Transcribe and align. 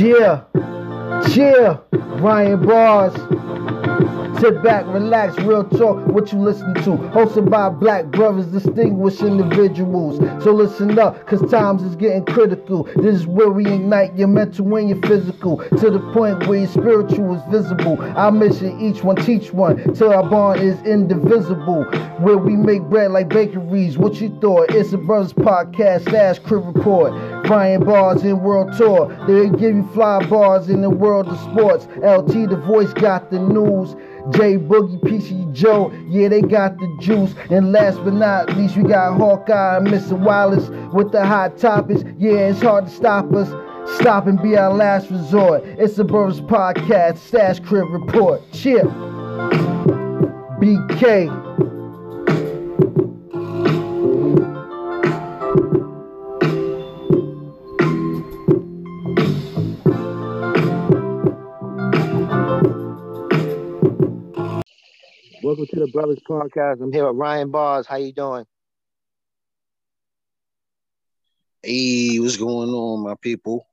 Yeah, 0.00 0.44
yeah, 1.36 1.76
Ryan 1.92 2.66
Bars. 2.66 3.79
Sit 4.40 4.62
back, 4.62 4.86
relax, 4.86 5.36
real 5.42 5.64
talk, 5.64 6.06
what 6.06 6.32
you 6.32 6.38
listen 6.38 6.72
to. 6.76 6.96
Hosted 7.12 7.50
by 7.50 7.68
black 7.68 8.06
brothers, 8.06 8.46
distinguished 8.46 9.20
individuals. 9.20 10.16
So 10.42 10.52
listen 10.52 10.98
up, 10.98 11.26
cause 11.26 11.42
times 11.50 11.82
is 11.82 11.94
getting 11.94 12.24
critical. 12.24 12.84
This 12.96 13.16
is 13.16 13.26
where 13.26 13.50
we 13.50 13.66
ignite 13.66 14.16
your 14.16 14.28
mental 14.28 14.74
and 14.76 14.88
your 14.88 15.02
physical. 15.02 15.58
To 15.58 15.90
the 15.90 16.00
point 16.14 16.46
where 16.46 16.60
your 16.60 16.68
spiritual 16.68 17.34
is 17.34 17.42
visible. 17.50 18.00
Our 18.16 18.32
mission, 18.32 18.80
each 18.80 19.04
one 19.04 19.16
teach 19.16 19.52
one, 19.52 19.92
till 19.92 20.10
our 20.10 20.26
bond 20.26 20.62
is 20.62 20.80
indivisible. 20.86 21.84
Where 22.20 22.38
we 22.38 22.56
make 22.56 22.80
bread 22.84 23.10
like 23.10 23.28
bakeries. 23.28 23.98
What 23.98 24.22
you 24.22 24.30
thought? 24.40 24.70
It's 24.70 24.94
a 24.94 24.98
brothers 24.98 25.34
podcast 25.34 26.08
slash 26.08 26.38
crib 26.38 26.64
report. 26.74 27.12
Brian 27.44 27.84
Bars 27.84 28.22
in 28.22 28.40
World 28.40 28.72
Tour. 28.78 29.08
They 29.26 29.50
give 29.58 29.76
you 29.76 29.90
fly 29.92 30.24
bars 30.28 30.70
in 30.70 30.80
the 30.80 30.88
world 30.88 31.28
of 31.28 31.38
sports. 31.40 31.86
LT 31.96 32.48
the 32.48 32.62
voice 32.66 32.92
got 32.94 33.30
the 33.30 33.38
news. 33.38 33.96
J 34.30 34.58
Boogie, 34.58 35.00
PC 35.00 35.52
Joe, 35.52 35.90
yeah, 36.08 36.28
they 36.28 36.42
got 36.42 36.78
the 36.78 36.96
juice. 37.00 37.34
And 37.50 37.72
last 37.72 37.96
but 38.04 38.14
not 38.14 38.54
least, 38.56 38.76
we 38.76 38.84
got 38.84 39.16
Hawkeye 39.16 39.78
and 39.78 39.86
Mr. 39.86 40.18
Wallace 40.18 40.68
with 40.92 41.12
the 41.12 41.24
hot 41.24 41.58
topics. 41.58 42.02
Yeah, 42.18 42.50
it's 42.50 42.60
hard 42.60 42.86
to 42.86 42.90
stop 42.90 43.32
us. 43.32 43.48
Stop 43.98 44.26
and 44.26 44.40
be 44.40 44.56
our 44.56 44.72
last 44.72 45.10
resort. 45.10 45.64
It's 45.64 45.96
the 45.96 46.04
Brothers 46.04 46.40
Podcast, 46.40 47.18
Stash 47.18 47.60
Crib 47.60 47.90
Report. 47.90 48.40
Chip. 48.52 48.84
BK. 50.60 51.69
Welcome 65.42 65.66
to 65.68 65.80
the 65.80 65.86
Brothers 65.86 66.20
Podcast. 66.28 66.82
I'm 66.82 66.92
here 66.92 67.06
with 67.06 67.16
Ryan 67.16 67.50
Bars. 67.50 67.86
How 67.86 67.96
you 67.96 68.12
doing? 68.12 68.44
Hey, 71.62 72.18
what's 72.18 72.36
going 72.36 72.68
on, 72.68 73.02
my 73.02 73.14
people? 73.14 73.66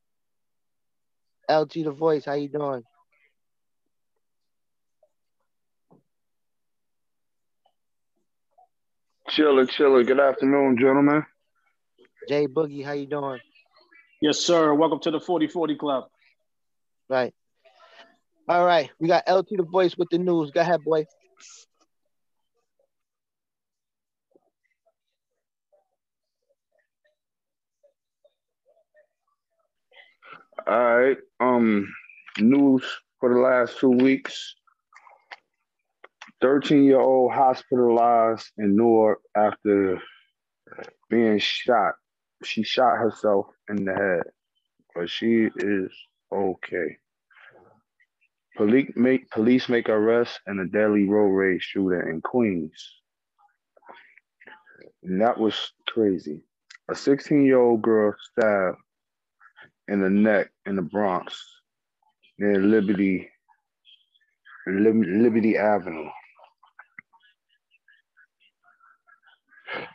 LG 1.49 1.83
the 1.83 1.91
Voice. 1.91 2.23
How 2.23 2.35
you 2.35 2.47
doing? 2.47 2.83
Chilling, 9.27 9.67
chilling. 9.67 10.05
Good 10.05 10.21
afternoon, 10.21 10.77
gentlemen. 10.79 11.25
J 12.29 12.47
Boogie. 12.47 12.85
How 12.85 12.93
you 12.93 13.07
doing? 13.07 13.41
Yes, 14.21 14.39
sir. 14.39 14.73
Welcome 14.73 15.01
to 15.01 15.11
the 15.11 15.19
4040 15.19 15.75
Club. 15.75 16.05
Right. 17.09 17.33
All 18.47 18.65
right. 18.65 18.89
We 19.01 19.09
got 19.09 19.29
LT 19.29 19.49
the 19.57 19.63
Voice 19.63 19.97
with 19.97 20.07
the 20.09 20.17
news. 20.17 20.51
Go 20.51 20.61
ahead, 20.61 20.81
boy. 20.85 21.05
All 30.69 30.97
right. 30.97 31.17
Um, 31.39 31.87
news 32.39 32.83
for 33.21 33.33
the 33.33 33.39
last 33.39 33.79
two 33.79 33.91
weeks. 33.91 34.55
13 36.41 36.83
year 36.83 36.99
old 36.99 37.31
hospitalized 37.31 38.47
in 38.57 38.75
Newark 38.75 39.19
after 39.35 40.01
being 41.09 41.39
shot. 41.39 41.93
She 42.43 42.63
shot 42.63 42.97
herself 42.97 43.45
in 43.69 43.85
the 43.85 43.93
head, 43.93 44.23
but 44.93 45.09
she 45.09 45.47
is 45.55 45.89
okay. 46.33 46.97
Police 48.57 48.91
make 48.95 49.29
police 49.29 49.69
make 49.69 49.87
arrest 49.87 50.37
in 50.47 50.59
a 50.59 50.67
deadly 50.67 51.07
road 51.07 51.29
rage 51.29 51.61
shooter 51.61 52.09
in 52.09 52.19
Queens. 52.19 52.73
And 55.01 55.21
that 55.21 55.39
was 55.39 55.71
crazy. 55.87 56.41
A 56.91 56.95
16 56.95 57.45
year 57.45 57.59
old 57.59 57.81
girl 57.81 58.13
stabbed 58.31 58.77
in 59.87 60.01
the 60.01 60.09
neck 60.09 60.49
in 60.65 60.75
the 60.75 60.81
Bronx 60.81 61.41
near 62.37 62.61
Liberty 62.61 63.29
Liberty 64.67 65.57
Avenue. 65.57 66.09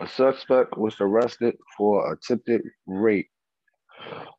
A 0.01 0.07
suspect 0.07 0.77
was 0.77 0.97
arrested 1.01 1.57
for 1.77 2.13
attempted 2.13 2.63
rape 2.87 3.29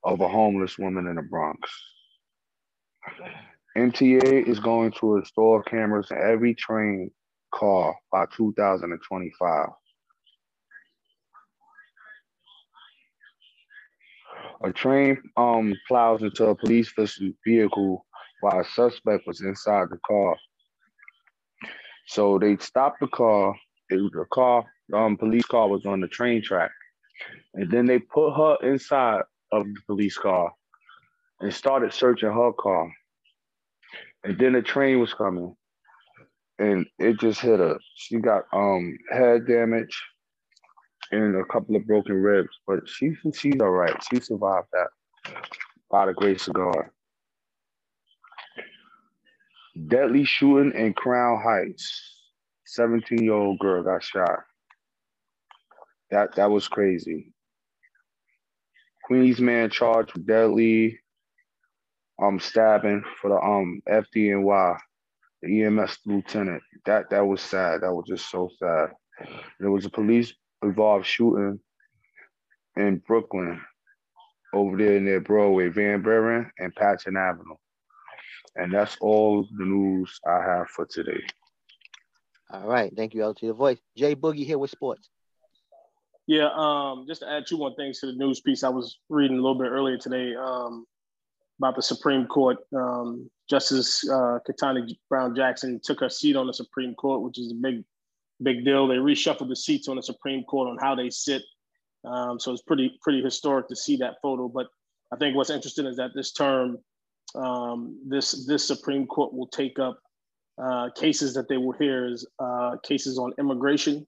of 0.03 0.21
a 0.21 0.27
homeless 0.27 0.77
woman 0.77 1.07
in 1.07 1.15
the 1.15 1.21
Bronx. 1.21 1.69
MTA 3.77 4.47
is 4.47 4.59
going 4.59 4.91
to 4.99 5.17
install 5.17 5.61
cameras 5.63 6.07
in 6.11 6.17
every 6.17 6.53
train 6.53 7.11
car 7.53 7.95
by 8.11 8.25
2025. 8.35 9.67
A 14.65 14.71
train 14.71 15.21
um, 15.35 15.73
plows 15.87 16.21
into 16.21 16.45
a 16.45 16.55
police 16.55 16.93
vehicle 17.45 18.05
while 18.41 18.59
a 18.59 18.65
suspect 18.65 19.27
was 19.27 19.41
inside 19.41 19.87
the 19.89 19.99
car. 20.07 20.37
So 22.07 22.39
they 22.39 22.57
stopped 22.57 22.99
the 23.01 23.07
car. 23.07 23.55
It, 23.89 23.97
the 24.13 24.25
car, 24.31 24.65
um, 24.93 25.17
police 25.17 25.45
car 25.45 25.67
was 25.67 25.85
on 25.85 25.99
the 25.99 26.07
train 26.07 26.41
track, 26.41 26.71
and 27.53 27.69
then 27.69 27.85
they 27.85 27.99
put 27.99 28.33
her 28.33 28.57
inside 28.63 29.21
of 29.51 29.65
the 29.65 29.79
police 29.85 30.17
car 30.17 30.51
and 31.41 31.53
started 31.53 31.93
searching 31.93 32.31
her 32.31 32.53
car. 32.53 32.89
And 34.23 34.39
then 34.39 34.53
the 34.53 34.61
train 34.61 34.99
was 34.99 35.13
coming, 35.13 35.55
and 36.57 36.85
it 36.99 37.19
just 37.19 37.41
hit 37.41 37.59
her. 37.59 37.77
She 37.95 38.17
got 38.17 38.43
um 38.53 38.97
head 39.11 39.45
damage 39.45 40.01
and 41.13 41.35
a 41.35 41.45
couple 41.45 41.75
of 41.75 41.85
broken 41.85 42.15
ribs, 42.15 42.59
but 42.67 42.87
she 42.87 43.15
she's 43.33 43.59
all 43.61 43.69
right. 43.69 43.95
She 44.11 44.19
survived 44.19 44.67
that 44.73 44.87
by 45.89 46.07
the 46.07 46.13
grace 46.13 46.47
of 46.47 46.55
God. 46.55 46.89
Deadly 49.87 50.23
shooting 50.25 50.77
in 50.79 50.93
Crown 50.93 51.41
Heights. 51.41 52.09
17 52.65 53.19
year 53.23 53.33
old 53.33 53.59
girl 53.59 53.83
got 53.83 54.03
shot. 54.03 54.39
That 56.09 56.35
that 56.35 56.49
was 56.49 56.67
crazy. 56.67 57.33
Queens 59.05 59.39
man 59.39 59.69
charged 59.69 60.13
with 60.13 60.25
deadly 60.25 60.99
um 62.21 62.39
stabbing 62.39 63.03
for 63.21 63.29
the 63.29 63.39
um 63.39 63.81
FDNY, 63.87 64.77
the 65.41 65.63
EMS 65.63 65.99
lieutenant. 66.05 66.63
That 66.85 67.09
that 67.11 67.25
was 67.27 67.41
sad. 67.41 67.81
That 67.81 67.93
was 67.93 68.05
just 68.07 68.29
so 68.31 68.49
sad. 68.57 68.91
There 69.59 69.71
was 69.71 69.85
a 69.85 69.89
police 69.89 70.33
involved 70.63 71.05
shooting 71.05 71.59
in 72.75 72.97
Brooklyn 73.05 73.61
over 74.53 74.77
there 74.77 74.99
near 74.99 75.19
Broadway, 75.19 75.69
Van 75.69 76.01
Buren 76.01 76.51
and 76.59 76.73
Patchen 76.75 77.17
Avenue. 77.17 77.55
And 78.55 78.71
that's 78.71 78.97
all 79.01 79.47
the 79.57 79.65
news 79.65 80.19
I 80.27 80.41
have 80.41 80.67
for 80.69 80.85
today. 80.85 81.23
All 82.51 82.67
right. 82.67 82.93
Thank 82.95 83.15
you, 83.15 83.25
LT 83.25 83.41
the 83.41 83.53
Voice. 83.53 83.79
Jay 83.97 84.15
Boogie 84.15 84.45
here 84.45 84.59
with 84.59 84.69
sports. 84.69 85.09
Yeah, 86.27 86.49
um, 86.55 87.05
just 87.07 87.21
to 87.21 87.29
add 87.29 87.45
two 87.47 87.57
more 87.57 87.73
things 87.75 87.99
to 87.99 88.05
the 88.05 88.13
news 88.13 88.39
piece, 88.39 88.63
I 88.63 88.69
was 88.69 88.99
reading 89.09 89.37
a 89.37 89.41
little 89.41 89.57
bit 89.57 89.69
earlier 89.69 89.97
today 89.97 90.33
um, 90.35 90.85
about 91.59 91.75
the 91.75 91.81
Supreme 91.81 92.27
Court. 92.27 92.57
Um, 92.73 93.29
Justice 93.49 94.07
uh, 94.07 94.39
Ketanji 94.47 94.97
Brown 95.09 95.35
Jackson 95.35 95.81
took 95.83 95.99
her 95.99 96.09
seat 96.09 96.37
on 96.37 96.47
the 96.47 96.53
Supreme 96.53 96.95
Court, 96.95 97.21
which 97.21 97.39
is 97.39 97.51
a 97.51 97.55
big, 97.55 97.83
big 98.43 98.65
deal. 98.65 98.87
They 98.87 98.95
reshuffled 98.95 99.49
the 99.49 99.55
seats 99.55 99.87
on 99.87 99.95
the 99.95 100.03
Supreme 100.03 100.43
Court 100.43 100.69
on 100.69 100.77
how 100.79 100.95
they 100.95 101.09
sit. 101.09 101.43
Um, 102.05 102.39
so 102.39 102.51
it's 102.51 102.61
pretty, 102.61 102.99
pretty 103.01 103.21
historic 103.21 103.67
to 103.69 103.75
see 103.75 103.97
that 103.97 104.15
photo. 104.21 104.49
But 104.49 104.67
I 105.13 105.17
think 105.17 105.35
what's 105.35 105.49
interesting 105.49 105.85
is 105.85 105.97
that 105.97 106.11
this 106.15 106.33
term, 106.33 106.77
um, 107.35 107.99
this 108.05 108.45
this 108.45 108.67
Supreme 108.67 109.07
Court 109.07 109.33
will 109.33 109.47
take 109.47 109.79
up 109.79 109.97
uh, 110.61 110.89
cases 110.95 111.33
that 111.33 111.47
they 111.47 111.57
will 111.57 111.71
hear 111.73 112.05
is 112.05 112.27
uh, 112.39 112.75
cases 112.83 113.17
on 113.17 113.33
immigration, 113.39 114.05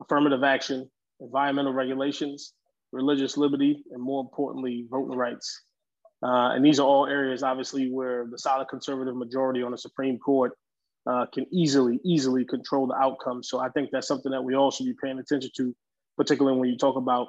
affirmative 0.00 0.42
action, 0.42 0.90
environmental 1.20 1.72
regulations, 1.72 2.54
religious 2.92 3.36
liberty, 3.36 3.82
and 3.92 4.02
more 4.02 4.20
importantly, 4.20 4.86
voting 4.90 5.16
rights. 5.16 5.62
Uh, 6.22 6.54
and 6.54 6.64
these 6.64 6.80
are 6.80 6.86
all 6.86 7.06
areas, 7.06 7.42
obviously, 7.42 7.90
where 7.90 8.26
the 8.30 8.38
solid 8.38 8.66
conservative 8.68 9.14
majority 9.14 9.62
on 9.62 9.72
the 9.72 9.78
Supreme 9.78 10.18
Court 10.18 10.52
uh, 11.06 11.26
can 11.32 11.46
easily, 11.52 12.00
easily 12.04 12.44
control 12.44 12.86
the 12.86 12.94
outcome. 12.94 13.42
So 13.42 13.58
I 13.60 13.68
think 13.70 13.90
that's 13.90 14.08
something 14.08 14.32
that 14.32 14.42
we 14.42 14.54
all 14.54 14.70
should 14.70 14.86
be 14.86 14.96
paying 15.02 15.18
attention 15.18 15.50
to, 15.56 15.74
particularly 16.16 16.58
when 16.58 16.68
you 16.70 16.78
talk 16.78 16.96
about 16.96 17.28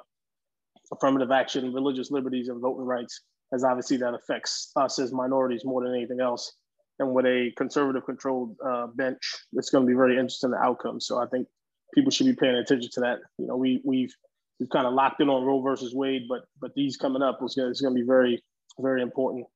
affirmative 0.92 1.30
action, 1.30 1.72
religious 1.72 2.10
liberties, 2.10 2.48
and 2.48 2.60
voting 2.60 2.86
rights, 2.86 3.22
as 3.52 3.64
obviously 3.64 3.96
that 3.98 4.14
affects 4.14 4.72
us 4.76 4.98
as 4.98 5.12
minorities 5.12 5.64
more 5.64 5.84
than 5.84 5.94
anything 5.94 6.20
else. 6.20 6.52
And 6.98 7.12
with 7.12 7.26
a 7.26 7.52
conservative 7.56 8.06
controlled 8.06 8.56
uh, 8.64 8.86
bench, 8.88 9.18
it's 9.52 9.70
going 9.70 9.84
to 9.84 9.88
be 9.88 9.96
very 9.96 10.14
interesting 10.14 10.52
the 10.52 10.58
outcome. 10.58 11.00
So 11.00 11.18
I 11.18 11.26
think 11.26 11.46
people 11.94 12.10
should 12.10 12.26
be 12.26 12.34
paying 12.34 12.56
attention 12.56 12.90
to 12.94 13.00
that. 13.00 13.18
You 13.38 13.46
know, 13.46 13.56
we 13.56 13.82
we've 13.84 14.14
we've 14.58 14.70
kind 14.70 14.86
of 14.86 14.94
locked 14.94 15.20
in 15.20 15.28
on 15.28 15.44
Roe 15.44 15.60
versus 15.60 15.94
Wade, 15.94 16.22
but 16.28 16.44
but 16.60 16.72
these 16.74 16.96
coming 16.96 17.22
up 17.22 17.40
is 17.42 17.54
going 17.54 17.74
to 17.74 18.00
be 18.00 18.06
very 18.06 18.42
very 18.80 19.02
important. 19.02 19.46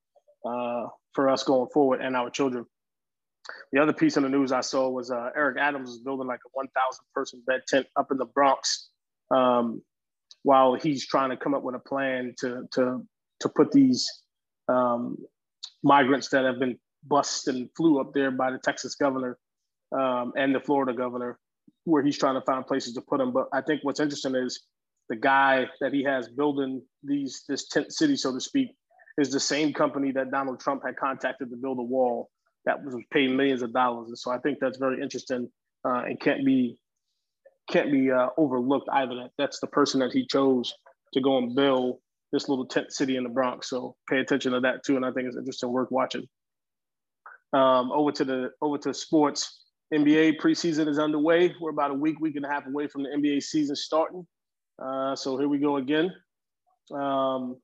uh, 0.44 0.86
for 1.12 1.28
us 1.28 1.42
going 1.42 1.68
forward 1.72 2.00
and 2.00 2.16
our 2.16 2.30
children. 2.30 2.64
The 3.72 3.80
other 3.80 3.92
piece 3.92 4.16
of 4.16 4.22
the 4.22 4.28
news 4.28 4.52
I 4.52 4.60
saw 4.60 4.88
was 4.88 5.10
uh, 5.10 5.30
Eric 5.36 5.58
Adams 5.58 5.90
is 5.90 5.98
building 5.98 6.26
like 6.26 6.40
a 6.46 6.50
1,000 6.52 7.04
person 7.14 7.42
bed 7.46 7.62
tent 7.68 7.86
up 7.96 8.10
in 8.10 8.18
the 8.18 8.26
Bronx 8.26 8.90
um, 9.30 9.82
while 10.42 10.74
he's 10.74 11.06
trying 11.06 11.30
to 11.30 11.36
come 11.36 11.54
up 11.54 11.62
with 11.62 11.74
a 11.74 11.78
plan 11.78 12.34
to, 12.40 12.66
to, 12.72 13.06
to 13.40 13.48
put 13.48 13.72
these 13.72 14.08
um, 14.68 15.16
migrants 15.82 16.28
that 16.30 16.44
have 16.44 16.58
been 16.58 16.78
bussed 17.06 17.48
and 17.48 17.68
flew 17.76 18.00
up 18.00 18.12
there 18.12 18.30
by 18.30 18.50
the 18.50 18.58
Texas 18.58 18.94
governor 18.94 19.38
um, 19.96 20.32
and 20.36 20.54
the 20.54 20.60
Florida 20.60 20.92
governor, 20.92 21.38
where 21.84 22.02
he's 22.02 22.18
trying 22.18 22.34
to 22.34 22.44
find 22.44 22.66
places 22.66 22.94
to 22.94 23.00
put 23.00 23.18
them. 23.18 23.32
But 23.32 23.48
I 23.52 23.60
think 23.62 23.80
what's 23.82 24.00
interesting 24.00 24.34
is 24.34 24.62
the 25.08 25.16
guy 25.16 25.66
that 25.80 25.92
he 25.92 26.04
has 26.04 26.28
building 26.28 26.82
these 27.02 27.44
this 27.48 27.68
tent 27.68 27.92
city, 27.92 28.16
so 28.16 28.32
to 28.32 28.40
speak, 28.40 28.68
is 29.18 29.30
the 29.30 29.40
same 29.40 29.72
company 29.72 30.12
that 30.12 30.30
Donald 30.30 30.60
Trump 30.60 30.82
had 30.84 30.96
contacted 30.96 31.50
to 31.50 31.56
build 31.56 31.78
a 31.78 31.82
wall 31.82 32.30
that 32.66 32.82
was 32.84 32.94
paying 33.12 33.36
millions 33.36 33.62
of 33.62 33.72
dollars. 33.72 34.08
And 34.08 34.18
so 34.18 34.30
I 34.30 34.38
think 34.38 34.58
that's 34.60 34.78
very 34.78 35.02
interesting 35.02 35.48
uh, 35.84 36.02
and 36.06 36.20
can't 36.20 36.44
be 36.44 36.78
can't 37.70 37.92
be 37.92 38.10
uh, 38.10 38.28
overlooked 38.36 38.88
either. 38.92 39.14
That 39.14 39.30
that's 39.38 39.60
the 39.60 39.66
person 39.66 40.00
that 40.00 40.12
he 40.12 40.26
chose 40.26 40.74
to 41.14 41.20
go 41.20 41.38
and 41.38 41.54
build 41.54 41.98
this 42.32 42.48
little 42.48 42.66
tent 42.66 42.92
city 42.92 43.16
in 43.16 43.24
the 43.24 43.28
Bronx. 43.28 43.70
So 43.70 43.96
pay 44.08 44.18
attention 44.18 44.52
to 44.52 44.60
that 44.60 44.84
too, 44.84 44.96
and 44.96 45.04
I 45.04 45.12
think 45.12 45.28
it's 45.28 45.36
interesting, 45.36 45.72
worth 45.72 45.90
watching. 45.90 46.26
Um, 47.52 47.90
over 47.92 48.12
to 48.12 48.24
the 48.24 48.50
over 48.60 48.78
to 48.78 48.94
sports. 48.94 49.64
NBA 49.92 50.40
preseason 50.40 50.86
is 50.86 51.00
underway. 51.00 51.52
We're 51.60 51.70
about 51.70 51.90
a 51.90 51.94
week, 51.94 52.20
week 52.20 52.36
and 52.36 52.44
a 52.44 52.48
half 52.48 52.64
away 52.66 52.86
from 52.86 53.02
the 53.02 53.08
NBA 53.08 53.42
season 53.42 53.74
starting. 53.74 54.24
Uh, 54.80 55.16
so 55.16 55.36
here 55.36 55.48
we 55.48 55.58
go 55.58 55.78
again. 55.78 56.12
Um, 56.94 57.56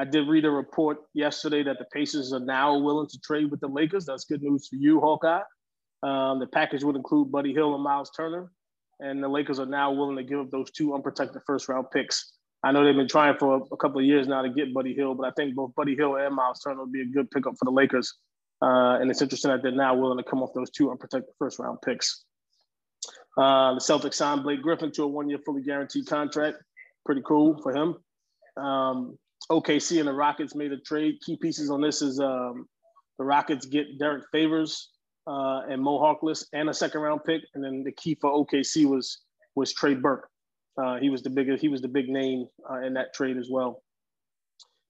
I 0.00 0.04
did 0.04 0.28
read 0.28 0.46
a 0.46 0.50
report 0.50 0.96
yesterday 1.12 1.62
that 1.62 1.78
the 1.78 1.84
Pacers 1.92 2.32
are 2.32 2.40
now 2.40 2.78
willing 2.78 3.06
to 3.06 3.20
trade 3.20 3.50
with 3.50 3.60
the 3.60 3.68
Lakers. 3.68 4.06
That's 4.06 4.24
good 4.24 4.40
news 4.40 4.66
for 4.66 4.76
you, 4.76 4.98
Hawkeye. 4.98 5.42
Um, 6.02 6.38
the 6.40 6.46
package 6.46 6.82
would 6.82 6.96
include 6.96 7.30
Buddy 7.30 7.52
Hield 7.52 7.74
and 7.74 7.82
Miles 7.82 8.10
Turner, 8.16 8.50
and 9.00 9.22
the 9.22 9.28
Lakers 9.28 9.60
are 9.60 9.66
now 9.66 9.92
willing 9.92 10.16
to 10.16 10.22
give 10.22 10.40
up 10.40 10.50
those 10.50 10.70
two 10.70 10.94
unprotected 10.94 11.42
first 11.46 11.68
round 11.68 11.90
picks. 11.92 12.32
I 12.64 12.72
know 12.72 12.82
they've 12.82 12.96
been 12.96 13.08
trying 13.08 13.36
for 13.36 13.56
a, 13.70 13.76
couple 13.76 13.98
of 13.98 14.06
years 14.06 14.26
now 14.26 14.40
to 14.40 14.48
get 14.48 14.72
Buddy 14.72 14.94
Hield, 14.94 15.18
but 15.18 15.26
I 15.26 15.32
think 15.32 15.54
both 15.54 15.74
Buddy 15.74 15.94
Hield 15.94 16.18
and 16.18 16.34
Miles 16.34 16.60
Turner 16.60 16.80
would 16.80 16.92
be 16.92 17.02
a 17.02 17.06
good 17.06 17.30
pickup 17.30 17.56
for 17.58 17.66
the 17.66 17.70
Lakers. 17.70 18.14
Uh, 18.62 18.96
and 19.00 19.10
it's 19.10 19.20
interesting 19.20 19.50
that 19.50 19.62
they're 19.62 19.70
now 19.70 19.94
willing 19.94 20.16
to 20.16 20.24
come 20.24 20.42
off 20.42 20.54
those 20.54 20.70
two 20.70 20.90
unprotected 20.90 21.34
first 21.38 21.58
round 21.58 21.76
picks. 21.84 22.24
Uh, 23.36 23.74
the 23.74 23.80
Celtics 23.80 24.14
signed 24.14 24.44
Blake 24.44 24.62
Griffin 24.62 24.92
to 24.92 25.02
a 25.02 25.06
one 25.06 25.28
year 25.28 25.40
fully 25.44 25.62
guaranteed 25.62 26.06
contract. 26.06 26.56
Pretty 27.04 27.20
cool 27.26 27.60
for 27.62 27.74
him. 27.74 27.96
Um, 28.56 29.18
OKC 29.50 29.98
and 29.98 30.08
the 30.08 30.12
Rockets 30.12 30.54
made 30.54 30.72
a 30.72 30.78
trade. 30.78 31.16
Key 31.24 31.36
pieces 31.36 31.70
on 31.70 31.80
this 31.80 32.02
is 32.02 32.20
um, 32.20 32.66
the 33.18 33.24
Rockets 33.24 33.66
get 33.66 33.98
Derrick 33.98 34.24
Favors 34.32 34.90
uh, 35.26 35.62
and 35.68 35.82
Mo 35.82 35.98
Harkless 35.98 36.44
and 36.52 36.68
a 36.68 36.74
second 36.74 37.00
round 37.00 37.20
pick, 37.24 37.42
and 37.54 37.62
then 37.62 37.82
the 37.84 37.92
key 37.92 38.16
for 38.20 38.30
OKC 38.30 38.86
was 38.86 39.22
was 39.56 39.72
Trey 39.74 39.94
Burke. 39.94 40.28
Uh, 40.80 40.96
he 40.96 41.10
was 41.10 41.22
the 41.22 41.30
biggest. 41.30 41.60
He 41.60 41.68
was 41.68 41.82
the 41.82 41.88
big 41.88 42.08
name 42.08 42.46
uh, 42.70 42.80
in 42.80 42.94
that 42.94 43.12
trade 43.12 43.36
as 43.36 43.48
well. 43.50 43.82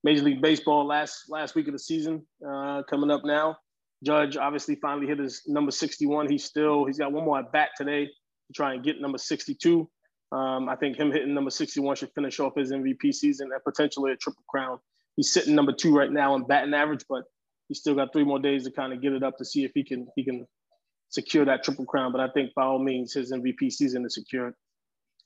Major 0.04 0.22
League 0.22 0.42
Baseball 0.42 0.86
last 0.86 1.24
last 1.28 1.54
week 1.54 1.66
of 1.66 1.72
the 1.72 1.78
season 1.78 2.26
uh, 2.46 2.82
coming 2.88 3.10
up 3.10 3.22
now. 3.24 3.56
Judge 4.04 4.36
obviously 4.36 4.76
finally 4.76 5.06
hit 5.06 5.18
his 5.18 5.42
number 5.46 5.70
61. 5.70 6.28
He's 6.28 6.44
still 6.44 6.84
he's 6.86 6.98
got 6.98 7.12
one 7.12 7.24
more 7.24 7.38
at 7.38 7.52
bat 7.52 7.70
today 7.76 8.06
to 8.06 8.52
try 8.54 8.74
and 8.74 8.84
get 8.84 9.00
number 9.00 9.18
62. 9.18 9.88
Um, 10.32 10.68
I 10.68 10.76
think 10.76 10.96
him 10.96 11.10
hitting 11.10 11.34
number 11.34 11.50
61 11.50 11.96
should 11.96 12.12
finish 12.14 12.38
off 12.38 12.54
his 12.56 12.72
MVP 12.72 13.12
season 13.12 13.50
and 13.52 13.64
potentially 13.64 14.12
a 14.12 14.16
triple 14.16 14.44
crown. 14.48 14.78
He's 15.16 15.32
sitting 15.32 15.54
number 15.54 15.72
two 15.72 15.96
right 15.96 16.10
now 16.10 16.36
in 16.36 16.44
batting 16.44 16.72
average, 16.72 17.04
but 17.08 17.24
he's 17.68 17.78
still 17.78 17.94
got 17.94 18.12
three 18.12 18.24
more 18.24 18.38
days 18.38 18.64
to 18.64 18.70
kind 18.70 18.92
of 18.92 19.02
get 19.02 19.12
it 19.12 19.22
up 19.22 19.36
to 19.38 19.44
see 19.44 19.64
if 19.64 19.72
he 19.74 19.82
can 19.82 20.06
he 20.14 20.24
can 20.24 20.46
secure 21.08 21.44
that 21.44 21.64
triple 21.64 21.84
crown. 21.84 22.12
But 22.12 22.20
I 22.20 22.28
think 22.28 22.54
by 22.54 22.62
all 22.62 22.78
means, 22.78 23.12
his 23.12 23.32
MVP 23.32 23.72
season 23.72 24.04
is 24.04 24.14
secured. 24.14 24.54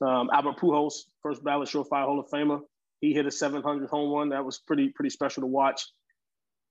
Um, 0.01 0.29
Albert 0.33 0.57
Pujols, 0.57 0.93
first 1.21 1.43
ballot 1.43 1.69
Surefire 1.69 2.05
Hall 2.05 2.19
of 2.19 2.27
Famer, 2.29 2.61
he 2.99 3.13
hit 3.13 3.27
a 3.27 3.31
700 3.31 3.89
home 3.89 4.11
run. 4.11 4.29
That 4.29 4.43
was 4.43 4.59
pretty 4.59 4.89
pretty 4.89 5.11
special 5.11 5.41
to 5.41 5.47
watch. 5.47 5.83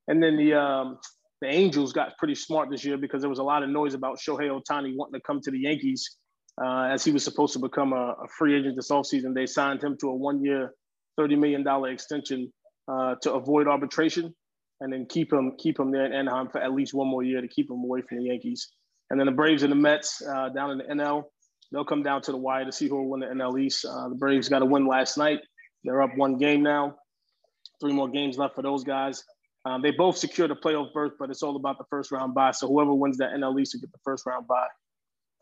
And 0.09 0.23
then 0.23 0.37
the 0.37 0.55
um, 0.55 0.99
the 1.41 1.49
Angels 1.49 1.93
got 1.93 2.19
pretty 2.19 2.35
smart 2.35 2.69
this 2.71 2.85
year 2.85 2.97
because 2.97 3.23
there 3.23 3.31
was 3.31 3.39
a 3.39 3.45
lot 3.45 3.63
of 3.63 3.71
noise 3.71 3.95
about 3.95 4.19
Shohei 4.19 4.51
Ohtani 4.51 4.97
wanting 4.97 5.15
to 5.15 5.21
come 5.21 5.41
to 5.43 5.51
the 5.51 5.61
Yankees 5.61 6.17
uh, 6.63 6.89
as 6.93 7.05
he 7.05 7.11
was 7.11 7.25
supposed 7.25 7.53
to 7.53 7.59
become 7.59 7.93
a, 7.93 8.15
a, 8.23 8.29
free 8.39 8.57
agent 8.57 8.77
this 8.77 8.91
offseason. 8.91 9.35
They 9.35 9.47
signed 9.47 9.83
him 9.83 9.97
to 10.01 10.09
a 10.09 10.15
one-year, 10.15 10.73
$30 11.19 11.39
million 11.39 11.67
extension 11.93 12.53
uh, 12.87 13.17
to 13.23 13.33
avoid 13.33 13.67
arbitration 13.67 14.35
and 14.81 14.93
then 14.93 15.07
keep 15.09 15.33
him 15.33 15.53
keep 15.59 15.79
him 15.79 15.91
there 15.91 16.05
in 16.05 16.13
Anaheim 16.13 16.49
for 16.51 16.61
at 16.61 16.73
least 16.73 16.95
one 16.95 17.09
more 17.09 17.23
year 17.23 17.41
to 17.41 17.49
keep 17.49 17.71
him 17.71 17.79
away 17.79 18.03
from 18.09 18.19
the 18.19 18.25
Yankees. 18.25 18.71
And 19.11 19.19
then 19.19 19.27
the 19.27 19.33
Braves 19.33 19.63
and 19.63 19.73
the 19.73 19.77
Mets 19.77 20.23
uh, 20.23 20.49
down 20.51 20.71
in 20.73 20.79
the 20.79 20.85
NL, 20.85 21.25
they'll 21.73 21.85
come 21.85 22.03
down 22.03 22.23
to 22.23 22.33
the 22.33 22.39
wire 22.39 22.65
to 22.65 22.73
see 22.73 22.89
who 22.89 22.97
will 22.97 23.09
win 23.09 23.21
the 23.21 23.27
NL 23.27 23.61
East. 23.61 23.85
Uh, 23.85 24.09
the 24.09 24.15
Braves 24.15 24.49
got 24.49 24.63
a 24.63 24.65
win 24.65 24.87
last 24.87 25.17
night. 25.17 25.41
They're 25.85 26.03
up 26.03 26.11
one 26.17 26.37
game 26.37 26.63
now. 26.63 26.97
Three 27.81 27.93
more 27.93 28.09
games 28.09 28.39
left 28.39 28.55
for 28.55 28.63
those 28.63 28.85
guys. 28.85 29.23
Um, 29.67 29.83
they 29.83 29.91
both 29.91 30.17
secured 30.17 30.51
a 30.51 30.55
playoff 30.55 30.93
berth, 30.93 31.13
but 31.19 31.31
it's 31.31 31.43
all 31.43 31.57
about 31.57 31.79
the 31.79 31.85
first 31.91 32.13
round 32.13 32.35
bye. 32.35 32.51
So 32.51 32.69
whoever 32.69 32.95
wins 32.95 33.19
that 33.19 33.31
NL 33.33 33.59
East 33.61 33.75
will 33.75 33.81
get 33.81 33.93
the 33.93 33.99
first 34.05 34.27
round 34.27 34.47
bye. 34.47 34.67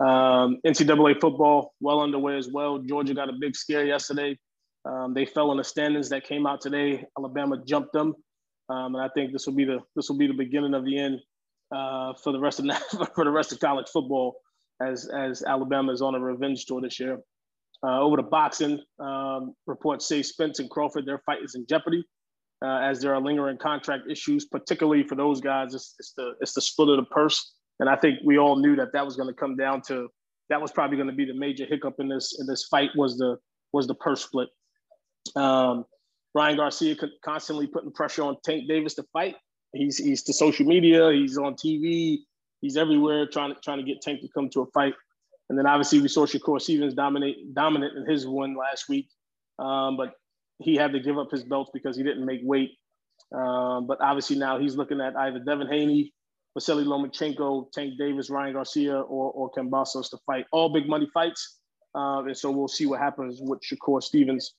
Um, 0.00 0.58
NCAA 0.66 1.20
football 1.20 1.74
well 1.80 2.00
underway 2.00 2.36
as 2.36 2.48
well. 2.48 2.78
Georgia 2.78 3.14
got 3.14 3.28
a 3.28 3.34
big 3.38 3.54
scare 3.54 3.84
yesterday. 3.84 4.38
Um, 4.84 5.14
they 5.14 5.24
fell 5.24 5.52
in 5.52 5.58
the 5.58 5.64
standings 5.64 6.08
that 6.08 6.24
came 6.24 6.46
out 6.46 6.60
today. 6.60 7.04
Alabama 7.16 7.56
jumped 7.64 7.92
them, 7.92 8.14
um, 8.68 8.94
and 8.96 9.04
I 9.04 9.08
think 9.14 9.32
this 9.32 9.46
will 9.46 9.54
be 9.54 9.64
the 9.64 9.78
this 9.94 10.08
will 10.08 10.18
be 10.18 10.26
the 10.26 10.32
beginning 10.32 10.74
of 10.74 10.84
the 10.84 10.98
end 10.98 11.20
uh, 11.74 12.14
for 12.14 12.32
the 12.32 12.40
rest 12.40 12.58
of 12.58 12.66
for 13.14 13.24
the 13.24 13.30
rest 13.30 13.52
of 13.52 13.60
college 13.60 13.88
football 13.88 14.36
as 14.80 15.08
as 15.08 15.42
Alabama 15.44 15.92
is 15.92 16.02
on 16.02 16.14
a 16.14 16.20
revenge 16.20 16.66
tour 16.66 16.80
this 16.80 16.98
year. 16.98 17.18
Uh, 17.84 18.00
over 18.00 18.16
to 18.16 18.22
boxing, 18.22 18.80
um, 19.00 19.54
reports 19.66 20.06
say 20.06 20.22
Spence 20.22 20.60
and 20.60 20.70
Crawford 20.70 21.04
their 21.04 21.18
fight 21.26 21.42
is 21.42 21.54
in 21.54 21.66
jeopardy 21.68 22.04
uh, 22.62 22.78
as 22.78 23.00
there 23.00 23.14
are 23.14 23.20
lingering 23.20 23.58
contract 23.58 24.04
issues, 24.08 24.44
particularly 24.44 25.02
for 25.02 25.16
those 25.16 25.40
guys. 25.40 25.74
It's, 25.74 25.94
it's 25.98 26.12
the 26.16 26.32
it's 26.40 26.54
the 26.54 26.60
split 26.60 26.90
of 26.90 26.96
the 26.96 27.10
purse. 27.10 27.54
And 27.80 27.88
I 27.88 27.96
think 27.96 28.20
we 28.24 28.38
all 28.38 28.56
knew 28.56 28.76
that 28.76 28.92
that 28.92 29.04
was 29.04 29.16
going 29.16 29.28
to 29.28 29.34
come 29.34 29.56
down 29.56 29.82
to 29.82 30.08
that 30.48 30.60
was 30.60 30.70
probably 30.70 30.96
going 30.96 31.08
to 31.08 31.14
be 31.14 31.24
the 31.24 31.34
major 31.34 31.64
hiccup 31.64 31.94
in 31.98 32.08
this 32.08 32.36
in 32.38 32.46
this 32.46 32.64
fight 32.64 32.90
was 32.94 33.16
the 33.16 33.38
was 33.72 33.86
the 33.86 33.94
purse 33.94 34.22
split. 34.22 34.48
Um, 35.34 35.84
Ryan 36.34 36.56
Garcia 36.56 36.96
constantly 37.24 37.66
putting 37.66 37.92
pressure 37.92 38.22
on 38.22 38.36
Tank 38.44 38.68
Davis 38.68 38.94
to 38.94 39.04
fight. 39.12 39.36
He's 39.72 39.96
he's 39.96 40.22
to 40.24 40.32
social 40.32 40.66
media, 40.66 41.10
he's 41.10 41.38
on 41.38 41.54
TV, 41.54 42.18
he's 42.60 42.76
everywhere 42.76 43.26
trying 43.26 43.54
to 43.54 43.60
trying 43.60 43.78
to 43.78 43.84
get 43.84 44.02
Tank 44.02 44.20
to 44.20 44.28
come 44.28 44.50
to 44.50 44.60
a 44.60 44.66
fight. 44.66 44.94
And 45.48 45.58
then 45.58 45.66
obviously 45.66 46.00
we 46.00 46.08
saw 46.08 46.26
Shakur 46.26 46.60
Stevens 46.60 46.94
dominate 46.94 47.54
dominant 47.54 47.96
in 47.96 48.10
his 48.10 48.26
win 48.26 48.54
last 48.56 48.88
week, 48.88 49.08
um, 49.58 49.96
but 49.96 50.14
he 50.58 50.76
had 50.76 50.92
to 50.92 51.00
give 51.00 51.18
up 51.18 51.30
his 51.30 51.44
belts 51.44 51.70
because 51.74 51.96
he 51.96 52.02
didn't 52.02 52.24
make 52.24 52.40
weight. 52.42 52.70
Um, 53.34 53.86
but 53.86 54.00
obviously 54.00 54.36
now 54.36 54.58
he's 54.58 54.76
looking 54.76 55.00
at 55.00 55.16
either 55.16 55.38
Devin 55.38 55.68
Haney 55.68 56.12
Vasily 56.54 56.84
Lomachenko, 56.84 57.70
Tank 57.72 57.94
Davis, 57.98 58.30
Ryan 58.30 58.54
Garcia, 58.54 59.00
or, 59.00 59.32
or 59.32 59.50
Kambosos 59.50 60.10
to 60.10 60.18
fight. 60.26 60.46
All 60.52 60.68
big 60.68 60.88
money 60.88 61.08
fights. 61.12 61.58
Uh, 61.94 62.22
and 62.24 62.36
so 62.36 62.50
we'll 62.50 62.68
see 62.68 62.86
what 62.86 63.00
happens 63.00 63.38
with 63.42 63.60
Shakur 63.60 64.02
Stevens. 64.02 64.54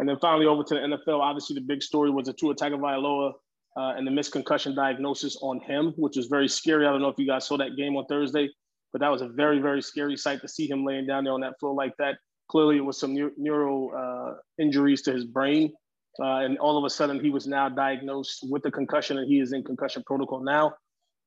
And 0.00 0.08
then 0.08 0.18
finally 0.20 0.46
over 0.46 0.62
to 0.64 0.74
the 0.74 0.80
NFL, 0.80 1.20
obviously 1.20 1.54
the 1.54 1.60
big 1.60 1.82
story 1.82 2.10
was 2.10 2.26
the 2.26 2.32
Tua 2.32 2.54
Tagovailoa 2.54 3.32
uh, 3.76 3.92
and 3.96 4.06
the 4.06 4.10
missed 4.10 4.32
concussion 4.32 4.74
diagnosis 4.74 5.38
on 5.42 5.60
him, 5.60 5.92
which 5.96 6.16
was 6.16 6.26
very 6.26 6.48
scary. 6.48 6.86
I 6.86 6.90
don't 6.90 7.02
know 7.02 7.08
if 7.08 7.18
you 7.18 7.26
guys 7.26 7.46
saw 7.46 7.56
that 7.58 7.76
game 7.76 7.96
on 7.96 8.06
Thursday, 8.06 8.48
but 8.92 9.00
that 9.00 9.08
was 9.08 9.22
a 9.22 9.28
very, 9.28 9.58
very 9.58 9.82
scary 9.82 10.16
sight 10.16 10.40
to 10.40 10.48
see 10.48 10.68
him 10.68 10.84
laying 10.84 11.06
down 11.06 11.24
there 11.24 11.34
on 11.34 11.40
that 11.42 11.58
floor 11.60 11.74
like 11.74 11.94
that. 11.98 12.16
Clearly, 12.50 12.78
it 12.78 12.84
was 12.84 12.98
some 12.98 13.14
neuro 13.36 13.90
uh, 13.90 14.34
injuries 14.58 15.02
to 15.02 15.12
his 15.12 15.24
brain. 15.24 15.72
Uh, 16.20 16.38
and 16.38 16.58
all 16.58 16.78
of 16.78 16.84
a 16.84 16.90
sudden, 16.90 17.22
he 17.22 17.30
was 17.30 17.46
now 17.46 17.68
diagnosed 17.68 18.40
with 18.50 18.64
a 18.64 18.70
concussion 18.70 19.18
and 19.18 19.28
he 19.28 19.38
is 19.38 19.52
in 19.52 19.62
concussion 19.62 20.02
protocol 20.06 20.42
now 20.42 20.74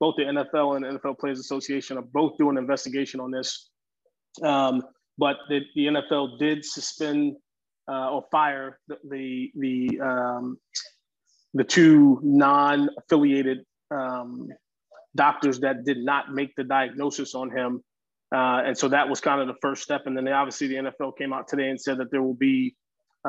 both 0.01 0.15
the 0.17 0.23
NFL 0.23 0.75
and 0.75 0.99
NFL 0.99 1.19
Players 1.19 1.39
Association 1.39 1.97
are 1.97 2.01
both 2.01 2.35
doing 2.37 2.57
an 2.57 2.63
investigation 2.63 3.19
on 3.19 3.29
this. 3.29 3.69
Um, 4.41 4.81
but 5.17 5.37
the, 5.47 5.61
the, 5.75 5.85
NFL 5.85 6.39
did 6.39 6.65
suspend 6.65 7.35
uh, 7.87 8.09
or 8.09 8.25
fire 8.31 8.79
the 8.87 8.97
the 9.09 9.51
the, 9.55 10.01
um, 10.01 10.57
the 11.53 11.63
two 11.63 12.19
non-affiliated 12.23 13.59
um, 13.91 14.47
doctors 15.15 15.59
that 15.59 15.85
did 15.85 15.99
not 15.99 16.33
make 16.33 16.55
the 16.55 16.63
diagnosis 16.63 17.35
on 17.35 17.51
him, 17.51 17.83
uh, 18.33 18.63
and 18.65 18.75
so 18.75 18.87
that 18.87 19.07
was 19.07 19.21
kind 19.21 19.39
of 19.39 19.47
the 19.47 19.59
first 19.61 19.83
step. 19.83 20.07
And 20.07 20.17
then 20.17 20.23
they, 20.23 20.31
obviously 20.31 20.67
the 20.67 20.75
NFL 20.75 21.17
came 21.17 21.31
out 21.31 21.47
today 21.47 21.69
and 21.69 21.79
said 21.79 21.97
that 21.99 22.09
there 22.09 22.23
will 22.23 22.33
be 22.33 22.75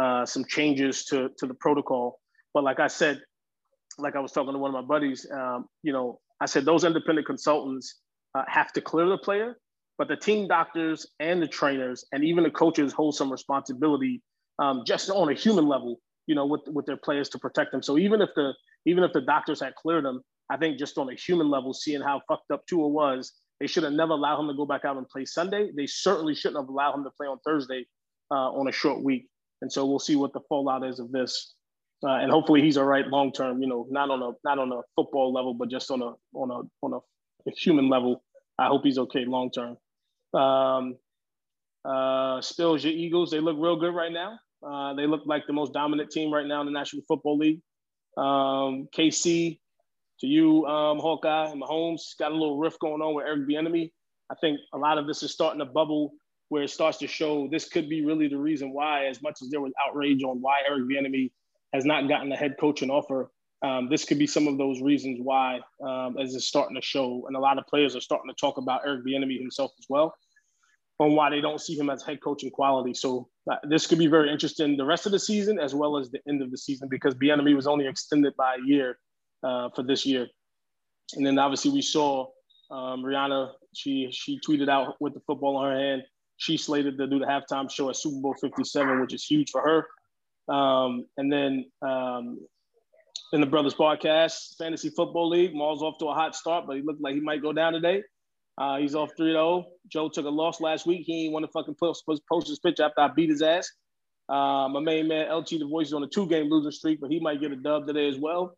uh, 0.00 0.25
some 0.25 0.45
changes 0.47 1.05
to 1.07 1.29
to 1.38 1.47
the 1.47 1.55
protocol. 1.55 2.19
But 2.55 2.64
like 2.64 2.81
I 2.81 2.87
said, 2.87 3.21
like 3.99 4.17
I 4.17 4.21
was 4.21 4.33
talking 4.33 4.55
to 4.55 4.59
one 4.59 4.75
of 4.75 4.75
my 4.75 4.88
buddies, 4.88 5.26
um, 5.31 5.67
you 5.83 5.93
know, 5.93 6.21
I 6.42 6.46
said 6.46 6.64
those 6.64 6.84
independent 6.84 7.26
consultants 7.26 8.00
uh, 8.34 8.42
have 8.49 8.72
to 8.75 8.80
clear 8.80 9.08
the 9.08 9.18
player, 9.18 9.56
but 9.96 10.08
the 10.08 10.16
team 10.16 10.49
doctors 10.49 11.06
and 11.20 11.40
the 11.40 11.46
trainers 11.46 12.04
and 12.12 12.25
even 12.25 12.44
the 12.44 12.50
coaches 12.50 12.92
hold 12.92 13.14
some 13.14 13.30
responsibility 13.30 14.22
um, 14.58 14.82
just 14.87 15.08
on 15.08 15.30
a 15.30 15.34
human 15.34 15.66
level 15.66 16.00
you 16.26 16.34
know, 16.34 16.46
with 16.46 16.62
with 16.68 16.87
their 16.87 16.96
players 16.96 17.28
to 17.30 17.38
protect 17.38 17.72
them. 17.72 17.82
So 17.82 17.99
even 17.99 18.20
if 18.20 18.30
the 18.37 18.52
even 18.87 19.04
if 19.04 19.12
the 19.12 19.20
doctors 19.20 19.61
had 19.61 19.75
cleared 19.75 20.04
him, 20.04 20.20
I 20.50 20.56
think 20.56 20.78
just 20.78 20.99
on 20.99 21.08
a 21.08 21.14
human 21.14 21.50
level, 21.50 21.75
seeing 21.75 22.00
how 22.00 22.20
fucked 22.28 22.50
up 22.50 22.64
Tua 22.66 22.88
was, 22.88 23.32
they 23.61 23.66
should 23.66 23.84
have 23.84 23.92
never 23.92 24.12
allowed 24.12 24.40
him 24.40 24.49
to 24.49 24.54
go 24.54 24.66
back 24.66 24.84
out 24.84 24.96
and 24.96 25.08
play 25.08 25.25
Sunday. 25.25 25.70
They 25.76 25.87
certainly 25.87 26.34
shouldn't 26.34 26.61
have 26.61 26.68
allowed 26.68 26.94
him 26.94 27.04
to 27.04 27.11
play 27.16 27.26
on 27.26 27.38
Thursday 27.44 27.87
uh, 28.30 28.50
on 28.50 28.68
a 28.68 28.72
short 28.72 29.02
week. 29.02 29.28
And 29.61 29.72
so 29.72 29.87
we'll 29.87 30.00
see 30.00 30.16
what 30.16 30.32
the 30.32 30.40
fallout 30.49 30.84
is 30.84 30.99
of 30.99 31.12
this. 31.12 31.54
Uh, 32.04 32.16
and 32.16 32.32
hopefully 32.32 32.61
he's 32.61 32.76
all 32.76 32.85
right 32.85 33.06
long 33.06 33.32
term. 33.32 33.62
You 33.62 33.68
know, 33.68 33.87
not 33.90 34.11
on 34.11 34.23
a 34.23 34.32
not 34.44 34.59
on 34.59 34.73
a 34.73 34.80
football 34.97 35.32
level, 35.32 35.54
but 35.54 35.71
just 35.71 35.90
on 35.90 36.02
a 36.02 36.12
on 36.35 36.50
a 36.50 36.85
on 36.85 36.94
a, 36.94 37.50
human 37.56 37.88
level. 37.88 38.23
I 38.59 38.66
hope 38.66 38.82
he's 38.85 38.99
okay 38.99 39.25
long 39.25 39.50
term. 39.50 39.76
Um, 40.40 40.97
uh, 41.85 42.40
Spills, 42.40 42.85
your 42.85 42.92
Eagles, 42.92 43.30
they 43.30 43.40
look 43.40 43.56
real 43.59 43.76
good 43.76 43.94
right 43.94 44.12
now. 44.12 44.38
Uh, 44.64 44.94
they 44.94 45.06
look 45.06 45.23
like 45.26 45.47
the 45.47 45.52
most 45.52 45.73
dominant 45.73 46.11
team 46.11 46.32
right 46.32 46.47
now 46.47 46.61
in 46.61 46.66
the 46.66 46.73
National 46.73 47.02
Football 47.09 47.38
League. 47.38 47.61
Um, 48.16 48.88
KC, 48.97 49.59
to 50.21 50.26
you, 50.26 50.64
um, 50.66 50.99
Hawkeye 50.99 51.50
and 51.50 51.61
Mahomes, 51.61 52.16
got 52.18 52.30
a 52.30 52.35
little 52.35 52.59
rift 52.59 52.78
going 52.78 53.02
on 53.02 53.14
with 53.14 53.26
Eric 53.26 53.49
Bieniemy. 53.49 53.90
I 54.30 54.35
think 54.40 54.61
a 54.73 54.78
lot 54.78 54.99
of 54.99 55.06
this 55.06 55.23
is 55.23 55.32
starting 55.32 55.59
to 55.59 55.64
bubble 55.64 56.12
where 56.49 56.62
it 56.62 56.71
starts 56.71 56.99
to 56.99 57.06
show 57.06 57.49
this 57.50 57.68
could 57.68 57.88
be 57.88 58.04
really 58.04 58.28
the 58.28 58.38
reason 58.38 58.73
why, 58.73 59.06
as 59.06 59.23
much 59.23 59.38
as 59.42 59.49
there 59.50 59.61
was 59.61 59.73
outrage 59.88 60.23
on 60.23 60.40
why 60.40 60.59
Eric 60.68 60.85
Bieniemy 60.85 61.30
has 61.73 61.85
not 61.85 62.09
gotten 62.09 62.31
a 62.33 62.37
head 62.37 62.57
coaching 62.61 62.91
offer, 62.91 63.31
um, 63.62 63.88
this 63.88 64.05
could 64.05 64.19
be 64.19 64.26
some 64.26 64.49
of 64.49 64.59
those 64.59 64.81
reasons 64.81 65.21
why, 65.23 65.61
um, 65.87 66.19
as 66.19 66.35
it's 66.35 66.47
starting 66.47 66.75
to 66.75 66.83
show, 66.83 67.25
and 67.29 67.37
a 67.37 67.41
lot 67.41 67.59
of 67.59 67.67
players 67.67 67.95
are 67.95 68.00
starting 68.00 68.29
to 68.29 68.35
talk 68.35 68.59
about 68.59 68.83
Eric 68.85 69.05
Bieniemy 69.07 69.38
himself 69.38 69.71
as 69.79 69.87
well, 69.88 70.14
on 70.99 71.14
why 71.14 71.31
they 71.31 71.41
don't 71.41 71.61
see 71.61 71.79
him 71.79 71.88
as 71.88 72.02
head 72.02 72.21
coaching 72.23 72.50
quality. 72.50 72.93
So 72.93 73.29
uh, 73.50 73.57
this 73.69 73.87
could 73.87 73.99
be 73.99 74.09
very 74.09 74.33
interesting 74.33 74.76
the 74.76 74.85
rest 74.85 75.07
of 75.07 75.12
the 75.12 75.19
season 75.19 75.61
as 75.61 75.75
well 75.75 75.97
as 75.97 76.11
the 76.11 76.19
end 76.29 76.43
of 76.43 76.50
the 76.50 76.59
season 76.59 76.88
because 76.88 77.14
Bieniemy 77.14 77.55
was 77.55 77.69
only 77.69 77.87
extended 77.87 78.35
by 78.37 78.57
a 78.57 78.67
year 78.67 78.99
uh, 79.45 79.69
for 79.75 79.85
this 79.85 80.05
year, 80.05 80.26
and 81.14 81.25
then 81.25 81.38
obviously 81.38 81.71
we 81.71 81.83
saw 81.83 82.26
um, 82.73 83.05
Rihanna. 83.05 83.52
She 83.75 84.09
she 84.11 84.41
tweeted 84.47 84.69
out 84.69 84.97
with 85.00 85.14
the 85.14 85.21
football 85.21 85.64
in 85.64 85.71
her 85.71 85.79
hand. 85.79 86.02
She 86.38 86.57
slated 86.57 86.99
to 86.99 87.07
do 87.07 87.21
the 87.21 87.26
halftime 87.26 87.71
show 87.71 87.91
at 87.91 87.97
Super 87.97 88.21
Bowl 88.21 88.35
57, 88.41 89.00
which 89.00 89.14
is 89.14 89.25
huge 89.25 89.50
for 89.50 89.61
her. 89.61 89.87
Um, 90.49 91.06
and 91.16 91.32
then 91.32 91.66
um, 91.82 92.38
in 93.32 93.40
the 93.40 93.46
Brothers 93.46 93.75
Podcast, 93.75 94.56
Fantasy 94.58 94.90
Football 94.90 95.30
League. 95.30 95.54
Maul's 95.54 95.82
off 95.82 95.99
to 95.99 96.06
a 96.06 96.14
hot 96.14 96.37
start, 96.37 96.66
but 96.66 96.76
he 96.76 96.82
looked 96.82 97.00
like 97.00 97.14
he 97.14 97.20
might 97.20 97.42
go 97.42 97.52
down 97.52 97.72
today. 97.72 98.02
Uh, 98.58 98.76
he's 98.76 98.94
off 98.94 99.11
3 99.16 99.32
0. 99.32 99.64
Joe 99.88 100.08
took 100.08 100.26
a 100.26 100.30
loss 100.30 100.61
last 100.61 100.87
week. 100.87 101.04
He 101.06 101.25
ain't 101.25 101.32
want 101.32 101.44
to 101.44 101.50
fucking 101.52 101.76
post, 101.80 102.04
post 102.06 102.49
his 102.49 102.58
pitch 102.58 102.80
after 102.80 103.00
I 103.00 103.08
beat 103.08 103.30
his 103.30 103.42
ass. 103.42 103.70
Uh, 104.28 104.68
my 104.68 104.80
main 104.80 105.08
man, 105.08 105.32
LT 105.32 105.50
The 105.50 105.66
Voice, 105.66 105.88
is 105.88 105.94
on 105.94 106.02
a 106.02 106.08
two 106.08 106.26
game 106.26 106.50
losing 106.50 106.70
streak, 106.70 107.00
but 107.00 107.11
he 107.11 107.20
might 107.20 107.40
get 107.40 107.52
a 107.52 107.56
dub 107.56 107.87
today 107.87 108.08
as 108.08 108.18
well. 108.18 108.56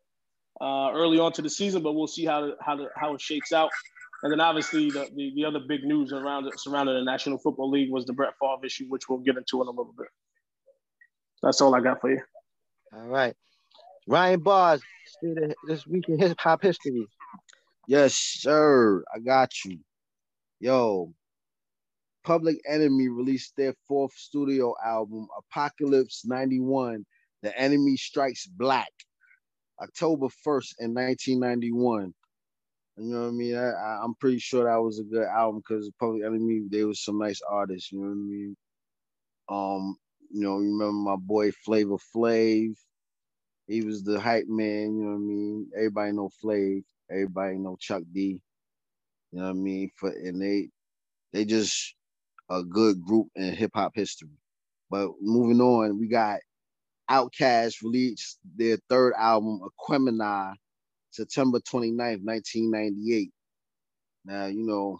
Uh, 0.59 0.91
early 0.93 1.19
on 1.19 1.31
to 1.33 1.41
the 1.41 1.49
season, 1.49 1.81
but 1.81 1.93
we'll 1.93 2.07
see 2.07 2.25
how 2.25 2.53
how 2.61 2.77
how 2.95 3.13
it 3.13 3.21
shakes 3.21 3.51
out. 3.51 3.69
And 4.23 4.31
then 4.31 4.39
obviously 4.39 4.89
the, 4.89 5.09
the, 5.15 5.33
the 5.35 5.45
other 5.45 5.59
big 5.67 5.83
news 5.83 6.11
around 6.13 6.49
surrounding 6.57 6.95
the 6.95 7.03
National 7.03 7.37
Football 7.37 7.69
League 7.69 7.91
was 7.91 8.05
the 8.05 8.13
Brett 8.13 8.33
Favre 8.41 8.65
issue, 8.65 8.85
which 8.87 9.09
we'll 9.09 9.19
get 9.19 9.37
into 9.37 9.61
in 9.61 9.67
a 9.67 9.71
little 9.71 9.93
bit. 9.97 10.07
That's 11.41 11.61
all 11.61 11.75
I 11.75 11.81
got 11.81 12.01
for 12.01 12.11
you. 12.11 12.21
All 12.93 13.07
right. 13.07 13.35
Ryan 14.07 14.39
Bars, 14.39 14.81
this 15.67 15.87
week 15.87 16.07
in 16.09 16.19
hip 16.19 16.39
hop 16.39 16.61
history. 16.61 17.07
Yes, 17.87 18.13
sir. 18.13 19.03
I 19.13 19.19
got 19.19 19.51
you. 19.65 19.79
Yo, 20.59 21.13
Public 22.23 22.57
Enemy 22.67 23.09
released 23.09 23.53
their 23.55 23.73
fourth 23.87 24.13
studio 24.13 24.73
album, 24.83 25.27
Apocalypse 25.37 26.25
91, 26.25 27.05
The 27.43 27.57
Enemy 27.59 27.97
Strikes 27.97 28.47
Black, 28.47 28.91
October 29.81 30.27
1st 30.27 30.73
in 30.79 30.93
1991. 30.93 32.13
You 32.97 33.03
know 33.03 33.21
what 33.23 33.27
I 33.27 33.31
mean? 33.31 33.55
I, 33.55 34.03
am 34.03 34.15
pretty 34.19 34.39
sure 34.39 34.63
that 34.63 34.81
was 34.81 34.99
a 34.99 35.03
good 35.03 35.27
album 35.27 35.61
because 35.61 35.91
Public 35.99 36.23
Enemy, 36.23 36.63
they 36.71 36.83
was 36.83 37.03
some 37.03 37.19
nice 37.19 37.41
artists, 37.47 37.91
you 37.91 37.99
know 37.99 38.07
what 38.07 38.13
I 38.13 38.15
mean? 38.15 38.57
Um, 39.49 39.97
you 40.31 40.41
know, 40.41 40.57
remember 40.57 40.91
my 40.91 41.15
boy 41.15 41.51
Flavor 41.51 41.97
Flav, 42.15 42.75
he 43.67 43.81
was 43.81 44.03
the 44.03 44.19
hype 44.19 44.47
man, 44.47 44.95
you 44.97 45.03
know 45.03 45.11
what 45.11 45.15
I 45.15 45.19
mean? 45.19 45.69
Everybody 45.75 46.11
know 46.13 46.29
Flav, 46.43 46.83
everybody 47.09 47.57
know 47.57 47.77
Chuck 47.79 48.03
D. 48.11 48.41
You 49.31 49.39
know 49.39 49.45
what 49.45 49.49
I 49.51 49.53
mean? 49.53 49.91
For 49.97 50.09
and 50.09 50.41
they 50.41 50.69
they 51.33 51.45
just 51.45 51.95
a 52.49 52.63
good 52.63 53.01
group 53.01 53.27
in 53.35 53.53
hip 53.53 53.71
hop 53.73 53.93
history. 53.95 54.29
But 54.89 55.11
moving 55.21 55.61
on, 55.61 55.99
we 55.99 56.07
got 56.07 56.39
Outkast 57.09 57.83
released 57.83 58.39
their 58.55 58.77
third 58.89 59.13
album, 59.17 59.61
Aquemini, 59.61 60.55
September 61.11 61.59
29th, 61.59 62.23
1998. 62.23 63.31
Now, 64.25 64.45
you 64.47 64.65
know, 64.65 64.99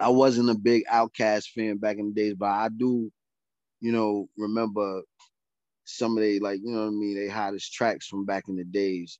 I 0.00 0.08
wasn't 0.08 0.50
a 0.50 0.54
big 0.54 0.84
Outkast 0.86 1.50
fan 1.54 1.78
back 1.78 1.98
in 1.98 2.08
the 2.08 2.14
days, 2.14 2.34
but 2.34 2.48
I 2.48 2.68
do, 2.68 3.10
you 3.84 3.92
know, 3.92 4.26
remember 4.38 5.02
some 5.84 6.16
of 6.16 6.22
they 6.22 6.38
like 6.38 6.58
you 6.64 6.72
know 6.72 6.80
what 6.80 6.86
I 6.86 6.90
mean. 6.90 7.16
They 7.16 7.28
hottest 7.28 7.74
tracks 7.74 8.06
from 8.06 8.24
back 8.24 8.44
in 8.48 8.56
the 8.56 8.64
days. 8.64 9.18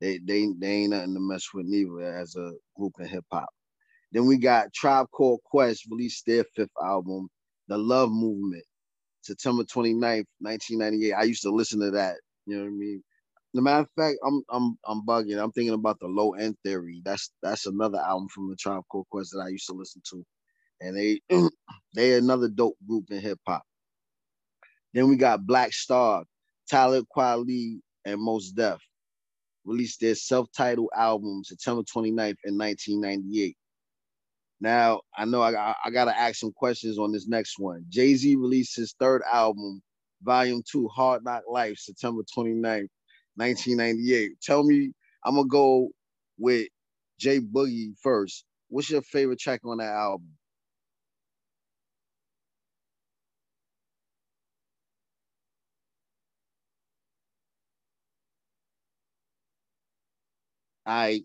They 0.00 0.18
they 0.18 0.46
they 0.56 0.68
ain't 0.68 0.90
nothing 0.90 1.14
to 1.14 1.20
mess 1.20 1.46
with 1.52 1.66
neither 1.66 2.00
as 2.02 2.36
a 2.36 2.52
group 2.76 2.92
in 3.00 3.08
hip 3.08 3.24
hop. 3.32 3.48
Then 4.12 4.26
we 4.26 4.38
got 4.38 4.72
Tribe 4.72 5.08
Called 5.10 5.40
Quest 5.44 5.86
released 5.90 6.26
their 6.26 6.44
fifth 6.54 6.70
album, 6.80 7.28
The 7.66 7.76
Love 7.76 8.12
Movement, 8.12 8.62
September 9.22 9.64
29th, 9.64 10.26
1998. 10.38 11.12
I 11.12 11.24
used 11.24 11.42
to 11.42 11.50
listen 11.50 11.80
to 11.80 11.90
that. 11.90 12.18
You 12.46 12.56
know 12.56 12.62
what 12.62 12.68
I 12.68 12.74
mean? 12.74 13.02
The 13.54 13.62
matter 13.62 13.80
of 13.80 13.88
fact, 13.96 14.18
I'm 14.24 14.44
I'm 14.48 14.78
I'm 14.86 15.04
bugging. 15.04 15.42
I'm 15.42 15.50
thinking 15.50 15.74
about 15.74 15.98
the 15.98 16.06
Low 16.06 16.34
End 16.34 16.56
Theory. 16.64 17.02
That's 17.04 17.32
that's 17.42 17.66
another 17.66 17.98
album 17.98 18.28
from 18.28 18.48
the 18.48 18.54
Tribe 18.54 18.84
Called 18.92 19.08
Quest 19.10 19.32
that 19.32 19.42
I 19.44 19.48
used 19.48 19.66
to 19.66 19.74
listen 19.74 20.02
to, 20.10 20.24
and 20.82 20.96
they 20.96 21.20
they 21.96 22.14
another 22.16 22.48
dope 22.48 22.76
group 22.86 23.06
in 23.10 23.20
hip 23.20 23.40
hop. 23.44 23.64
Then 24.94 25.08
we 25.08 25.16
got 25.16 25.46
Black 25.46 25.72
Star, 25.72 26.24
Talib 26.68 27.06
Kweli, 27.14 27.80
and 28.04 28.20
Mos 28.20 28.50
Def 28.50 28.80
released 29.64 30.00
their 30.00 30.14
self-titled 30.14 30.88
album 30.96 31.42
September 31.44 31.82
29th 31.82 32.36
in 32.44 32.56
1998. 32.56 33.56
Now, 34.60 35.02
I 35.16 35.24
know 35.24 35.42
I, 35.42 35.74
I 35.84 35.90
got 35.90 36.06
to 36.06 36.18
ask 36.18 36.36
some 36.36 36.52
questions 36.52 36.98
on 36.98 37.12
this 37.12 37.28
next 37.28 37.58
one. 37.58 37.84
Jay-Z 37.88 38.34
released 38.36 38.76
his 38.76 38.94
third 38.98 39.22
album, 39.32 39.82
Volume 40.22 40.62
2, 40.70 40.88
Hard 40.88 41.24
Knock 41.24 41.42
Life, 41.48 41.76
September 41.78 42.22
29th, 42.36 42.88
1998. 43.36 44.32
Tell 44.42 44.64
me, 44.64 44.92
I'm 45.24 45.34
going 45.34 45.46
to 45.46 45.50
go 45.50 45.88
with 46.38 46.66
Jay 47.20 47.38
Boogie 47.38 47.92
first. 48.02 48.44
What's 48.68 48.90
your 48.90 49.02
favorite 49.02 49.38
track 49.38 49.60
on 49.64 49.78
that 49.78 49.92
album? 49.92 50.28
Right, 60.88 61.22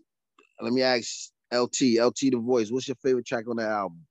let 0.60 0.74
me 0.74 0.82
ask 0.82 1.30
LT, 1.50 1.98
LT 1.98 2.30
the 2.30 2.36
voice. 2.36 2.70
What's 2.70 2.86
your 2.86 2.96
favorite 2.96 3.26
track 3.26 3.48
on 3.48 3.56
the 3.56 3.66
album? 3.66 4.04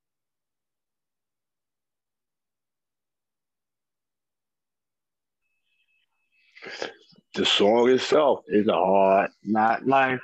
The 7.36 7.44
song 7.44 7.88
itself 7.90 8.40
is 8.48 8.66
a 8.66 8.72
hard 8.72 9.30
knock 9.44 9.82
life. 9.86 10.20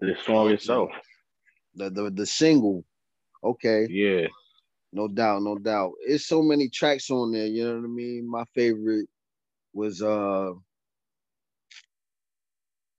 The 0.00 0.16
song 0.26 0.50
itself. 0.50 0.90
The 1.76 1.90
the 1.90 2.10
the 2.10 2.26
single. 2.26 2.84
Okay. 3.44 3.86
Yeah. 3.88 4.26
No 4.92 5.06
doubt, 5.06 5.42
no 5.42 5.56
doubt. 5.58 5.92
It's 6.00 6.26
so 6.26 6.42
many 6.42 6.68
tracks 6.68 7.10
on 7.10 7.30
there, 7.30 7.46
you 7.46 7.64
know 7.64 7.76
what 7.76 7.84
I 7.84 7.88
mean? 7.88 8.28
My 8.28 8.44
favorite 8.56 9.06
was 9.72 10.02
uh 10.02 10.52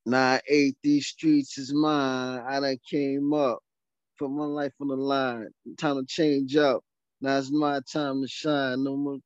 Nine 0.08 0.40
eight, 0.48 0.76
these 0.84 1.08
streets 1.08 1.58
is 1.58 1.74
mine. 1.74 2.40
I 2.48 2.60
done 2.60 2.78
came 2.88 3.34
up, 3.34 3.58
put 4.16 4.30
my 4.30 4.44
life 4.44 4.72
on 4.80 4.86
the 4.86 4.94
line. 4.94 5.48
Time 5.76 5.96
to 5.96 6.06
change 6.06 6.56
up. 6.56 6.84
Now 7.20 7.38
it's 7.38 7.50
my 7.50 7.80
time 7.92 8.22
to 8.22 8.28
shine. 8.28 8.84
No 8.84 8.96
more, 8.96 9.18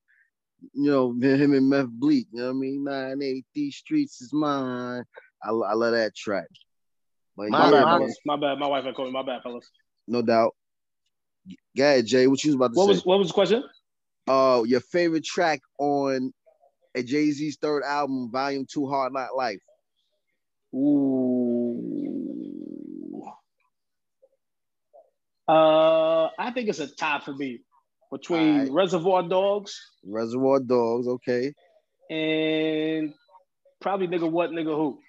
you 0.73 0.91
know, 0.91 1.13
him 1.13 1.53
and 1.53 1.69
Meth 1.69 1.91
Bleak. 1.91 2.29
You 2.33 2.41
know 2.41 2.47
what 2.47 2.51
I 2.53 2.55
mean? 2.55 2.85
Nine 2.85 3.23
eight, 3.23 3.45
these 3.55 3.77
streets 3.77 4.23
is 4.23 4.33
mine. 4.33 5.05
I, 5.43 5.51
I 5.51 5.75
love 5.75 5.93
that 5.93 6.17
track. 6.17 6.49
But 7.37 7.51
my, 7.51 7.71
bad, 7.71 7.85
fellas. 7.85 8.19
my 8.25 8.37
bad. 8.37 8.59
My 8.59 8.67
wife 8.67 8.85
had 8.85 8.95
called 8.95 9.09
me. 9.09 9.13
My 9.13 9.23
bad, 9.23 9.43
fellas. 9.43 9.71
No 10.09 10.23
doubt. 10.23 10.55
Ahead, 11.79 12.07
Jay. 12.07 12.27
What 12.27 12.43
you 12.43 12.51
was 12.51 12.55
about 12.57 12.73
to 12.73 12.79
what 12.79 12.87
say? 12.87 12.93
Was, 12.93 13.05
what 13.05 13.19
was 13.19 13.29
the 13.29 13.35
question? 13.35 13.65
Uh, 14.27 14.63
your 14.67 14.81
favorite 14.81 15.25
track 15.25 15.61
on 15.79 16.33
a 16.95 17.03
Jay 17.03 17.31
Z's 17.33 17.59
third 17.61 17.83
album, 17.83 18.31
Volume 18.33 18.67
Two, 18.71 18.87
Hard 18.89 19.13
Knock 19.13 19.31
Life. 19.37 19.61
Ooh. 20.75 22.31
Uh, 25.49 26.29
I 26.39 26.53
think 26.53 26.69
it's 26.69 26.79
a 26.79 26.87
tie 26.87 27.21
for 27.25 27.35
me 27.35 27.63
between 28.13 28.59
right. 28.59 28.71
Reservoir 28.71 29.25
Dogs. 29.29 29.81
Reservoir 30.05 30.61
Dogs, 30.61 31.09
okay. 31.09 31.53
and 32.09 33.13
probably 33.81 34.07
nigga 34.07 34.31
what 34.31 34.51
nigga 34.51 34.77
who. 34.77 35.01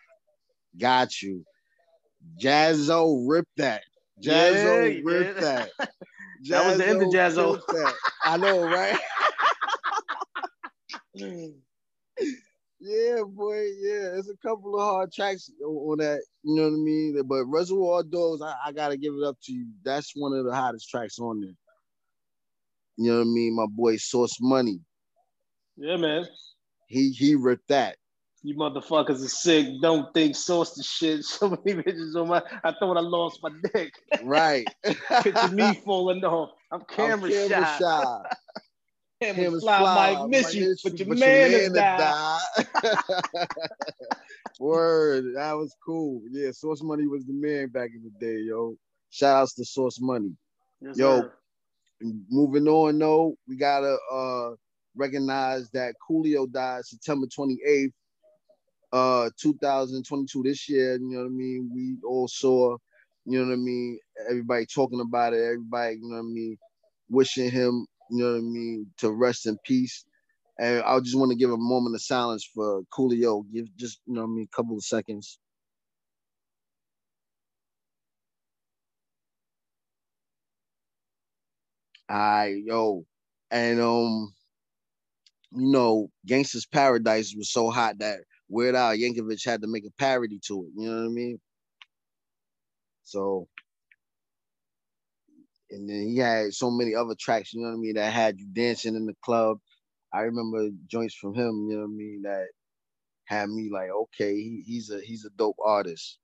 Got 0.79 1.21
you. 1.21 1.43
Jaz-O 2.41 3.25
ripped 3.27 3.57
that. 3.57 3.83
Jaz-O 4.23 4.85
yeah, 4.85 4.99
ripped 5.03 5.41
yeah. 5.41 5.65
that. 5.67 5.69
that 6.49 6.65
was 6.65 6.77
the 6.77 6.87
end 6.87 7.03
of 7.03 7.09
Jaz-O. 7.09 7.59
I 8.23 8.37
know, 8.37 8.63
right? 8.63 8.97
yeah, 12.81 13.21
boy. 13.25 13.67
Yeah, 13.79 14.09
there's 14.11 14.29
a 14.29 14.37
couple 14.37 14.75
of 14.75 14.81
hard 14.81 15.13
tracks 15.13 15.49
on 15.63 15.97
that. 15.99 16.21
You 16.43 16.55
know 16.55 16.63
what 16.63 16.75
I 16.75 16.79
mean? 16.79 17.21
But 17.25 17.45
Reservoir 17.45 18.03
Dogs, 18.03 18.41
I, 18.41 18.55
I 18.65 18.71
gotta 18.71 18.97
give 18.97 19.13
it 19.13 19.23
up 19.23 19.37
to 19.43 19.53
you. 19.53 19.67
That's 19.83 20.13
one 20.15 20.33
of 20.33 20.45
the 20.45 20.53
hottest 20.53 20.89
tracks 20.89 21.19
on 21.19 21.41
there. 21.41 21.53
You 22.97 23.11
know 23.11 23.17
what 23.19 23.27
I 23.27 23.31
mean? 23.31 23.55
My 23.55 23.67
boy 23.69 23.97
Sauce 23.97 24.37
Money. 24.41 24.79
Yeah, 25.77 25.97
man. 25.97 26.25
He 26.87 27.11
he 27.11 27.35
ripped 27.35 27.67
that. 27.69 27.97
You 28.43 28.55
motherfuckers 28.55 29.23
are 29.23 29.29
sick. 29.29 29.67
Don't 29.81 30.11
think 30.13 30.35
sauce 30.35 30.73
the 30.73 30.83
shit. 30.83 31.23
So 31.25 31.49
many 31.49 31.81
bitches 31.83 32.15
on 32.15 32.29
my. 32.29 32.41
I 32.63 32.73
thought 32.79 32.97
I 32.97 33.01
lost 33.01 33.39
my 33.43 33.51
dick. 33.73 33.93
Right. 34.23 34.67
Picture 35.21 35.49
me 35.49 35.75
falling 35.85 36.23
off. 36.25 36.49
I'm 36.71 36.81
camera, 36.89 37.29
I'm 37.29 37.49
camera 37.49 37.65
shy. 37.65 37.77
shy. 37.79 38.17
Camera 39.21 39.59
fly, 39.59 39.77
fly, 39.79 40.13
might 40.15 40.29
miss 40.29 40.53
you, 40.55 40.75
but 40.83 40.99
your 40.99 41.07
but 41.09 41.17
man, 41.19 41.51
has 41.51 41.71
died. 41.71 42.41
died. 42.83 43.47
Word, 44.59 45.35
that 45.35 45.53
was 45.53 45.75
cool. 45.85 46.21
Yeah, 46.31 46.51
Sauce 46.51 46.81
Money 46.81 47.07
was 47.07 47.25
the 47.25 47.33
man 47.33 47.67
back 47.67 47.91
in 47.93 48.03
the 48.03 48.25
day, 48.25 48.41
yo. 48.41 48.75
Shout 49.11 49.43
outs 49.43 49.53
to 49.55 49.65
Sauce 49.65 49.99
Money. 49.99 50.31
Yes, 50.81 50.97
yo, 50.97 51.21
sir. 51.21 51.33
moving 52.29 52.67
on 52.67 52.97
though, 52.97 53.35
we 53.47 53.57
gotta 53.57 53.97
uh 54.11 54.55
recognize 54.95 55.69
that 55.71 55.93
Coolio 56.07 56.51
died 56.51 56.83
September 56.85 57.27
28th 57.27 57.91
uh 58.91 59.29
2022 59.39 60.43
this 60.43 60.67
year, 60.67 60.93
you 60.93 61.09
know 61.11 61.19
what 61.19 61.25
I 61.25 61.29
mean? 61.29 61.69
We 61.73 61.95
all 62.07 62.27
saw, 62.27 62.75
you 63.25 63.39
know 63.39 63.47
what 63.47 63.53
I 63.53 63.57
mean, 63.57 63.99
everybody 64.29 64.65
talking 64.65 64.99
about 64.99 65.33
it, 65.33 65.43
everybody, 65.43 65.95
you 65.95 66.09
know 66.09 66.15
what 66.15 66.21
I 66.21 66.33
mean, 66.33 66.57
wishing 67.09 67.49
him, 67.49 67.85
you 68.11 68.19
know 68.19 68.33
what 68.33 68.39
I 68.39 68.41
mean, 68.41 68.87
to 68.99 69.11
rest 69.11 69.47
in 69.47 69.57
peace. 69.65 70.05
And 70.59 70.83
I 70.83 70.99
just 71.01 71.17
want 71.17 71.31
to 71.31 71.37
give 71.37 71.51
a 71.51 71.57
moment 71.57 71.95
of 71.95 72.03
silence 72.03 72.47
for 72.53 72.83
Coolio. 72.93 73.43
Give 73.53 73.65
just, 73.77 74.01
you 74.07 74.15
know 74.15 74.21
what 74.21 74.27
I 74.27 74.31
mean, 74.35 74.47
a 74.51 74.55
couple 74.55 74.77
of 74.77 74.83
seconds. 74.85 75.39
Right, 82.09 82.61
yo. 82.63 83.05
And 83.49 83.79
um, 83.81 84.33
you 85.53 85.71
know, 85.71 86.09
Gangsta's 86.27 86.65
Paradise 86.65 87.33
was 87.37 87.51
so 87.51 87.69
hot 87.69 87.99
that 87.99 88.19
Weird 88.49 88.75
Al 88.75 88.95
Yankovic 88.95 89.45
had 89.45 89.61
to 89.61 89.67
make 89.67 89.85
a 89.85 89.91
parody 89.97 90.39
to 90.47 90.65
it. 90.65 90.71
You 90.75 90.89
know 90.89 90.97
what 90.97 91.05
I 91.05 91.09
mean? 91.09 91.39
So, 93.03 93.47
and 95.71 95.89
then 95.89 96.07
he 96.07 96.17
had 96.17 96.53
so 96.53 96.69
many 96.69 96.95
other 96.95 97.15
tracks. 97.19 97.53
You 97.53 97.61
know 97.61 97.69
what 97.69 97.75
I 97.75 97.79
mean? 97.79 97.95
That 97.95 98.11
had 98.13 98.39
you 98.39 98.47
dancing 98.51 98.95
in 98.95 99.05
the 99.05 99.15
club. 99.23 99.57
I 100.13 100.21
remember 100.21 100.69
joints 100.87 101.15
from 101.15 101.33
him. 101.33 101.67
You 101.69 101.77
know 101.77 101.81
what 101.83 101.93
I 101.93 101.97
mean? 101.97 102.21
That 102.23 102.47
had 103.25 103.49
me 103.49 103.69
like, 103.71 103.89
okay, 103.89 104.35
he, 104.35 104.63
he's 104.65 104.89
a 104.89 104.99
he's 105.01 105.25
a 105.25 105.29
dope 105.37 105.57
artist. 105.63 106.17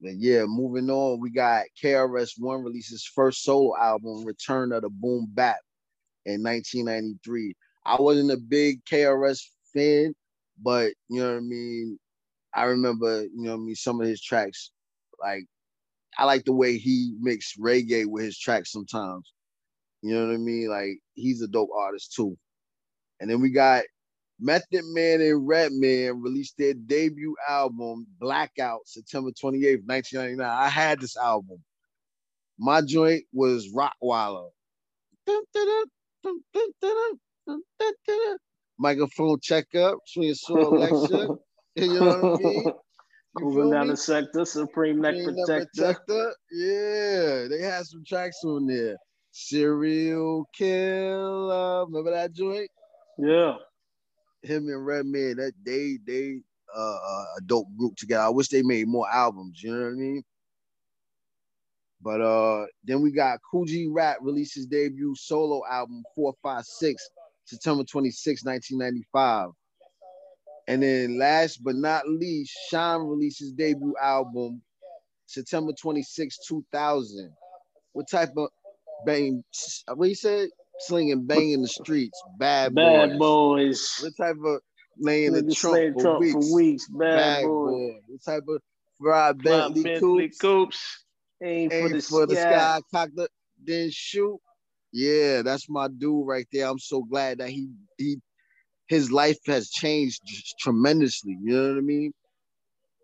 But 0.00 0.14
yeah, 0.18 0.44
moving 0.46 0.90
on, 0.90 1.20
we 1.20 1.30
got 1.30 1.66
KRS 1.82 2.32
One 2.38 2.62
releases 2.62 3.04
first 3.04 3.42
solo 3.42 3.76
album, 3.76 4.24
Return 4.24 4.72
of 4.72 4.82
the 4.82 4.88
Boom 4.90 5.28
Bap, 5.30 5.58
in 6.24 6.42
1993. 6.42 7.54
I 7.84 8.00
wasn't 8.00 8.30
a 8.30 8.36
big 8.36 8.84
KRS 8.84 9.42
fan, 9.74 10.14
but 10.62 10.92
you 11.08 11.20
know 11.20 11.32
what 11.32 11.38
I 11.38 11.40
mean. 11.40 11.98
I 12.54 12.64
remember, 12.64 13.22
you 13.22 13.44
know, 13.44 13.52
what 13.52 13.62
I 13.62 13.66
mean, 13.66 13.74
some 13.74 14.00
of 14.00 14.06
his 14.06 14.22
tracks, 14.22 14.70
like 15.20 15.44
I 16.18 16.24
like 16.24 16.44
the 16.44 16.52
way 16.52 16.76
he 16.78 17.14
mixed 17.20 17.58
reggae 17.60 18.06
with 18.06 18.24
his 18.24 18.38
tracks 18.38 18.72
sometimes. 18.72 19.32
You 20.02 20.14
know 20.14 20.26
what 20.26 20.34
I 20.34 20.38
mean? 20.38 20.68
Like 20.68 20.98
he's 21.14 21.42
a 21.42 21.48
dope 21.48 21.70
artist 21.76 22.14
too. 22.14 22.36
And 23.20 23.30
then 23.30 23.40
we 23.40 23.50
got 23.50 23.82
Method 24.40 24.84
Man 24.86 25.20
and 25.20 25.46
Redman 25.46 26.22
released 26.22 26.54
their 26.56 26.74
debut 26.74 27.36
album, 27.48 28.06
Blackout, 28.18 28.80
September 28.86 29.30
28th, 29.30 29.84
1999. 29.84 30.46
I 30.46 30.68
had 30.68 31.00
this 31.00 31.16
album. 31.16 31.58
My 32.58 32.80
joint 32.80 33.24
was 33.32 33.72
Rockwaller 33.74 34.48
microphone 38.78 39.38
checkup, 39.40 39.98
swing 40.06 40.34
soul 40.34 40.78
lecture. 40.78 41.28
you 41.76 42.00
know 42.00 42.06
what 42.06 42.40
I 42.40 42.42
mean? 42.42 42.72
Moving 43.38 43.70
down 43.70 43.86
me? 43.86 43.92
the 43.92 43.96
sector, 43.96 44.44
Supreme 44.44 45.00
Neck 45.00 45.14
Protector. 45.22 45.68
Protector. 45.74 46.34
Yeah, 46.50 47.46
they 47.48 47.62
had 47.62 47.86
some 47.86 48.04
tracks 48.04 48.38
on 48.44 48.66
there. 48.66 48.96
Serial 49.30 50.44
Killer. 50.52 51.86
Remember 51.86 52.10
that 52.10 52.32
joint? 52.32 52.68
Yeah. 53.18 53.54
Him 54.42 54.68
and 54.68 54.84
Redman, 54.84 55.36
that 55.36 55.52
they 55.64 55.98
they 56.04 56.40
uh, 56.76 56.96
uh, 56.96 57.24
a 57.38 57.40
dope 57.46 57.68
group 57.76 57.94
together. 57.96 58.24
I 58.24 58.30
wish 58.30 58.48
they 58.48 58.62
made 58.62 58.88
more 58.88 59.08
albums. 59.08 59.62
You 59.62 59.74
know 59.74 59.84
what 59.84 59.92
I 59.92 59.96
mean? 59.96 60.22
But 62.02 62.20
uh, 62.20 62.66
then 62.84 63.02
we 63.02 63.12
got 63.12 63.40
Kool 63.50 63.66
Rat 63.90 64.18
releases 64.22 64.66
debut 64.66 65.14
solo 65.16 65.62
album 65.70 66.02
456 66.14 67.10
September 67.44 67.84
26, 67.84 68.44
1995. 68.44 69.50
And 70.70 70.84
then 70.84 71.18
last 71.18 71.64
but 71.64 71.74
not 71.74 72.08
least, 72.08 72.56
Shyne 72.70 73.00
releases 73.00 73.50
debut 73.50 73.92
album 74.00 74.62
September 75.26 75.72
26, 75.72 76.38
2000. 76.46 77.32
What 77.92 78.08
type 78.08 78.30
of 78.36 78.50
bang? 79.04 79.42
What 79.92 80.06
he 80.06 80.14
said? 80.14 80.48
Slinging 80.78 81.26
bang 81.26 81.50
in 81.50 81.62
the 81.62 81.68
streets. 81.68 82.22
Bad, 82.38 82.72
bad 82.76 83.18
boys. 83.18 83.98
boys. 83.98 83.98
What 84.00 84.26
type 84.26 84.36
of 84.44 84.60
laying 84.96 85.32
the 85.32 85.52
trunk, 85.52 85.94
for, 85.94 86.02
trunk 86.02 86.20
weeks. 86.20 86.32
for 86.34 86.54
weeks? 86.54 86.88
Bad, 86.88 87.16
bad 87.16 87.42
boy. 87.46 87.90
What 88.06 88.24
type 88.24 88.44
of 88.48 88.62
ride 89.00 89.42
Bentley, 89.42 89.82
Bentley 89.82 90.28
coops? 90.28 90.38
coops. 90.38 91.04
Aim, 91.42 91.68
Aim 91.72 91.88
for 91.88 91.96
the, 91.96 92.02
for 92.02 92.26
the 92.26 92.36
sky. 92.36 92.80
Cock 92.94 93.08
the, 93.16 93.28
then 93.60 93.90
shoot. 93.90 94.38
Yeah, 94.92 95.42
that's 95.42 95.68
my 95.68 95.88
dude 95.88 96.28
right 96.28 96.46
there. 96.52 96.68
I'm 96.68 96.78
so 96.78 97.02
glad 97.02 97.38
that 97.38 97.48
he 97.48 97.70
he 97.98 98.20
his 98.90 99.12
life 99.12 99.38
has 99.46 99.70
changed 99.70 100.20
tremendously. 100.58 101.38
You 101.40 101.54
know 101.54 101.68
what 101.70 101.78
I 101.78 101.82
mean? 101.82 102.12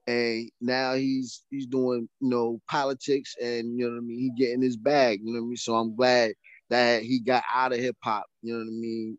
And 0.08 0.50
now 0.60 0.94
he's 0.94 1.44
he's 1.50 1.66
doing 1.66 2.08
you 2.20 2.28
know 2.28 2.60
politics 2.68 3.36
and 3.40 3.78
you 3.78 3.86
know 3.86 3.92
what 3.92 3.98
I 3.98 4.00
mean. 4.00 4.18
He 4.18 4.44
getting 4.44 4.62
his 4.62 4.76
bag. 4.76 5.20
You 5.22 5.32
know 5.32 5.40
what 5.40 5.46
I 5.46 5.48
mean. 5.48 5.56
So 5.56 5.76
I'm 5.76 5.94
glad 5.96 6.32
that 6.70 7.02
he 7.02 7.20
got 7.20 7.44
out 7.54 7.72
of 7.72 7.78
hip 7.78 7.96
hop. 8.02 8.24
You 8.42 8.54
know 8.54 8.58
what 8.58 8.68
I 8.68 8.74
mean? 8.74 9.18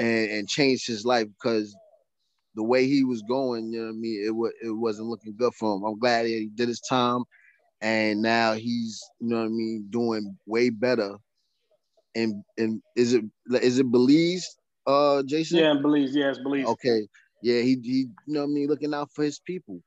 And 0.00 0.30
and 0.30 0.48
changed 0.48 0.86
his 0.86 1.04
life 1.04 1.26
because 1.28 1.76
the 2.54 2.64
way 2.64 2.86
he 2.86 3.04
was 3.04 3.22
going, 3.22 3.70
you 3.72 3.80
know 3.80 3.86
what 3.86 3.92
I 3.92 3.96
mean. 3.96 4.24
It 4.26 4.34
was 4.34 4.52
it 4.62 4.70
wasn't 4.70 5.08
looking 5.08 5.36
good 5.36 5.54
for 5.54 5.76
him. 5.76 5.84
I'm 5.84 5.98
glad 5.98 6.24
he 6.26 6.48
did 6.54 6.68
his 6.68 6.80
time, 6.80 7.24
and 7.82 8.22
now 8.22 8.54
he's 8.54 9.02
you 9.20 9.28
know 9.28 9.40
what 9.40 9.46
I 9.46 9.48
mean 9.48 9.86
doing 9.90 10.38
way 10.46 10.70
better 10.70 11.16
and 12.14 12.42
and 12.58 12.82
is 12.96 13.14
it 13.14 13.24
is 13.62 13.78
it 13.78 13.90
Belize, 13.90 14.56
uh, 14.86 15.22
Jason? 15.22 15.58
Yeah, 15.58 15.74
Belize. 15.74 16.14
Yes, 16.14 16.38
Belize. 16.38 16.66
Okay. 16.66 17.06
Yeah, 17.42 17.60
he 17.60 17.78
he 17.82 18.06
you 18.26 18.34
know 18.34 18.40
what 18.40 18.50
I 18.50 18.52
mean 18.52 18.68
looking 18.68 18.94
out 18.94 19.10
for 19.12 19.22
his 19.24 19.38
people. 19.38 19.80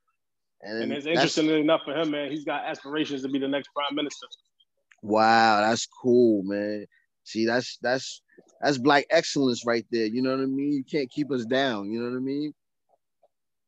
And, 0.60 0.84
and 0.84 0.92
it's 0.92 1.06
interesting 1.06 1.48
enough 1.48 1.82
for 1.84 1.94
him, 1.94 2.10
man. 2.10 2.30
He's 2.30 2.44
got 2.44 2.64
aspirations 2.64 3.22
to 3.22 3.28
be 3.28 3.38
the 3.38 3.48
next 3.48 3.68
prime 3.74 3.94
minister. 3.94 4.26
Wow, 5.02 5.60
that's 5.60 5.86
cool, 5.86 6.42
man. 6.42 6.86
See, 7.24 7.46
that's 7.46 7.78
that's 7.82 8.22
that's 8.60 8.78
black 8.78 9.06
excellence 9.10 9.64
right 9.64 9.86
there. 9.90 10.06
You 10.06 10.22
know 10.22 10.30
what 10.30 10.42
I 10.42 10.46
mean? 10.46 10.72
You 10.72 10.84
can't 10.84 11.10
keep 11.10 11.30
us 11.30 11.44
down. 11.44 11.90
You 11.90 12.00
know 12.00 12.10
what 12.10 12.16
I 12.16 12.20
mean? 12.20 12.52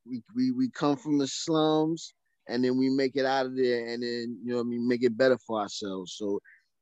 We 0.06 0.22
we 0.34 0.50
we 0.52 0.70
come 0.70 0.96
from 0.96 1.18
the 1.18 1.26
slums 1.26 2.14
and 2.48 2.64
then 2.64 2.76
we 2.78 2.90
make 2.90 3.16
it 3.16 3.24
out 3.24 3.46
of 3.46 3.56
there 3.56 3.86
and 3.86 4.02
then 4.02 4.38
you 4.42 4.50
know 4.50 4.56
what 4.56 4.62
I 4.62 4.68
mean 4.68 4.88
make 4.88 5.04
it 5.04 5.16
better 5.16 5.38
for 5.46 5.60
ourselves. 5.60 6.14
So 6.16 6.40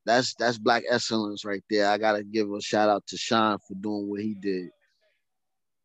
that's 0.09 0.35
that's 0.35 0.59
black 0.59 0.85
excellence 0.91 1.45
right 1.45 1.63
there. 1.69 1.89
I 1.89 1.99
gotta 1.99 2.25
give 2.25 2.51
a 2.51 2.61
shout 2.61 2.89
out 2.89 3.07
to 3.09 3.17
Shyne 3.17 3.59
for 3.59 3.75
doing 3.75 4.09
what 4.09 4.21
he 4.21 4.35
did. 4.35 4.71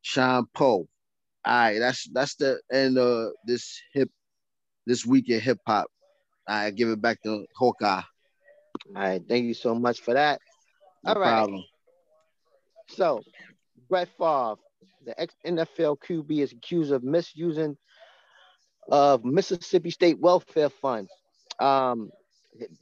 Shyne 0.02 0.46
Po. 0.54 0.88
All 1.46 1.54
right, 1.54 1.78
that's 1.78 2.08
that's 2.14 2.36
the 2.36 2.62
end 2.72 2.98
of 2.98 3.34
this 3.46 3.82
hip 3.94 4.10
this 4.86 5.06
week 5.06 5.30
in 5.30 5.42
hip 5.42 5.60
hop. 5.68 5.88
I 6.48 6.72
give 6.72 6.90
it 6.90 7.02
back 7.02 7.22
to 7.24 7.46
Hawkeye. 7.56 8.02
All 8.96 9.02
right, 9.02 9.22
thank 9.28 9.46
you 9.46 9.54
so 9.54 9.76
much 9.76 10.00
for 10.00 10.14
that. 10.14 10.40
No 11.04 11.14
All 11.14 11.20
right. 11.20 11.30
Problem. 11.30 11.64
So, 12.90 13.22
Brett 13.90 14.10
Favre, 14.18 14.56
the 15.06 15.20
ex 15.20 15.36
NFL 15.46 15.98
QB, 16.00 16.32
is 16.40 16.54
accused 16.54 16.94
of 16.94 17.04
misusing 17.04 17.78
of 18.90 19.26
Mississippi 19.26 19.90
State 19.90 20.20
welfare 20.20 20.70
funds. 20.70 21.12
Um, 21.60 22.10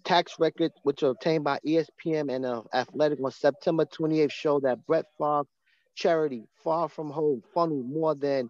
tax 0.04 0.34
records, 0.40 0.74
which 0.84 1.04
are 1.04 1.10
obtained 1.10 1.44
by 1.44 1.60
ESPN 1.66 2.34
and 2.34 2.46
uh, 2.46 2.64
Athletic 2.74 3.20
on 3.24 3.32
September 3.32 3.86
28th, 3.86 4.32
show 4.32 4.60
that 4.62 4.86
Brett 4.86 5.06
Favre 5.18 5.44
charity 5.96 6.46
Far 6.64 6.90
From 6.90 7.10
Home 7.10 7.42
funneled 7.54 7.90
more 7.90 8.16
than 8.16 8.50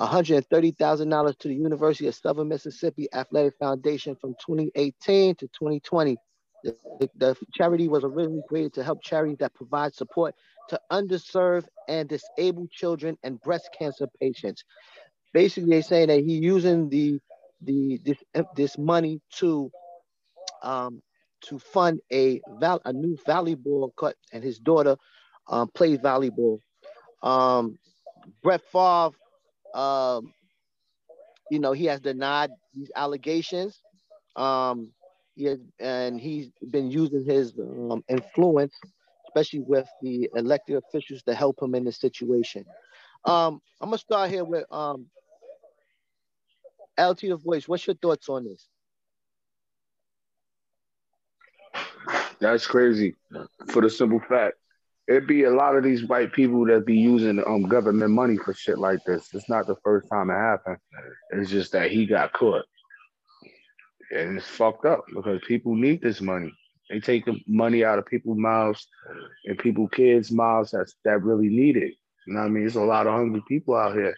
$130,000 0.00 1.38
to 1.38 1.48
the 1.48 1.54
University 1.54 2.06
of 2.06 2.14
Southern 2.14 2.48
Mississippi 2.48 3.08
Athletic 3.12 3.54
Foundation 3.58 4.16
from 4.20 4.34
2018 4.34 5.34
to 5.36 5.46
2020. 5.48 6.16
The, 6.64 6.76
the, 7.00 7.10
the, 7.16 7.36
charity 7.54 7.88
was 7.88 8.04
originally 8.04 8.42
created 8.48 8.74
to 8.74 8.84
help 8.84 9.02
charities 9.02 9.38
that 9.38 9.54
provide 9.54 9.94
support 9.94 10.34
to 10.68 10.80
underserved 10.90 11.66
and 11.88 12.08
disabled 12.08 12.70
children 12.70 13.16
and 13.22 13.40
breast 13.40 13.70
cancer 13.76 14.08
patients. 14.20 14.64
Basically, 15.32 15.70
they're 15.70 15.82
saying 15.82 16.08
that 16.08 16.20
he's 16.20 16.40
using 16.42 16.88
the 16.88 17.20
the 17.62 18.00
this 18.04 18.18
this 18.54 18.78
money 18.78 19.20
to 19.32 19.70
um, 20.62 21.02
to 21.42 21.58
fund 21.58 22.00
a 22.12 22.40
val- 22.60 22.82
a 22.84 22.92
new 22.92 23.16
volleyball 23.26 23.94
court, 23.96 24.16
and 24.32 24.42
his 24.42 24.58
daughter 24.58 24.96
um, 25.48 25.68
plays 25.68 25.98
volleyball. 25.98 26.60
Um, 27.22 27.78
Brett 28.42 28.62
Favre, 28.72 29.16
um, 29.74 30.32
you 31.50 31.58
know, 31.58 31.72
he 31.72 31.86
has 31.86 32.00
denied 32.00 32.50
these 32.74 32.90
allegations. 32.96 33.80
Um, 34.36 34.92
he 35.34 35.44
has, 35.44 35.58
and 35.80 36.20
he's 36.20 36.50
been 36.70 36.90
using 36.90 37.24
his 37.24 37.52
um, 37.58 38.02
influence, 38.08 38.74
especially 39.28 39.60
with 39.60 39.88
the 40.02 40.28
elected 40.34 40.76
officials, 40.76 41.22
to 41.24 41.34
help 41.34 41.62
him 41.62 41.74
in 41.74 41.84
this 41.84 41.98
situation. 41.98 42.64
Um, 43.24 43.60
I'm 43.80 43.88
gonna 43.90 43.98
start 43.98 44.30
here 44.30 44.44
with 44.44 44.64
um, 44.72 45.06
LT 46.98 47.20
the 47.22 47.36
voice. 47.36 47.68
What's 47.68 47.86
your 47.86 47.96
thoughts 47.96 48.28
on 48.28 48.44
this? 48.44 48.68
That's 52.40 52.66
crazy. 52.66 53.16
For 53.70 53.82
the 53.82 53.90
simple 53.90 54.20
fact, 54.28 54.56
it'd 55.08 55.26
be 55.26 55.44
a 55.44 55.50
lot 55.50 55.76
of 55.76 55.82
these 55.82 56.04
white 56.04 56.32
people 56.32 56.66
that 56.66 56.86
be 56.86 56.96
using 56.96 57.42
um 57.46 57.62
government 57.62 58.10
money 58.10 58.36
for 58.36 58.54
shit 58.54 58.78
like 58.78 59.00
this. 59.06 59.28
It's 59.32 59.48
not 59.48 59.66
the 59.66 59.76
first 59.82 60.08
time 60.10 60.30
it 60.30 60.34
happened. 60.34 60.78
It's 61.30 61.50
just 61.50 61.72
that 61.72 61.90
he 61.90 62.06
got 62.06 62.32
caught. 62.32 62.64
And 64.10 64.38
it's 64.38 64.46
fucked 64.46 64.86
up 64.86 65.04
because 65.14 65.40
people 65.46 65.74
need 65.74 66.00
this 66.00 66.20
money. 66.20 66.52
They 66.88 67.00
take 67.00 67.26
the 67.26 67.38
money 67.46 67.84
out 67.84 67.98
of 67.98 68.06
people's 68.06 68.38
mouths 68.38 68.86
and 69.44 69.58
people 69.58 69.88
kids' 69.88 70.32
mouths 70.32 70.70
that's 70.70 70.94
that 71.04 71.22
really 71.22 71.48
need 71.48 71.76
it. 71.76 71.94
You 72.26 72.34
know 72.34 72.40
what 72.40 72.46
I 72.46 72.48
mean? 72.48 72.62
There's 72.62 72.76
a 72.76 72.82
lot 72.82 73.06
of 73.06 73.12
hungry 73.12 73.42
people 73.48 73.76
out 73.76 73.94
here. 73.94 74.14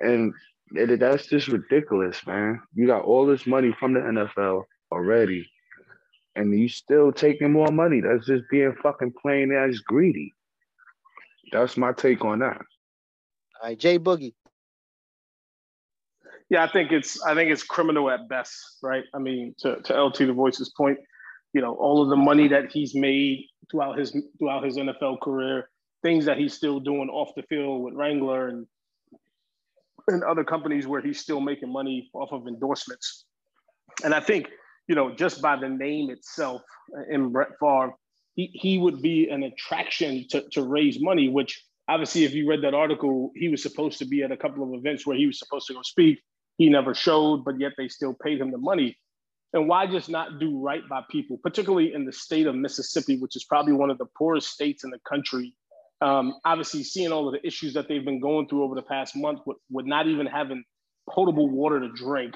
And 0.00 0.34
it, 0.72 1.00
that's 1.00 1.26
just 1.26 1.48
ridiculous, 1.48 2.26
man. 2.26 2.60
You 2.74 2.86
got 2.86 3.04
all 3.04 3.26
this 3.26 3.46
money 3.46 3.74
from 3.78 3.94
the 3.94 4.00
NFL 4.00 4.64
already 4.92 5.48
and 6.36 6.58
you 6.58 6.68
still 6.68 7.12
taking 7.12 7.52
more 7.52 7.70
money. 7.70 8.00
That's 8.00 8.26
just 8.26 8.44
being 8.50 8.74
fucking 8.82 9.14
plain 9.20 9.52
as 9.52 9.78
greedy. 9.80 10.32
That's 11.52 11.76
my 11.76 11.92
take 11.92 12.24
on 12.24 12.40
that. 12.40 12.58
All 13.62 13.68
right, 13.68 13.78
Jay 13.78 13.98
Boogie. 13.98 14.34
Yeah, 16.50 16.64
I 16.64 16.68
think 16.70 16.92
it's 16.92 17.22
I 17.22 17.34
think 17.34 17.50
it's 17.50 17.62
criminal 17.62 18.10
at 18.10 18.28
best, 18.28 18.52
right? 18.82 19.04
I 19.14 19.18
mean, 19.18 19.54
to, 19.60 19.80
to 19.82 20.02
LT 20.02 20.18
the 20.18 20.32
Voice's 20.32 20.72
point, 20.76 20.98
you 21.52 21.60
know, 21.60 21.74
all 21.74 22.02
of 22.02 22.10
the 22.10 22.16
money 22.16 22.48
that 22.48 22.70
he's 22.70 22.94
made 22.94 23.46
throughout 23.70 23.98
his 23.98 24.16
throughout 24.38 24.64
his 24.64 24.76
NFL 24.76 25.20
career, 25.20 25.70
things 26.02 26.26
that 26.26 26.36
he's 26.36 26.54
still 26.54 26.80
doing 26.80 27.08
off 27.08 27.30
the 27.36 27.42
field 27.44 27.82
with 27.82 27.94
Wrangler 27.94 28.48
and 28.48 28.66
and 30.08 30.22
other 30.22 30.44
companies 30.44 30.86
where 30.86 31.00
he's 31.00 31.18
still 31.18 31.40
making 31.40 31.72
money 31.72 32.10
off 32.12 32.30
of 32.32 32.46
endorsements. 32.46 33.24
And 34.04 34.12
I 34.14 34.20
think 34.20 34.50
you 34.86 34.94
know, 34.94 35.14
just 35.14 35.40
by 35.40 35.56
the 35.56 35.68
name 35.68 36.10
itself 36.10 36.62
uh, 36.96 37.02
in 37.08 37.30
Brett 37.30 37.50
Favre, 37.60 37.94
he, 38.34 38.50
he 38.52 38.78
would 38.78 39.00
be 39.00 39.28
an 39.28 39.42
attraction 39.44 40.26
to, 40.30 40.42
to 40.52 40.62
raise 40.62 41.00
money, 41.00 41.28
which 41.28 41.64
obviously, 41.88 42.24
if 42.24 42.34
you 42.34 42.48
read 42.48 42.62
that 42.62 42.74
article, 42.74 43.30
he 43.34 43.48
was 43.48 43.62
supposed 43.62 43.98
to 43.98 44.04
be 44.04 44.22
at 44.22 44.32
a 44.32 44.36
couple 44.36 44.64
of 44.64 44.78
events 44.78 45.06
where 45.06 45.16
he 45.16 45.26
was 45.26 45.38
supposed 45.38 45.66
to 45.68 45.74
go 45.74 45.82
speak. 45.82 46.20
He 46.58 46.68
never 46.68 46.94
showed, 46.94 47.44
but 47.44 47.58
yet 47.58 47.72
they 47.76 47.88
still 47.88 48.14
paid 48.14 48.40
him 48.40 48.50
the 48.50 48.58
money. 48.58 48.96
And 49.52 49.68
why 49.68 49.86
just 49.86 50.08
not 50.08 50.40
do 50.40 50.60
right 50.60 50.82
by 50.88 51.02
people, 51.10 51.38
particularly 51.42 51.94
in 51.94 52.04
the 52.04 52.12
state 52.12 52.46
of 52.46 52.56
Mississippi, 52.56 53.18
which 53.18 53.36
is 53.36 53.44
probably 53.44 53.72
one 53.72 53.90
of 53.90 53.98
the 53.98 54.06
poorest 54.18 54.48
states 54.48 54.82
in 54.82 54.90
the 54.90 54.98
country? 55.08 55.54
Um, 56.00 56.34
obviously, 56.44 56.82
seeing 56.82 57.12
all 57.12 57.28
of 57.28 57.34
the 57.34 57.46
issues 57.46 57.72
that 57.74 57.86
they've 57.88 58.04
been 58.04 58.20
going 58.20 58.48
through 58.48 58.64
over 58.64 58.74
the 58.74 58.82
past 58.82 59.14
month 59.14 59.40
with, 59.46 59.58
with 59.70 59.86
not 59.86 60.08
even 60.08 60.26
having 60.26 60.64
potable 61.08 61.48
water 61.48 61.78
to 61.80 61.88
drink 61.92 62.34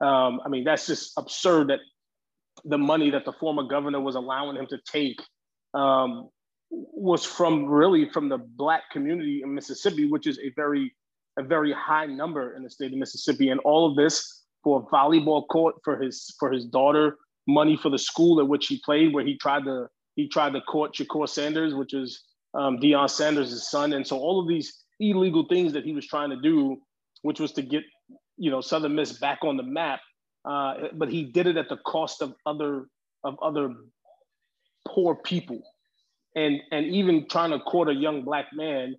um, 0.00 0.40
I 0.44 0.48
mean, 0.48 0.64
that's 0.64 0.86
just 0.86 1.12
absurd 1.16 1.68
that 1.68 1.80
the 2.64 2.78
money 2.78 3.10
that 3.10 3.24
the 3.24 3.32
former 3.32 3.62
governor 3.62 4.00
was 4.00 4.14
allowing 4.14 4.56
him 4.56 4.66
to 4.68 4.78
take 4.90 5.20
um, 5.74 6.28
was 6.70 7.24
from 7.24 7.66
really 7.66 8.10
from 8.10 8.28
the 8.28 8.38
black 8.38 8.82
community 8.90 9.42
in 9.42 9.54
Mississippi, 9.54 10.06
which 10.06 10.26
is 10.26 10.38
a 10.38 10.50
very 10.56 10.94
a 11.38 11.42
very 11.42 11.72
high 11.72 12.06
number 12.06 12.56
in 12.56 12.62
the 12.62 12.70
state 12.70 12.92
of 12.92 12.98
Mississippi, 12.98 13.50
and 13.50 13.60
all 13.60 13.90
of 13.90 13.96
this 13.96 14.44
for 14.64 14.80
a 14.80 14.94
volleyball 14.94 15.46
court 15.48 15.76
for 15.84 15.98
his 15.98 16.34
for 16.38 16.50
his 16.50 16.64
daughter, 16.66 17.18
money 17.46 17.76
for 17.76 17.90
the 17.90 17.98
school 17.98 18.40
at 18.40 18.48
which 18.48 18.66
he 18.66 18.80
played, 18.84 19.14
where 19.14 19.24
he 19.24 19.36
tried 19.36 19.64
to 19.64 19.86
he 20.16 20.28
tried 20.28 20.52
to 20.54 20.60
court 20.62 20.94
Shakur 20.94 21.28
Sanders, 21.28 21.74
which 21.74 21.94
is 21.94 22.22
um, 22.54 22.78
Deion 22.78 23.08
Sanders' 23.08 23.70
son, 23.70 23.92
and 23.92 24.06
so 24.06 24.18
all 24.18 24.40
of 24.40 24.48
these 24.48 24.84
illegal 24.98 25.46
things 25.46 25.72
that 25.74 25.84
he 25.84 25.92
was 25.92 26.06
trying 26.06 26.30
to 26.30 26.40
do, 26.40 26.78
which 27.22 27.38
was 27.38 27.52
to 27.52 27.62
get 27.62 27.84
you 28.36 28.50
know 28.50 28.60
Southern 28.60 28.94
Miss 28.94 29.12
back 29.18 29.38
on 29.42 29.56
the 29.56 29.62
map. 29.62 30.00
Uh, 30.44 30.88
but 30.94 31.10
he 31.10 31.24
did 31.24 31.48
it 31.48 31.56
at 31.56 31.68
the 31.68 31.76
cost 31.78 32.22
of 32.22 32.34
other 32.46 32.86
of 33.24 33.36
other 33.42 33.74
poor 34.86 35.16
people, 35.16 35.60
and 36.36 36.60
and 36.70 36.86
even 36.86 37.26
trying 37.28 37.50
to 37.50 37.58
court 37.58 37.88
a 37.88 37.94
young 37.94 38.22
black 38.22 38.46
man, 38.52 38.94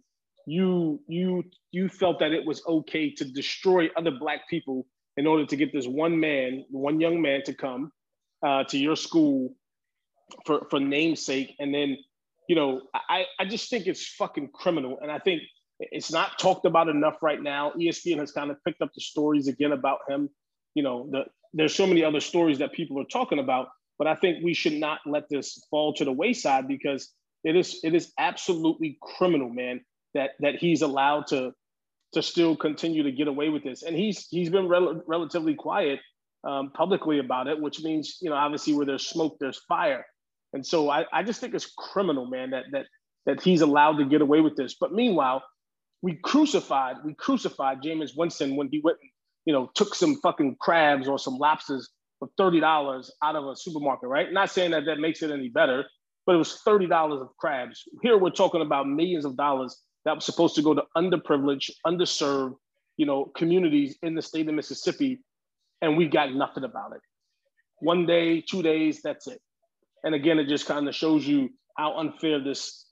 you 0.45 0.99
you 1.07 1.43
you 1.71 1.87
felt 1.87 2.19
that 2.19 2.31
it 2.31 2.45
was 2.45 2.61
okay 2.67 3.09
to 3.11 3.25
destroy 3.25 3.89
other 3.95 4.11
black 4.11 4.47
people 4.49 4.85
in 5.15 5.25
order 5.25 5.45
to 5.45 5.55
get 5.55 5.73
this 5.73 5.87
one 5.87 6.19
man, 6.19 6.63
one 6.69 6.99
young 6.99 7.21
man, 7.21 7.41
to 7.43 7.53
come 7.53 7.91
uh, 8.45 8.63
to 8.65 8.77
your 8.77 8.95
school 8.95 9.55
for 10.45 10.65
for 10.69 10.79
namesake, 10.79 11.55
and 11.59 11.73
then 11.73 11.97
you 12.49 12.55
know 12.55 12.81
I 12.93 13.25
I 13.39 13.45
just 13.45 13.69
think 13.69 13.87
it's 13.87 14.07
fucking 14.15 14.49
criminal, 14.53 14.99
and 15.01 15.11
I 15.11 15.19
think 15.19 15.41
it's 15.79 16.11
not 16.11 16.39
talked 16.39 16.65
about 16.65 16.89
enough 16.89 17.17
right 17.21 17.41
now. 17.41 17.71
ESPN 17.71 18.19
has 18.19 18.31
kind 18.31 18.51
of 18.51 18.57
picked 18.63 18.81
up 18.81 18.89
the 18.93 19.01
stories 19.01 19.47
again 19.47 19.71
about 19.71 19.99
him. 20.09 20.29
You 20.73 20.83
know, 20.83 21.07
the, 21.11 21.25
there's 21.53 21.75
so 21.75 21.87
many 21.87 22.03
other 22.03 22.19
stories 22.19 22.59
that 22.59 22.73
people 22.73 22.99
are 23.01 23.05
talking 23.05 23.39
about, 23.39 23.67
but 23.97 24.07
I 24.07 24.15
think 24.15 24.43
we 24.43 24.53
should 24.53 24.73
not 24.73 24.99
let 25.05 25.29
this 25.29 25.63
fall 25.69 25.93
to 25.95 26.05
the 26.05 26.11
wayside 26.11 26.67
because 26.67 27.11
it 27.43 27.55
is 27.55 27.79
it 27.83 27.93
is 27.93 28.11
absolutely 28.17 28.97
criminal, 29.01 29.49
man, 29.49 29.81
that 30.13 30.31
that 30.39 30.55
he's 30.55 30.81
allowed 30.81 31.27
to 31.27 31.53
to 32.13 32.23
still 32.23 32.55
continue 32.55 33.03
to 33.03 33.11
get 33.11 33.27
away 33.27 33.49
with 33.49 33.63
this. 33.63 33.83
And 33.83 33.95
he's 33.95 34.27
he's 34.29 34.49
been 34.49 34.67
rel- 34.67 35.03
relatively 35.07 35.55
quiet 35.55 35.99
um, 36.43 36.71
publicly 36.71 37.19
about 37.19 37.47
it, 37.47 37.59
which 37.59 37.81
means 37.81 38.17
you 38.21 38.29
know 38.29 38.35
obviously 38.35 38.73
where 38.73 38.85
there's 38.85 39.07
smoke, 39.07 39.37
there's 39.39 39.61
fire. 39.67 40.05
And 40.53 40.65
so 40.65 40.89
I, 40.89 41.05
I 41.11 41.23
just 41.23 41.41
think 41.41 41.53
it's 41.53 41.71
criminal, 41.77 42.25
man, 42.25 42.51
that 42.51 42.65
that 42.71 42.85
that 43.25 43.41
he's 43.41 43.61
allowed 43.61 43.97
to 43.97 44.05
get 44.05 44.21
away 44.21 44.41
with 44.41 44.55
this. 44.55 44.75
But 44.79 44.93
meanwhile, 44.93 45.43
we 46.01 46.15
crucified, 46.23 46.97
we 47.03 47.13
crucified 47.13 47.81
Jameis 47.81 48.11
Winston 48.15 48.55
when 48.55 48.69
he 48.71 48.81
went, 48.83 48.97
you 49.45 49.53
know, 49.53 49.69
took 49.75 49.95
some 49.95 50.15
fucking 50.21 50.57
crabs 50.59 51.07
or 51.07 51.17
some 51.17 51.37
lobsters 51.37 51.89
for 52.19 52.29
$30 52.39 53.09
out 53.23 53.35
of 53.35 53.45
a 53.47 53.55
supermarket, 53.55 54.09
right? 54.09 54.31
Not 54.31 54.51
saying 54.51 54.71
that 54.71 54.85
that 54.85 54.99
makes 54.99 55.21
it 55.21 55.31
any 55.31 55.49
better, 55.49 55.85
but 56.25 56.35
it 56.35 56.37
was 56.37 56.61
$30 56.65 57.21
of 57.21 57.29
crabs. 57.37 57.83
Here 58.01 58.17
we're 58.17 58.29
talking 58.29 58.61
about 58.61 58.87
millions 58.87 59.25
of 59.25 59.37
dollars 59.37 59.77
that 60.05 60.15
was 60.15 60.25
supposed 60.25 60.55
to 60.55 60.61
go 60.61 60.73
to 60.73 60.83
underprivileged, 60.95 61.71
underserved, 61.85 62.55
you 62.97 63.05
know, 63.05 63.31
communities 63.35 63.97
in 64.01 64.15
the 64.15 64.21
state 64.21 64.47
of 64.47 64.55
Mississippi, 64.55 65.19
and 65.81 65.97
we 65.97 66.07
got 66.07 66.33
nothing 66.33 66.63
about 66.63 66.93
it. 66.93 67.01
One 67.79 68.05
day, 68.05 68.41
two 68.41 68.63
days, 68.63 69.01
that's 69.03 69.27
it. 69.27 69.39
And 70.03 70.15
again, 70.15 70.39
it 70.39 70.47
just 70.47 70.65
kind 70.65 70.87
of 70.87 70.95
shows 70.95 71.27
you 71.27 71.49
how 71.77 71.97
unfair 71.97 72.43
this 72.43 72.85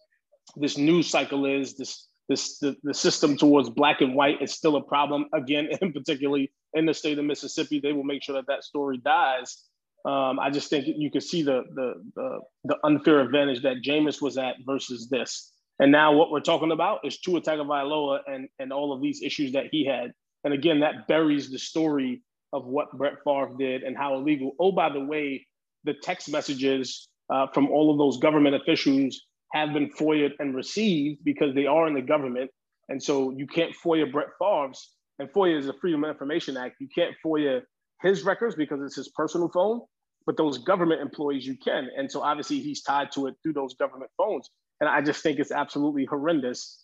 this 0.58 0.78
news 0.78 1.10
cycle 1.10 1.46
is, 1.46 1.76
this 1.76 2.08
this 2.30 2.58
the, 2.60 2.76
the 2.84 2.94
system 2.94 3.38
towards 3.38 3.70
black 3.70 4.02
and 4.02 4.16
white 4.16 4.42
is 4.42 4.54
still 4.54 4.76
a 4.76 4.82
problem 4.84 5.26
again 5.34 5.70
and 5.82 5.94
particularly 5.94 6.52
in 6.74 6.86
the 6.86 6.94
state 6.94 7.18
of 7.18 7.26
mississippi. 7.26 7.80
They 7.80 7.94
will 7.94 8.04
make 8.04 8.24
sure 8.24 8.36
that 8.36 8.48
that 8.48 8.64
story 8.64 8.98
dies. 8.98 9.64
Um, 10.06 10.40
i 10.40 10.52
just 10.52 10.70
think 10.70 10.86
you 10.86 11.10
can 11.10 11.22
see 11.22 11.42
the, 11.42 11.64
the, 11.74 11.94
the 12.16 12.40
the 12.66 12.78
unfair 12.84 13.22
advantage 13.22 13.64
that 13.64 13.78
Jameis 13.84 14.22
was 14.22 14.38
at 14.38 14.56
versus 14.66 15.10
this. 15.10 15.52
And 15.80 15.92
now 15.92 16.14
what 16.14 16.32
we're 16.32 16.42
talking 16.42 16.72
about 16.72 17.00
is 17.04 17.20
Tua 17.20 17.42
Tagovailoa 17.42 18.20
and 18.28 18.48
and 18.60 18.72
all 18.72 18.94
of 18.94 19.02
these 19.02 19.22
issues 19.24 19.52
that 19.54 19.66
he 19.72 19.86
had. 19.86 20.14
And 20.44 20.54
again 20.54 20.80
that 20.82 21.08
buries 21.08 21.50
the 21.50 21.60
story 21.60 22.22
of 22.54 22.66
what 22.66 22.96
Brett 22.98 23.16
Favre 23.24 23.56
did 23.58 23.84
and 23.84 23.98
how 23.98 24.16
illegal. 24.16 24.52
Oh 24.60 24.72
by 24.72 24.90
the 24.90 25.04
way 25.04 25.48
the 25.86 25.94
text 25.94 26.32
messages 26.32 27.10
uh, 27.30 27.48
from 27.54 27.70
all 27.70 27.92
of 27.92 27.98
those 27.98 28.18
government 28.20 28.56
officials 28.56 29.22
have 29.56 29.74
been 29.74 29.89
FOIA'd 29.89 30.34
and 30.39 30.56
received 30.56 31.24
because 31.24 31.56
they 31.56 31.65
are 31.65 31.88
in 31.88 31.94
the 31.94 32.02
government. 32.02 32.52
And 32.89 33.02
so 33.02 33.32
you 33.32 33.48
can't 33.48 33.74
FOIA 33.84 34.12
Brett 34.12 34.28
Favre's, 34.39 34.94
and 35.18 35.30
FOIA 35.30 35.58
is 35.58 35.68
a 35.68 35.74
Freedom 35.74 36.04
of 36.04 36.10
Information 36.12 36.58
Act. 36.58 36.76
You 36.80 36.88
can't 36.94 37.15
FOIA 37.26 37.62
his 38.02 38.24
records 38.24 38.56
because 38.56 38.82
it's 38.82 38.96
his 38.96 39.10
personal 39.10 39.50
phone, 39.50 39.82
but 40.26 40.38
those 40.38 40.58
government 40.60 41.02
employees 41.02 41.46
you 41.46 41.58
can. 41.58 41.89
And 41.98 42.12
so 42.12 42.22
obviously 42.22 42.60
he's 42.60 42.84
tied 42.84 43.12
to 43.13 43.28
it 43.28 43.36
through 43.41 43.54
those 43.54 43.74
government 43.76 44.12
phones. 44.18 44.50
and 44.82 44.89
I 44.89 45.02
just 45.02 45.24
think 45.24 45.39
it's 45.39 45.52
absolutely 45.52 46.06
horrendous. 46.06 46.84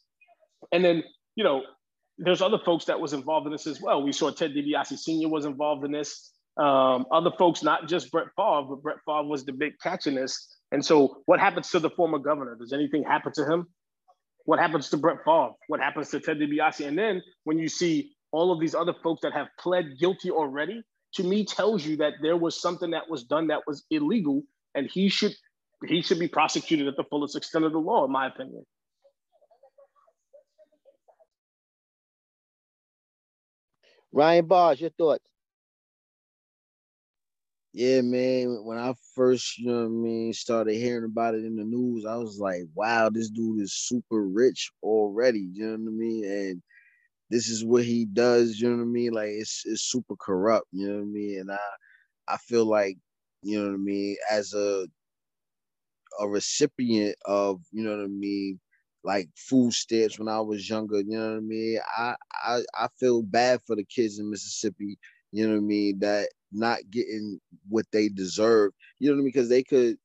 And 0.72 0.84
then 0.84 1.04
you 1.36 1.44
know, 1.44 1.62
there's 2.18 2.42
other 2.42 2.60
folks 2.60 2.86
that 2.86 3.00
was 3.00 3.14
involved 3.14 3.46
in 3.48 3.52
this 3.52 3.68
as 3.68 3.82
well. 3.82 4.04
We 4.04 4.12
saw 4.12 4.32
Ted 4.32 4.54
DiBiase 4.54 4.98
Sr. 4.98 5.30
was 5.30 5.46
involved 5.46 5.84
in 5.86 5.92
this. 5.92 6.32
Um, 6.58 7.06
other 7.12 7.32
folks, 7.38 7.64
not 7.64 7.88
just 7.88 8.12
Brett 8.12 8.28
Favre, 8.36 8.64
but 8.70 8.84
Brett 8.84 8.98
Favre 9.06 9.24
was 9.24 9.46
the 9.46 9.54
big 9.54 9.74
catch 9.82 10.08
in 10.08 10.16
this. 10.16 10.58
And 10.72 10.86
so, 10.86 11.22
what 11.26 11.40
happens 11.40 11.70
to 11.72 11.80
the 11.80 11.90
former 11.90 12.18
governor? 12.18 12.56
Does 12.56 12.74
anything 12.74 13.04
happen 13.04 13.34
to 13.34 13.46
him? 13.46 13.68
What 14.46 14.60
happens 14.60 14.90
to 14.90 14.98
Brett 14.98 15.18
Favre? 15.26 15.52
What 15.68 15.80
happens 15.80 16.10
to 16.10 16.20
Ted 16.20 16.40
DiBiase? 16.40 16.88
And 16.88 16.98
then 16.98 17.22
when 17.44 17.60
you 17.60 17.68
see 17.68 18.12
all 18.32 18.52
of 18.52 18.60
these 18.60 18.74
other 18.74 18.94
folks 19.04 19.22
that 19.22 19.34
have 19.34 19.48
pled 19.60 20.00
guilty 20.00 20.32
already, 20.32 20.82
to 21.16 21.24
me 21.24 21.46
tells 21.46 21.86
you 21.86 21.98
that 21.98 22.14
there 22.22 22.38
was 22.38 22.60
something 22.62 22.92
that 22.92 23.10
was 23.10 23.24
done 23.24 23.48
that 23.48 23.62
was 23.68 23.86
illegal, 23.92 24.44
and 24.76 24.90
he 24.90 25.10
should 25.10 25.36
he 25.88 26.02
should 26.02 26.20
be 26.20 26.28
prosecuted 26.28 26.88
at 26.88 26.96
the 26.96 27.04
fullest 27.04 27.36
extent 27.36 27.66
of 27.66 27.72
the 27.72 27.80
law, 27.80 28.06
in 28.06 28.12
my 28.12 28.28
opinion. 28.28 28.66
Ryan 34.14 34.46
Bars, 34.46 34.80
your 34.80 34.92
thoughts? 34.92 35.31
Yeah, 37.74 38.02
man. 38.02 38.64
When 38.66 38.78
I 38.78 38.94
first, 39.16 39.58
you 39.58 39.68
know 39.68 39.80
what 39.82 39.86
I 39.86 39.90
mean, 39.90 40.34
started 40.34 40.76
hearing 40.76 41.06
about 41.06 41.36
it 41.36 41.46
in 41.46 41.56
the 41.56 41.64
news, 41.64 42.06
I 42.06 42.16
was 42.18 42.38
like, 42.40 42.64
wow, 42.76 43.10
this 43.10 43.30
dude 43.30 43.62
is 43.62 43.74
super 43.74 44.28
rich 44.28 44.72
already. 44.84 45.40
You 45.54 45.66
know 45.68 45.72
what 45.72 45.90
I 45.90 45.92
mean? 45.94 46.26
And 46.26 46.62
this 47.30 47.50
is 47.50 47.66
what 47.66 47.86
he 47.86 48.06
does, 48.06 48.60
you 48.60 48.70
know 48.70 48.78
what 48.78 48.84
I 48.84 48.86
mean? 48.86 49.14
Like 49.14 49.30
it's 49.32 49.64
it's 49.66 49.84
super 49.84 50.16
corrupt, 50.18 50.68
you 50.72 50.88
know 50.90 50.96
what 50.98 51.04
I 51.04 51.06
mean? 51.06 51.40
And 51.42 51.52
I 51.54 51.60
I 52.28 52.38
feel 52.38 52.66
like, 52.66 52.98
you 53.44 53.60
know 53.60 53.68
what 53.70 53.76
I 53.76 53.78
mean, 53.80 54.18
as 54.32 54.54
a 54.54 54.88
a 56.20 56.28
recipient 56.28 57.16
of, 57.26 57.62
you 57.72 57.84
know 57.84 57.96
what 57.96 58.04
I 58.04 58.08
mean, 58.08 58.60
like 59.04 59.30
food 59.36 59.74
stamps 59.74 60.20
when 60.20 60.28
I 60.28 60.40
was 60.42 60.70
younger, 60.70 61.00
you 61.00 61.18
know 61.18 61.32
what 61.32 61.38
I 61.38 61.42
mean? 61.42 61.80
I 61.98 62.16
I 62.44 62.62
I 62.78 62.88
feel 63.00 63.24
bad 63.24 63.62
for 63.66 63.76
the 63.76 63.84
kids 63.86 64.20
in 64.20 64.30
Mississippi, 64.30 64.98
you 65.32 65.46
know 65.48 65.54
what 65.54 65.60
I 65.60 65.62
mean, 65.62 66.00
that 66.00 66.30
not 66.52 66.80
getting 66.92 67.40
what 67.70 67.86
they 67.92 68.10
deserve. 68.10 68.72
You 69.00 69.10
know 69.10 69.16
what 69.16 69.22
I 69.22 69.24
mean? 69.24 69.32
Because 69.34 69.50
they 69.50 69.64
could 69.64 69.98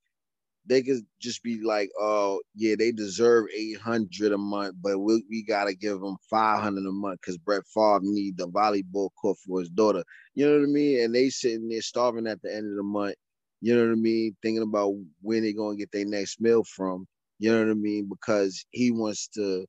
they 0.66 0.82
could 0.82 1.06
just 1.20 1.42
be 1.42 1.61
like, 1.62 1.90
oh 1.98 2.40
yeah, 2.54 2.74
they 2.78 2.92
deserve 2.92 3.46
eight 3.56 3.78
hundred 3.78 4.32
a 4.32 4.38
month, 4.38 4.74
but 4.80 4.98
we, 4.98 5.24
we 5.30 5.42
gotta 5.44 5.74
give 5.74 6.00
them 6.00 6.16
five 6.28 6.61
hundred 6.61 6.87
a 6.87 6.92
month 6.92 7.20
because 7.20 7.38
Brett 7.38 7.62
Favre 7.72 8.00
need 8.02 8.37
the 8.37 8.48
volleyball 8.48 9.11
court 9.20 9.38
for 9.46 9.61
his 9.61 9.68
daughter. 9.70 10.02
You 10.35 10.46
know 10.46 10.59
what 10.59 10.64
I 10.64 10.72
mean? 10.72 11.04
And 11.04 11.14
they 11.14 11.30
sitting 11.30 11.68
there 11.68 11.82
starving 11.82 12.26
at 12.26 12.42
the 12.42 12.54
end 12.54 12.70
of 12.70 12.76
the 12.76 12.82
month. 12.82 13.14
You 13.61 13.76
know 13.76 13.87
what 13.87 13.92
I 13.92 13.96
mean? 13.96 14.37
Thinking 14.42 14.62
about 14.62 14.94
when 15.22 15.42
they 15.42 15.52
gonna 15.52 15.76
get 15.76 15.92
their 15.92 16.04
next 16.04 16.40
meal 16.40 16.64
from. 16.64 17.06
You 17.38 17.52
know 17.52 17.61
what 17.64 17.70
I 17.70 17.74
mean? 17.74 18.09
Because 18.09 18.64
he 18.70 18.90
wants 18.90 19.28
to, 19.28 19.66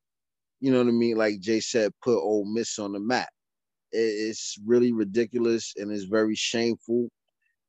you 0.61 0.71
know 0.71 0.79
what 0.79 0.87
I 0.87 0.91
mean? 0.91 1.17
Like 1.17 1.39
Jay 1.39 1.59
said, 1.59 1.91
put 2.03 2.17
Ole 2.17 2.45
Miss 2.45 2.79
on 2.79 2.93
the 2.93 2.99
map. 2.99 3.29
It's 3.91 4.57
really 4.65 4.91
ridiculous 4.91 5.73
and 5.77 5.91
it's 5.91 6.03
very 6.03 6.35
shameful. 6.35 7.09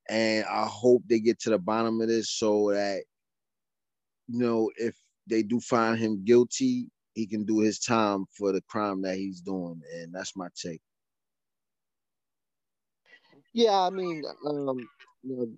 And 0.09 0.45
I 0.47 0.67
hope 0.67 1.03
they 1.07 1.21
get 1.21 1.39
to 1.41 1.51
the 1.51 1.59
bottom 1.59 2.01
of 2.01 2.09
this 2.09 2.31
so 2.31 2.71
that, 2.73 3.03
you 4.29 4.39
know, 4.39 4.71
if 4.77 4.97
they 5.27 5.43
do 5.43 5.61
find 5.61 5.99
him 5.99 6.25
guilty, 6.25 6.91
he 7.15 7.27
can 7.27 7.45
do 7.45 7.61
his 7.61 7.79
time 7.79 8.27
for 8.37 8.53
the 8.53 8.63
crime 8.63 9.03
that 9.03 9.17
he's 9.17 9.41
doing. 9.41 9.81
And 9.95 10.15
that's 10.15 10.37
my 10.37 10.49
take. 10.55 10.81
Yeah, 13.53 13.81
I 13.81 13.91
mean, 13.91 14.23
um, 14.47 14.79
you 15.23 15.37
know, 15.37 15.49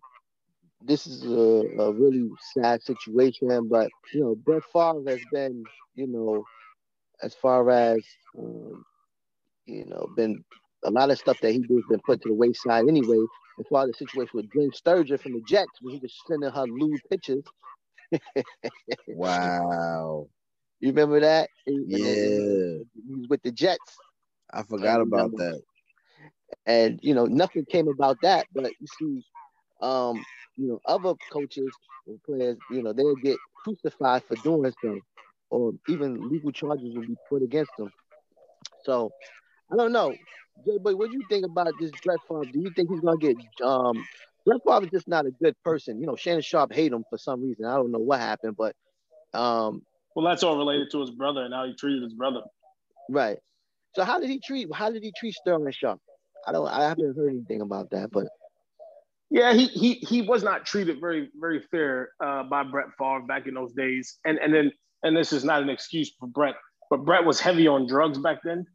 this 0.82 1.06
is 1.06 1.24
a, 1.24 1.82
a 1.82 1.92
really 1.92 2.30
sad 2.54 2.82
situation, 2.82 3.68
but 3.68 3.90
you 4.14 4.20
know, 4.20 4.34
Brett 4.34 4.62
Favre 4.72 5.02
has 5.08 5.20
been, 5.32 5.64
you 5.94 6.06
know, 6.06 6.44
as 7.22 7.34
far 7.34 7.68
as 7.70 7.98
um, 8.38 8.84
you 9.70 9.86
know, 9.86 10.08
been 10.16 10.44
a 10.84 10.90
lot 10.90 11.10
of 11.10 11.18
stuff 11.18 11.38
that 11.40 11.52
he 11.52 11.58
did 11.58 11.70
has 11.70 11.84
been 11.88 12.00
put 12.00 12.22
to 12.22 12.28
the 12.28 12.34
wayside 12.34 12.88
anyway. 12.88 13.24
As 13.58 13.66
far 13.68 13.84
as 13.84 13.90
the 13.90 13.94
situation 13.94 14.30
with 14.34 14.52
Jane 14.52 14.72
Sterger 14.72 15.18
from 15.18 15.32
the 15.34 15.42
Jets, 15.42 15.80
when 15.80 15.94
he 15.94 16.00
was 16.00 16.14
sending 16.26 16.50
her 16.50 16.64
lewd 16.66 17.00
pictures. 17.10 17.44
wow. 19.08 20.26
You 20.80 20.88
remember 20.88 21.20
that? 21.20 21.50
Yeah. 21.66 22.06
He 22.06 23.14
was 23.14 23.28
with 23.28 23.42
the 23.42 23.52
Jets. 23.52 23.98
I 24.52 24.62
forgot 24.62 25.00
about 25.00 25.26
um, 25.26 25.34
that. 25.36 25.60
And 26.66 26.98
you 27.02 27.14
know, 27.14 27.26
nothing 27.26 27.64
came 27.66 27.88
about 27.88 28.16
that, 28.22 28.46
but 28.54 28.72
you 28.80 28.86
see, 28.98 29.22
um, 29.82 30.24
you 30.56 30.68
know, 30.68 30.80
other 30.86 31.14
coaches 31.30 31.70
and 32.06 32.22
players, 32.24 32.56
you 32.70 32.82
know, 32.82 32.92
they'll 32.92 33.14
get 33.16 33.36
crucified 33.62 34.24
for 34.24 34.36
doing 34.36 34.72
so, 34.82 34.98
or 35.50 35.72
even 35.88 36.28
legal 36.28 36.50
charges 36.50 36.94
will 36.94 37.06
be 37.06 37.16
put 37.28 37.42
against 37.42 37.70
them. 37.78 37.90
So 38.84 39.10
I 39.72 39.76
don't 39.76 39.92
know. 39.92 40.14
Jay, 40.66 40.78
but 40.82 40.96
what 40.98 41.10
do 41.10 41.16
you 41.16 41.24
think 41.28 41.44
about 41.44 41.72
this 41.80 41.90
Brett 42.04 42.18
Favre? 42.28 42.44
Do 42.44 42.60
you 42.60 42.70
think 42.74 42.90
he's 42.90 43.00
gonna 43.00 43.18
get 43.18 43.36
um 43.62 44.04
Brett 44.44 44.60
Favre 44.66 44.84
is 44.84 44.90
just 44.90 45.08
not 45.08 45.26
a 45.26 45.30
good 45.30 45.54
person. 45.64 46.00
You 46.00 46.06
know, 46.06 46.16
Shannon 46.16 46.42
Sharpe 46.42 46.72
hate 46.72 46.92
him 46.92 47.04
for 47.10 47.18
some 47.18 47.42
reason. 47.42 47.66
I 47.66 47.76
don't 47.76 47.92
know 47.92 47.98
what 47.98 48.20
happened, 48.20 48.56
but 48.56 48.74
um 49.32 49.82
well 50.14 50.26
that's 50.26 50.42
all 50.42 50.56
related 50.56 50.90
to 50.92 51.00
his 51.00 51.10
brother 51.10 51.42
and 51.42 51.54
how 51.54 51.66
he 51.66 51.74
treated 51.74 52.02
his 52.02 52.14
brother. 52.14 52.42
Right. 53.08 53.38
So 53.94 54.04
how 54.04 54.20
did 54.20 54.30
he 54.30 54.40
treat 54.40 54.68
how 54.74 54.90
did 54.90 55.02
he 55.02 55.12
treat 55.16 55.34
Sterling 55.34 55.72
Sharpe? 55.72 56.00
I 56.46 56.52
don't 56.52 56.68
I 56.68 56.88
haven't 56.88 57.16
heard 57.16 57.30
anything 57.30 57.60
about 57.60 57.90
that, 57.90 58.10
but 58.10 58.26
yeah, 59.30 59.52
he 59.52 59.66
he 59.66 59.94
he 59.94 60.22
was 60.22 60.42
not 60.42 60.66
treated 60.66 60.98
very 61.00 61.30
very 61.40 61.62
fair 61.70 62.10
uh, 62.22 62.42
by 62.42 62.64
Brett 62.64 62.88
Favre 62.98 63.22
back 63.22 63.46
in 63.46 63.54
those 63.54 63.72
days, 63.72 64.18
and 64.24 64.38
and 64.38 64.52
then 64.52 64.72
and 65.04 65.16
this 65.16 65.32
is 65.32 65.44
not 65.44 65.62
an 65.62 65.70
excuse 65.70 66.12
for 66.18 66.26
Brett, 66.26 66.56
but 66.90 67.04
Brett 67.04 67.24
was 67.24 67.40
heavy 67.40 67.68
on 67.68 67.86
drugs 67.86 68.18
back 68.18 68.38
then. 68.42 68.66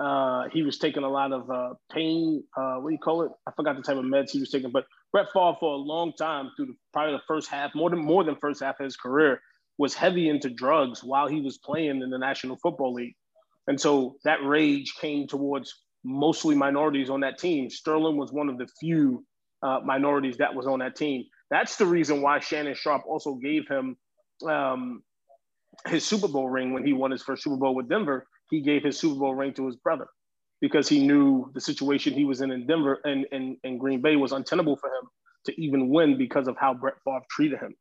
Uh, 0.00 0.44
he 0.50 0.62
was 0.62 0.78
taking 0.78 1.02
a 1.02 1.08
lot 1.08 1.30
of 1.30 1.50
uh, 1.50 1.74
pain. 1.92 2.42
Uh, 2.56 2.76
what 2.76 2.88
do 2.88 2.94
you 2.94 2.98
call 2.98 3.22
it? 3.22 3.32
I 3.46 3.52
forgot 3.54 3.76
the 3.76 3.82
type 3.82 3.98
of 3.98 4.04
meds 4.04 4.30
he 4.30 4.40
was 4.40 4.50
taking. 4.50 4.70
But 4.70 4.86
Brett 5.12 5.26
Favre, 5.34 5.56
for 5.60 5.74
a 5.74 5.76
long 5.76 6.14
time, 6.18 6.50
through 6.56 6.66
the, 6.66 6.74
probably 6.92 7.14
the 7.14 7.22
first 7.28 7.50
half, 7.50 7.74
more 7.74 7.90
than 7.90 7.98
more 7.98 8.24
than 8.24 8.36
first 8.36 8.62
half 8.62 8.80
of 8.80 8.84
his 8.84 8.96
career, 8.96 9.40
was 9.76 9.94
heavy 9.94 10.28
into 10.30 10.48
drugs 10.48 11.04
while 11.04 11.28
he 11.28 11.42
was 11.42 11.58
playing 11.58 12.00
in 12.02 12.10
the 12.10 12.18
National 12.18 12.56
Football 12.62 12.94
League, 12.94 13.14
and 13.66 13.80
so 13.80 14.16
that 14.24 14.42
rage 14.42 14.94
came 15.00 15.26
towards 15.26 15.74
mostly 16.02 16.54
minorities 16.54 17.10
on 17.10 17.20
that 17.20 17.38
team. 17.38 17.68
Sterling 17.68 18.16
was 18.16 18.32
one 18.32 18.48
of 18.48 18.56
the 18.56 18.68
few 18.80 19.24
uh, 19.62 19.80
minorities 19.84 20.38
that 20.38 20.54
was 20.54 20.66
on 20.66 20.78
that 20.78 20.96
team. 20.96 21.24
That's 21.50 21.76
the 21.76 21.86
reason 21.86 22.22
why 22.22 22.40
Shannon 22.40 22.74
Sharpe 22.74 23.04
also 23.06 23.34
gave 23.34 23.68
him 23.68 23.96
um, 24.48 25.02
his 25.88 26.06
Super 26.06 26.28
Bowl 26.28 26.48
ring 26.48 26.72
when 26.72 26.86
he 26.86 26.94
won 26.94 27.10
his 27.10 27.22
first 27.22 27.42
Super 27.42 27.56
Bowl 27.56 27.74
with 27.74 27.88
Denver 27.88 28.26
he 28.50 28.60
gave 28.60 28.82
his 28.82 28.98
Super 28.98 29.18
Bowl 29.18 29.34
ring 29.34 29.54
to 29.54 29.66
his 29.66 29.76
brother 29.76 30.06
because 30.60 30.88
he 30.88 31.04
knew 31.06 31.50
the 31.54 31.60
situation 31.60 32.12
he 32.12 32.24
was 32.24 32.40
in 32.40 32.50
in 32.50 32.66
Denver 32.66 33.00
and, 33.04 33.26
and, 33.32 33.56
and 33.64 33.80
Green 33.80 34.02
Bay 34.02 34.16
was 34.16 34.32
untenable 34.32 34.76
for 34.76 34.88
him 34.88 35.08
to 35.46 35.60
even 35.60 35.88
win 35.88 36.18
because 36.18 36.48
of 36.48 36.56
how 36.58 36.74
Brett 36.74 36.94
Favre 37.04 37.24
treated 37.30 37.58
him. 37.60 37.74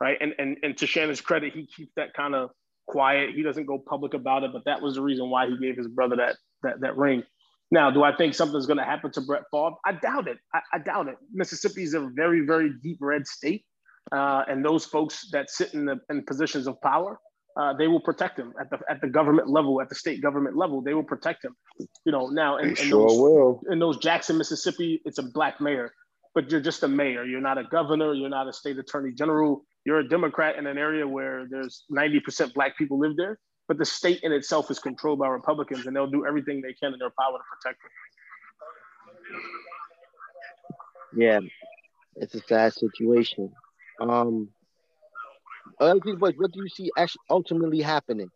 Right. 0.00 0.16
And, 0.20 0.32
and, 0.38 0.56
and 0.62 0.76
to 0.78 0.86
Shannon's 0.86 1.20
credit, 1.20 1.52
he 1.52 1.66
keeps 1.66 1.92
that 1.96 2.14
kind 2.14 2.34
of 2.34 2.50
quiet. 2.86 3.34
He 3.34 3.42
doesn't 3.42 3.66
go 3.66 3.78
public 3.78 4.14
about 4.14 4.44
it, 4.44 4.52
but 4.52 4.64
that 4.64 4.80
was 4.80 4.94
the 4.94 5.02
reason 5.02 5.28
why 5.28 5.48
he 5.48 5.58
gave 5.58 5.76
his 5.76 5.88
brother 5.88 6.16
that, 6.16 6.36
that, 6.62 6.80
that 6.80 6.96
ring. 6.96 7.24
Now, 7.70 7.90
do 7.90 8.02
I 8.02 8.16
think 8.16 8.34
something's 8.34 8.66
going 8.66 8.78
to 8.78 8.84
happen 8.84 9.10
to 9.12 9.20
Brett 9.20 9.42
Favre? 9.52 9.74
I 9.84 9.92
doubt 9.92 10.28
it. 10.28 10.38
I, 10.54 10.60
I 10.72 10.78
doubt 10.78 11.08
it. 11.08 11.16
Mississippi 11.32 11.82
is 11.82 11.94
a 11.94 12.08
very, 12.14 12.46
very 12.46 12.72
deep 12.82 12.98
red 13.00 13.26
state. 13.26 13.64
Uh, 14.10 14.42
and 14.48 14.64
those 14.64 14.86
folks 14.86 15.28
that 15.32 15.50
sit 15.50 15.74
in 15.74 15.84
the 15.84 16.00
in 16.08 16.24
positions 16.24 16.66
of 16.66 16.80
power, 16.80 17.18
uh, 17.58 17.72
they 17.72 17.88
will 17.88 18.00
protect 18.00 18.38
him 18.38 18.54
at 18.60 18.70
the 18.70 18.78
at 18.88 19.00
the 19.00 19.08
government 19.08 19.48
level, 19.50 19.80
at 19.80 19.88
the 19.88 19.94
state 19.94 20.22
government 20.22 20.56
level. 20.56 20.80
They 20.80 20.94
will 20.94 21.02
protect 21.02 21.44
him. 21.44 21.56
You 22.04 22.12
know, 22.12 22.28
now 22.28 22.58
in, 22.58 22.68
in 22.70 22.74
sure 22.76 23.08
those, 23.08 23.18
will. 23.18 23.60
in 23.70 23.80
those 23.80 23.98
Jackson, 23.98 24.38
Mississippi, 24.38 25.02
it's 25.04 25.18
a 25.18 25.24
black 25.24 25.60
mayor, 25.60 25.92
but 26.36 26.50
you're 26.52 26.60
just 26.60 26.84
a 26.84 26.88
mayor. 26.88 27.24
You're 27.24 27.40
not 27.40 27.58
a 27.58 27.64
governor. 27.64 28.14
You're 28.14 28.28
not 28.28 28.46
a 28.48 28.52
state 28.52 28.78
attorney 28.78 29.10
general. 29.12 29.64
You're 29.84 29.98
a 29.98 30.08
Democrat 30.08 30.56
in 30.56 30.68
an 30.68 30.78
area 30.78 31.06
where 31.06 31.46
there's 31.50 31.84
90% 31.90 32.54
black 32.54 32.78
people 32.78 32.98
live 32.98 33.16
there, 33.16 33.40
but 33.66 33.76
the 33.78 33.84
state 33.84 34.20
in 34.22 34.32
itself 34.32 34.70
is 34.70 34.78
controlled 34.78 35.18
by 35.18 35.26
Republicans, 35.28 35.86
and 35.86 35.96
they'll 35.96 36.10
do 36.10 36.26
everything 36.26 36.60
they 36.60 36.74
can 36.74 36.92
in 36.92 36.98
their 37.00 37.12
power 37.18 37.38
to 37.38 37.44
protect 37.56 37.82
him. 37.82 37.90
Yeah, 41.20 41.40
it's 42.16 42.34
a 42.36 42.40
sad 42.40 42.74
situation. 42.74 43.52
Um, 44.00 44.50
what 45.80 46.52
do 46.52 46.62
you 46.62 46.68
see 46.68 46.90
actually 46.96 47.22
ultimately 47.30 47.80
happening? 47.80 48.30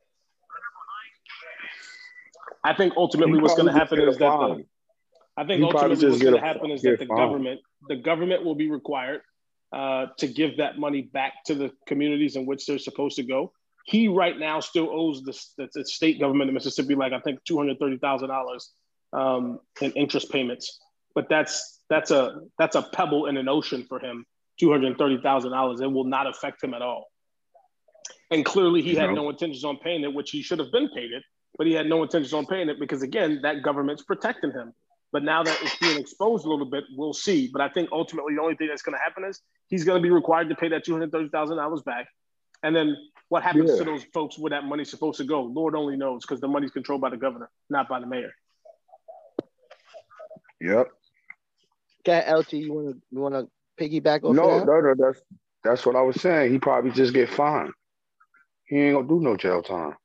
I 2.64 2.74
think 2.74 2.94
ultimately 2.96 3.40
what's 3.40 3.54
going 3.54 3.66
to 3.66 3.72
happen 3.72 4.00
is 4.00 4.18
that 4.18 4.30
the, 4.30 4.64
I 5.36 5.44
think 5.44 5.62
ultimately 5.62 6.08
what's 6.08 6.22
going 6.22 6.34
to 6.34 6.40
happen 6.40 6.70
is 6.70 6.82
that 6.82 6.98
the 6.98 7.06
government 7.06 7.60
the 7.88 7.96
government 7.96 8.44
will 8.44 8.54
be 8.54 8.70
required 8.70 9.22
uh, 9.72 10.06
to 10.18 10.28
give 10.28 10.58
that 10.58 10.78
money 10.78 11.02
back 11.02 11.32
to 11.46 11.54
the 11.54 11.72
communities 11.86 12.36
in 12.36 12.46
which 12.46 12.66
they're 12.66 12.78
supposed 12.78 13.16
to 13.16 13.22
go. 13.22 13.52
He 13.84 14.06
right 14.06 14.38
now 14.38 14.60
still 14.60 14.88
owes 14.90 15.22
the, 15.22 15.32
the, 15.58 15.68
the 15.74 15.84
state 15.84 16.20
government 16.20 16.50
of 16.50 16.54
Mississippi 16.54 16.94
like 16.94 17.12
I 17.12 17.20
think 17.20 17.42
two 17.44 17.56
hundred 17.56 17.78
thirty 17.80 17.98
thousand 17.98 18.30
um, 18.30 18.36
dollars 18.36 18.70
in 19.80 19.90
interest 19.92 20.30
payments, 20.30 20.78
but 21.14 21.28
that's 21.28 21.80
that's 21.90 22.12
a 22.12 22.42
that's 22.58 22.76
a 22.76 22.82
pebble 22.82 23.26
in 23.26 23.36
an 23.36 23.48
ocean 23.48 23.84
for 23.88 23.98
him. 23.98 24.24
Two 24.60 24.70
hundred 24.70 24.96
thirty 24.98 25.18
thousand 25.20 25.50
dollars. 25.50 25.80
It 25.80 25.90
will 25.90 26.04
not 26.04 26.28
affect 26.28 26.62
him 26.62 26.74
at 26.74 26.82
all. 26.82 27.06
And 28.30 28.44
clearly, 28.44 28.82
he 28.82 28.94
had 28.94 29.10
no 29.10 29.28
intentions 29.28 29.64
on 29.64 29.76
paying 29.78 30.04
it, 30.04 30.14
which 30.14 30.30
he 30.30 30.42
should 30.42 30.58
have 30.58 30.72
been 30.72 30.88
paid 30.88 31.12
it, 31.12 31.22
but 31.58 31.66
he 31.66 31.74
had 31.74 31.86
no 31.86 32.02
intentions 32.02 32.32
on 32.32 32.46
paying 32.46 32.68
it 32.68 32.80
because, 32.80 33.02
again, 33.02 33.40
that 33.42 33.62
government's 33.62 34.02
protecting 34.02 34.52
him. 34.52 34.72
But 35.12 35.22
now 35.22 35.42
that 35.42 35.58
it's 35.62 35.76
being 35.76 35.98
exposed 35.98 36.46
a 36.46 36.48
little 36.48 36.64
bit, 36.64 36.84
we'll 36.96 37.12
see. 37.12 37.50
But 37.52 37.60
I 37.60 37.68
think 37.68 37.90
ultimately, 37.92 38.34
the 38.34 38.40
only 38.40 38.56
thing 38.56 38.68
that's 38.68 38.80
going 38.80 38.96
to 38.96 39.02
happen 39.02 39.24
is 39.24 39.40
he's 39.68 39.84
going 39.84 40.00
to 40.00 40.02
be 40.02 40.10
required 40.10 40.48
to 40.48 40.54
pay 40.54 40.68
that 40.68 40.84
two 40.84 40.92
hundred 40.92 41.12
thirty 41.12 41.28
thousand 41.28 41.58
dollars 41.58 41.82
back. 41.82 42.06
And 42.62 42.74
then 42.74 42.96
what 43.28 43.42
happens 43.42 43.70
yeah. 43.72 43.78
to 43.78 43.84
those 43.84 44.04
folks 44.14 44.38
where 44.38 44.50
that 44.50 44.64
money's 44.64 44.88
supposed 44.88 45.18
to 45.18 45.24
go? 45.24 45.42
Lord 45.42 45.74
only 45.74 45.96
knows 45.96 46.22
because 46.22 46.40
the 46.40 46.48
money's 46.48 46.70
controlled 46.70 47.02
by 47.02 47.10
the 47.10 47.16
governor, 47.18 47.50
not 47.68 47.88
by 47.88 48.00
the 48.00 48.06
mayor. 48.06 48.32
Yep. 50.60 50.88
Okay, 52.00 52.32
LT, 52.32 52.52
you 52.54 52.72
want 52.72 52.88
to 52.88 53.02
you 53.10 53.20
want 53.20 53.34
to 53.34 53.48
piggyback 53.78 54.24
off? 54.24 54.34
No, 54.34 54.64
no, 54.64 54.80
no. 54.80 54.94
That's 54.96 55.20
that's 55.62 55.84
what 55.84 55.96
I 55.96 56.02
was 56.02 56.20
saying. 56.20 56.52
He 56.52 56.58
probably 56.58 56.92
just 56.92 57.12
get 57.12 57.28
fined. 57.28 57.72
He 58.72 58.78
ain't 58.80 58.94
gonna 58.96 59.06
do 59.06 59.20
no 59.20 59.36
jail 59.36 59.62
time. 59.62 59.96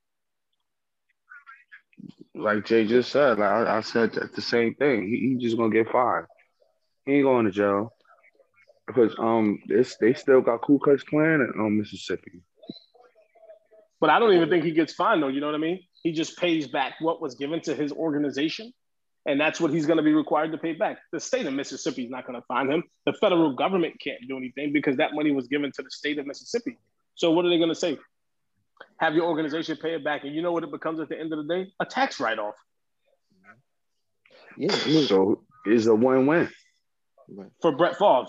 Like 2.36 2.66
Jay 2.66 2.86
just 2.86 3.14
said, 3.14 3.40
like 3.40 3.50
I, 3.50 3.78
I 3.78 3.80
said 3.80 4.12
the 4.12 4.42
same 4.42 4.76
thing. 4.76 5.08
He, 5.08 5.30
he 5.30 5.36
just 5.36 5.56
gonna 5.56 5.74
get 5.74 5.90
fined. 5.90 6.26
He 7.06 7.14
ain't 7.14 7.24
going 7.24 7.46
to 7.46 7.52
jail 7.52 7.94
because 8.86 9.16
um, 9.20 9.60
they 9.70 10.14
still 10.14 10.42
got 10.42 10.64
Ku 10.64 10.80
Klux 10.80 11.02
Klan 11.04 11.40
in 11.40 11.54
um, 11.58 11.78
Mississippi. 11.78 12.42
But 14.02 14.10
I 14.10 14.20
don't 14.20 14.34
even 14.34 14.50
think 14.50 14.66
he 14.66 14.72
gets 14.72 14.94
fined 14.94 15.24
though. 15.24 15.30
You 15.30 15.40
know 15.40 15.48
what 15.48 15.56
I 15.56 15.60
mean? 15.60 15.80
He 16.04 16.12
just 16.12 16.38
pays 16.38 16.68
back 16.68 16.96
what 17.00 17.22
was 17.22 17.36
given 17.36 17.62
to 17.62 17.74
his 17.74 17.94
organization 17.94 18.74
and 19.26 19.40
that's 19.40 19.62
what 19.62 19.72
he's 19.72 19.86
going 19.86 19.96
to 19.96 20.04
be 20.04 20.14
required 20.14 20.52
to 20.52 20.58
pay 20.58 20.74
back. 20.74 20.98
The 21.14 21.22
state 21.22 21.46
of 21.46 21.54
Mississippi 21.54 22.04
is 22.04 22.10
not 22.10 22.28
going 22.28 22.38
to 22.38 22.46
fine 22.48 22.70
him. 22.70 22.84
The 23.06 23.14
federal 23.14 23.54
government 23.56 23.96
can't 24.02 24.20
do 24.28 24.36
anything 24.36 24.74
because 24.74 24.98
that 24.98 25.14
money 25.14 25.32
was 25.32 25.48
given 25.48 25.72
to 25.72 25.82
the 25.82 25.90
state 25.90 26.20
of 26.20 26.28
Mississippi. 26.28 26.78
So 27.16 27.32
what 27.32 27.46
are 27.46 27.50
they 27.50 27.58
going 27.58 27.70
to 27.70 27.76
say? 27.76 27.98
Have 29.00 29.14
your 29.16 29.26
organization 29.26 29.78
pay 29.78 29.94
it 29.96 30.04
back, 30.04 30.24
and 30.24 30.34
you 30.34 30.42
know 30.42 30.52
what 30.52 30.64
it 30.64 30.72
becomes 30.72 31.00
at 31.00 31.10
the 31.10 31.20
end 31.20 31.32
of 31.34 31.46
the 31.46 31.54
day? 31.54 31.72
A 31.80 31.86
tax 31.86 32.20
write-off. 32.20 32.56
Yeah. 34.58 34.72
So 34.72 35.44
it's 35.66 35.86
a 35.86 35.94
win-win 35.94 36.50
for 37.62 37.72
Brett 37.76 37.98
Favre. 37.98 38.26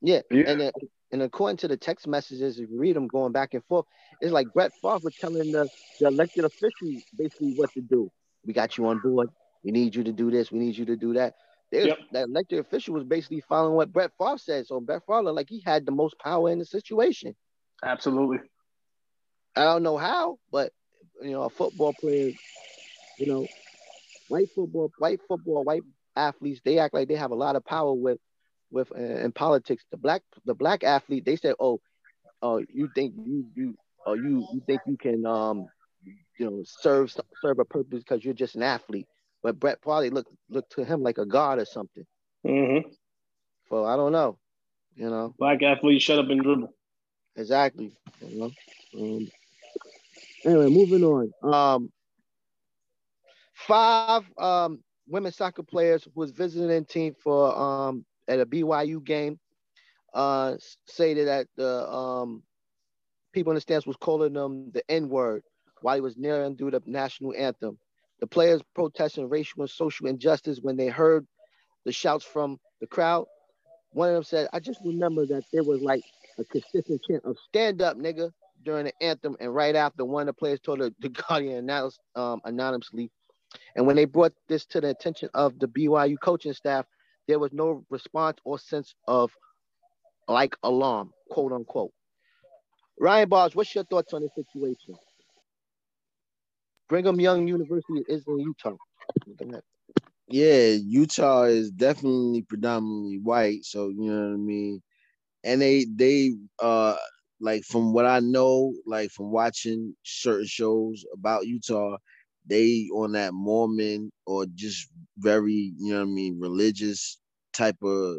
Yeah, 0.00 0.20
yeah. 0.30 0.44
and 0.46 0.62
uh, 0.62 0.70
and 1.12 1.22
according 1.22 1.56
to 1.58 1.68
the 1.68 1.76
text 1.76 2.06
messages, 2.06 2.58
if 2.58 2.70
you 2.70 2.78
read 2.78 2.96
them 2.96 3.08
going 3.08 3.32
back 3.32 3.54
and 3.54 3.64
forth, 3.64 3.86
it's 4.20 4.32
like 4.32 4.46
Brett 4.54 4.72
Favre 4.80 5.00
was 5.02 5.16
telling 5.16 5.50
the, 5.50 5.68
the 5.98 6.06
elected 6.06 6.44
officials 6.44 7.02
basically 7.16 7.54
what 7.54 7.72
to 7.72 7.80
do. 7.80 8.10
We 8.46 8.52
got 8.52 8.78
you 8.78 8.86
on 8.86 9.00
board. 9.00 9.28
We 9.64 9.72
need 9.72 9.94
you 9.94 10.04
to 10.04 10.12
do 10.12 10.30
this. 10.30 10.52
We 10.52 10.58
need 10.58 10.76
you 10.76 10.84
to 10.86 10.96
do 10.96 11.14
that. 11.14 11.34
Yep. 11.72 11.98
That 12.12 12.28
elected 12.28 12.60
official 12.60 12.94
was 12.94 13.04
basically 13.04 13.42
following 13.48 13.74
what 13.74 13.92
Brett 13.92 14.12
Favre 14.18 14.38
said. 14.38 14.66
So 14.66 14.80
Brett 14.80 15.02
Favre, 15.06 15.32
like 15.32 15.48
he 15.48 15.62
had 15.64 15.84
the 15.84 15.92
most 15.92 16.18
power 16.18 16.48
in 16.50 16.58
the 16.58 16.64
situation. 16.64 17.34
Absolutely. 17.84 18.38
I 19.56 19.64
don't 19.64 19.82
know 19.82 19.96
how, 19.96 20.38
but 20.50 20.72
you 21.22 21.32
know, 21.32 21.42
a 21.42 21.50
football 21.50 21.92
player, 21.92 22.32
you 23.18 23.26
know, 23.26 23.46
white 24.28 24.48
football, 24.54 24.90
white 24.98 25.20
football, 25.28 25.64
white 25.64 25.82
athletes, 26.16 26.60
they 26.64 26.78
act 26.78 26.94
like 26.94 27.08
they 27.08 27.16
have 27.16 27.30
a 27.30 27.36
lot 27.36 27.56
of 27.56 27.64
power 27.64 27.92
with, 27.92 28.18
with 28.70 28.90
uh, 28.92 29.00
in 29.00 29.32
politics. 29.32 29.84
The 29.90 29.96
black, 29.96 30.22
the 30.44 30.54
black 30.54 30.84
athlete, 30.84 31.24
they 31.24 31.36
said, 31.36 31.54
"Oh, 31.58 31.80
uh, 32.42 32.60
you 32.72 32.88
think 32.94 33.14
you 33.16 33.46
you, 33.54 33.74
uh, 34.06 34.12
you 34.12 34.46
you 34.52 34.62
think 34.66 34.80
you 34.86 34.96
can 34.96 35.26
um, 35.26 35.66
you 36.38 36.50
know, 36.50 36.62
serve 36.64 37.14
serve 37.42 37.58
a 37.58 37.64
purpose 37.64 38.02
because 38.02 38.24
you're 38.24 38.34
just 38.34 38.54
an 38.54 38.62
athlete." 38.62 39.06
But 39.42 39.58
Brett 39.58 39.82
probably 39.82 40.10
looked 40.10 40.32
looked 40.48 40.72
to 40.72 40.84
him 40.84 41.02
like 41.02 41.18
a 41.18 41.26
god 41.26 41.58
or 41.58 41.64
something. 41.64 42.04
Mm-hmm. 42.46 42.88
So 43.68 43.84
I 43.84 43.96
don't 43.96 44.12
know. 44.12 44.38
You 44.94 45.10
know. 45.10 45.34
Black 45.38 45.62
athlete, 45.62 46.02
shut 46.02 46.18
up 46.18 46.28
and 46.28 46.42
dribble. 46.42 46.72
Exactly. 47.36 47.92
You 48.20 48.38
know. 48.38 48.50
Um, 48.98 49.28
anyway, 50.44 50.68
moving 50.68 51.04
on. 51.04 51.30
Um, 51.42 51.92
five 53.54 54.24
um, 54.38 54.82
women 55.08 55.32
soccer 55.32 55.62
players 55.62 56.04
who 56.04 56.10
was 56.14 56.30
visiting 56.30 56.84
team 56.84 57.14
for 57.22 57.56
um, 57.56 58.04
at 58.28 58.40
a 58.40 58.46
BYU 58.46 59.04
game 59.04 59.38
uh, 60.14 60.54
stated 60.86 61.28
that 61.28 61.46
the 61.56 61.88
um, 61.88 62.42
people 63.32 63.52
in 63.52 63.54
the 63.54 63.60
stands 63.60 63.86
was 63.86 63.96
calling 63.96 64.32
them 64.32 64.70
the 64.72 64.82
N 64.90 65.08
word 65.08 65.42
while 65.82 65.94
he 65.94 66.00
was 66.00 66.16
nearing 66.16 66.56
through 66.56 66.72
the 66.72 66.82
national 66.86 67.34
anthem. 67.36 67.78
The 68.20 68.26
players 68.26 68.60
protesting 68.74 69.28
racial 69.28 69.62
and 69.62 69.70
social 69.70 70.06
injustice 70.06 70.60
when 70.60 70.76
they 70.76 70.88
heard 70.88 71.26
the 71.84 71.92
shouts 71.92 72.24
from 72.24 72.58
the 72.80 72.86
crowd. 72.86 73.26
One 73.92 74.08
of 74.08 74.14
them 74.14 74.24
said, 74.24 74.48
I 74.52 74.60
just 74.60 74.80
remember 74.84 75.26
that 75.26 75.44
there 75.52 75.64
was 75.64 75.80
like 75.80 76.02
a 76.38 76.44
consistent 76.44 77.00
chant 77.08 77.24
of 77.24 77.36
stand 77.48 77.82
up, 77.82 77.96
nigga, 77.96 78.30
during 78.64 78.86
the 78.86 79.02
anthem. 79.02 79.36
And 79.40 79.54
right 79.54 79.74
after, 79.76 80.04
one 80.04 80.22
of 80.22 80.26
the 80.28 80.38
players 80.38 80.60
told 80.60 80.80
the, 80.80 80.94
the 81.00 81.08
Guardian 81.28 81.58
announced, 81.58 82.00
um, 82.16 82.40
anonymously. 82.44 83.10
And 83.76 83.86
when 83.86 83.96
they 83.96 84.04
brought 84.04 84.32
this 84.48 84.64
to 84.66 84.80
the 84.80 84.90
attention 84.90 85.28
of 85.34 85.58
the 85.58 85.66
BYU 85.66 86.16
coaching 86.22 86.52
staff, 86.52 86.86
there 87.28 87.38
was 87.38 87.52
no 87.52 87.84
response 87.90 88.38
or 88.44 88.58
sense 88.58 88.94
of 89.08 89.30
like 90.28 90.56
alarm, 90.62 91.10
quote 91.30 91.52
unquote. 91.52 91.92
Ryan 92.98 93.28
Bars, 93.28 93.54
what's 93.56 93.74
your 93.74 93.84
thoughts 93.84 94.12
on 94.12 94.22
the 94.22 94.28
situation? 94.34 94.94
Brigham 96.88 97.20
Young 97.20 97.48
University 97.48 98.04
is 98.08 98.24
in 98.26 98.40
Utah. 98.40 98.76
Yeah, 100.28 100.68
Utah 100.70 101.44
is 101.44 101.70
definitely 101.70 102.42
predominantly 102.42 103.18
white, 103.18 103.64
so 103.64 103.88
you 103.88 104.12
know 104.12 104.28
what 104.28 104.34
I 104.34 104.36
mean. 104.36 104.82
And 105.44 105.60
they 105.60 105.86
they 105.92 106.32
uh 106.60 106.96
like 107.40 107.64
from 107.64 107.92
what 107.92 108.06
I 108.06 108.20
know, 108.20 108.74
like 108.86 109.10
from 109.10 109.30
watching 109.32 109.96
certain 110.04 110.46
shows 110.46 111.04
about 111.14 111.46
Utah, 111.46 111.98
they 112.46 112.88
on 112.94 113.12
that 113.12 113.34
Mormon 113.34 114.12
or 114.26 114.46
just 114.54 114.88
very, 115.18 115.72
you 115.78 115.92
know 115.92 116.00
what 116.00 116.08
I 116.10 116.12
mean, 116.12 116.40
religious 116.40 117.18
type 117.52 117.78
of 117.82 118.18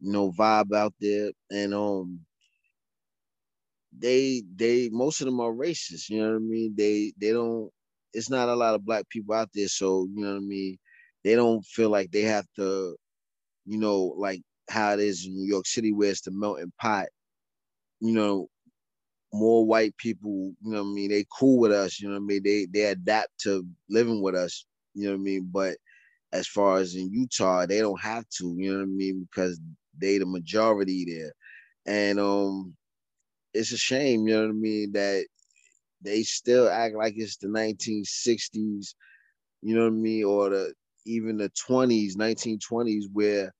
you 0.00 0.12
know 0.12 0.32
vibe 0.32 0.74
out 0.74 0.94
there. 1.00 1.32
And 1.50 1.74
um 1.74 2.26
they 3.92 4.42
they 4.56 4.88
most 4.90 5.20
of 5.20 5.26
them 5.26 5.40
are 5.40 5.52
racist, 5.52 6.08
you 6.08 6.18
know 6.20 6.30
what 6.30 6.36
I 6.36 6.38
mean? 6.40 6.74
They 6.76 7.12
they 7.20 7.32
don't 7.32 7.70
it's 8.12 8.30
not 8.30 8.48
a 8.48 8.54
lot 8.54 8.74
of 8.74 8.84
black 8.84 9.08
people 9.08 9.34
out 9.34 9.50
there, 9.54 9.68
so 9.68 10.06
you 10.12 10.20
know 10.22 10.30
what 10.32 10.36
I 10.38 10.40
mean. 10.40 10.78
They 11.24 11.34
don't 11.34 11.64
feel 11.64 11.90
like 11.90 12.10
they 12.10 12.22
have 12.22 12.46
to, 12.56 12.96
you 13.66 13.78
know, 13.78 14.14
like 14.18 14.42
how 14.70 14.94
it 14.94 15.00
is 15.00 15.26
in 15.26 15.34
New 15.34 15.46
York 15.48 15.66
City, 15.66 15.92
where 15.92 16.10
it's 16.10 16.22
the 16.22 16.32
melting 16.32 16.72
pot. 16.80 17.08
You 18.00 18.12
know, 18.12 18.48
more 19.32 19.66
white 19.66 19.96
people, 19.98 20.54
you 20.62 20.72
know 20.72 20.80
I 20.82 20.84
mean. 20.84 21.10
They 21.10 21.26
cool 21.38 21.60
with 21.60 21.72
us, 21.72 22.00
you 22.00 22.08
know 22.10 22.16
I 22.16 22.20
mean. 22.20 22.42
They 22.42 22.66
they 22.72 22.84
adapt 22.86 23.40
to 23.42 23.66
living 23.88 24.22
with 24.22 24.34
us, 24.34 24.66
you 24.94 25.08
know 25.08 25.14
I 25.14 25.18
mean. 25.18 25.50
But 25.52 25.78
as 26.32 26.48
far 26.48 26.78
as 26.78 26.94
in 26.96 27.12
Utah, 27.12 27.66
they 27.66 27.80
don't 27.80 28.00
have 28.00 28.28
to, 28.38 28.56
you 28.58 28.72
know 28.72 28.78
what 28.78 28.84
I 28.84 28.86
mean, 28.86 29.28
because 29.30 29.60
they 29.98 30.18
the 30.18 30.26
majority 30.26 31.06
there, 31.06 31.32
and 31.86 32.20
um, 32.20 32.76
it's 33.54 33.72
a 33.72 33.78
shame, 33.78 34.26
you 34.28 34.34
know 34.34 34.42
what 34.42 34.50
I 34.50 34.52
mean, 34.54 34.92
that 34.92 35.26
they 36.02 36.22
still 36.22 36.68
act 36.68 36.94
like 36.96 37.14
it's 37.16 37.36
the 37.38 37.48
1960s, 37.48 38.94
you 39.62 39.74
know 39.74 39.82
what 39.84 39.88
I 39.88 39.90
mean, 39.96 40.24
or 40.24 40.50
the 40.50 40.74
even 41.06 41.38
the 41.38 41.50
20s, 41.50 42.16
1920s, 42.16 43.08
where 43.12 43.52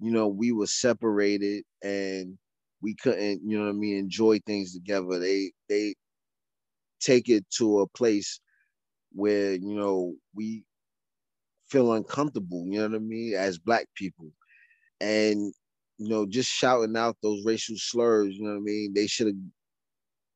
you 0.00 0.10
know 0.12 0.28
we 0.28 0.52
were 0.52 0.66
separated 0.66 1.64
and 1.82 2.38
we 2.82 2.94
couldn't, 2.94 3.42
you 3.48 3.58
know 3.58 3.64
what 3.64 3.70
I 3.70 3.74
mean, 3.74 3.96
enjoy 3.98 4.40
things 4.46 4.74
together. 4.74 5.18
They 5.18 5.52
they 5.68 5.94
take 7.00 7.28
it 7.28 7.48
to 7.58 7.80
a 7.80 7.88
place 7.88 8.40
where 9.12 9.54
you 9.54 9.74
know 9.74 10.14
we 10.34 10.64
feel 11.68 11.92
uncomfortable, 11.92 12.64
you 12.66 12.78
know 12.78 12.88
what 12.88 12.94
I 12.96 12.98
mean, 12.98 13.34
as 13.34 13.58
black 13.58 13.86
people. 13.94 14.30
And 15.00 15.52
you 15.98 16.08
know, 16.08 16.26
just 16.26 16.50
shouting 16.50 16.96
out 16.96 17.16
those 17.22 17.44
racial 17.44 17.76
slurs, 17.78 18.36
you 18.36 18.44
know 18.44 18.52
what 18.52 18.58
I 18.58 18.60
mean? 18.62 18.94
They 18.94 19.06
should 19.06 19.28
have 19.28 19.36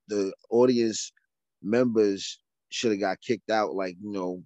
the 0.09 0.35
audience 0.51 1.13
members 1.63 2.41
should 2.71 2.91
have 2.93 3.01
got 3.01 3.21
kicked 3.21 3.51
out 3.51 3.75
like 3.75 3.97
you 4.01 4.11
know 4.11 4.43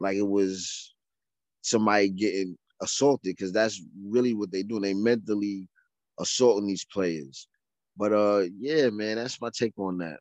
like 0.00 0.16
it 0.16 0.28
was 0.28 0.94
somebody 1.62 2.10
getting 2.10 2.56
assaulted 2.82 3.36
because 3.36 3.52
that's 3.52 3.82
really 4.04 4.34
what 4.34 4.50
they 4.52 4.62
do 4.62 4.80
they 4.80 4.94
mentally 4.94 5.68
assaulting 6.18 6.66
these 6.66 6.84
players 6.84 7.48
but 7.96 8.12
uh 8.12 8.42
yeah 8.58 8.88
man 8.90 9.16
that's 9.16 9.40
my 9.40 9.50
take 9.50 9.78
on 9.78 9.98
that 9.98 10.18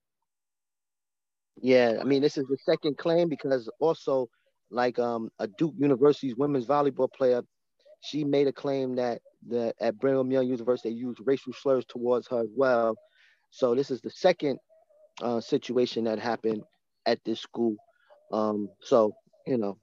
yeah 1.61 1.97
i 1.99 2.03
mean 2.03 2.21
this 2.21 2.37
is 2.37 2.45
the 2.47 2.57
second 2.65 2.97
claim 2.97 3.29
because 3.29 3.69
also 3.79 4.27
like 4.71 4.99
um 4.99 5.29
a 5.39 5.47
duke 5.47 5.73
university's 5.77 6.35
women's 6.35 6.65
volleyball 6.65 7.11
player 7.11 7.41
she 8.01 8.23
made 8.23 8.47
a 8.47 8.53
claim 8.53 8.95
that 8.95 9.21
the 9.47 9.73
at 9.79 9.97
brigham 9.99 10.31
young 10.31 10.45
university 10.45 10.89
they 10.89 10.95
used 10.95 11.19
racial 11.25 11.53
slurs 11.53 11.85
towards 11.85 12.27
her 12.27 12.41
as 12.41 12.49
well 12.55 12.95
so 13.51 13.73
this 13.73 13.89
is 13.89 14.01
the 14.01 14.09
second 14.09 14.59
uh, 15.21 15.39
situation 15.39 16.03
that 16.05 16.19
happened 16.19 16.61
at 17.05 17.23
this 17.23 17.39
school. 17.39 17.75
Um, 18.31 18.69
so 18.81 19.13
you 19.47 19.57
know, 19.57 19.77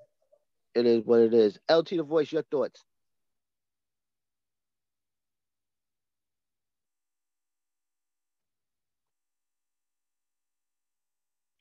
it 0.74 0.86
is 0.86 1.04
what 1.04 1.20
it 1.20 1.34
is. 1.34 1.58
LT 1.70 1.90
the 1.90 2.02
voice, 2.02 2.32
your 2.32 2.42
thoughts. 2.50 2.84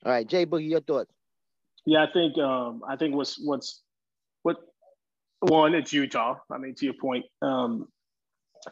All 0.04 0.12
right, 0.12 0.26
Jay 0.26 0.46
Boogie, 0.46 0.70
your 0.70 0.80
thoughts? 0.80 1.12
Yeah, 1.86 2.04
I 2.04 2.12
think 2.12 2.38
um, 2.38 2.82
I 2.88 2.96
think 2.96 3.14
what's 3.14 3.40
what's 3.44 3.82
what 4.42 4.56
one, 5.40 5.74
it's 5.74 5.92
Utah. 5.92 6.36
I 6.50 6.58
mean, 6.58 6.74
to 6.76 6.84
your 6.84 6.94
point. 7.00 7.24
Um, 7.40 7.88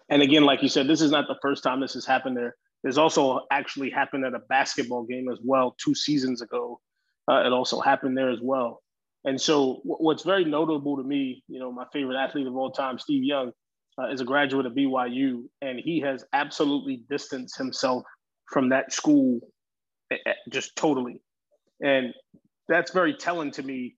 and 0.09 0.23
again, 0.23 0.45
like 0.45 0.63
you 0.63 0.69
said, 0.69 0.87
this 0.87 1.01
is 1.01 1.11
not 1.11 1.27
the 1.27 1.39
first 1.43 1.65
time 1.65 1.81
this 1.81 1.95
has 1.95 2.07
happened 2.07 2.37
there. 2.37 2.55
There's 2.83 2.99
also 2.99 3.41
actually 3.51 3.91
happened 3.91 4.25
at 4.25 4.35
a 4.35 4.39
basketball 4.49 5.05
game 5.05 5.29
as 5.31 5.39
well 5.43 5.77
two 5.83 5.95
seasons 5.95 6.41
ago. 6.41 6.81
Uh, 7.29 7.43
it 7.45 7.53
also 7.53 7.81
happened 7.81 8.17
there 8.17 8.31
as 8.31 8.39
well. 8.41 8.83
And 9.25 9.39
so, 9.39 9.81
what's 9.85 10.23
very 10.23 10.45
notable 10.45 10.97
to 10.97 11.03
me, 11.03 11.45
you 11.47 11.59
know, 11.59 11.71
my 11.71 11.85
favorite 11.93 12.17
athlete 12.17 12.47
of 12.47 12.57
all 12.57 12.71
time, 12.71 12.99
Steve 12.99 13.23
Young, 13.23 13.53
uh, 13.99 14.09
is 14.09 14.21
a 14.21 14.25
graduate 14.25 14.65
of 14.65 14.73
BYU, 14.73 15.45
and 15.61 15.79
he 15.79 16.01
has 16.01 16.25
absolutely 16.33 17.03
distanced 17.11 17.59
himself 17.59 18.03
from 18.47 18.71
that 18.71 18.93
school 18.93 19.41
just 20.49 20.77
totally. 20.77 21.21
And 21.83 22.15
that's 22.69 22.93
very 22.93 23.15
telling 23.15 23.51
to 23.53 23.63
me 23.63 23.97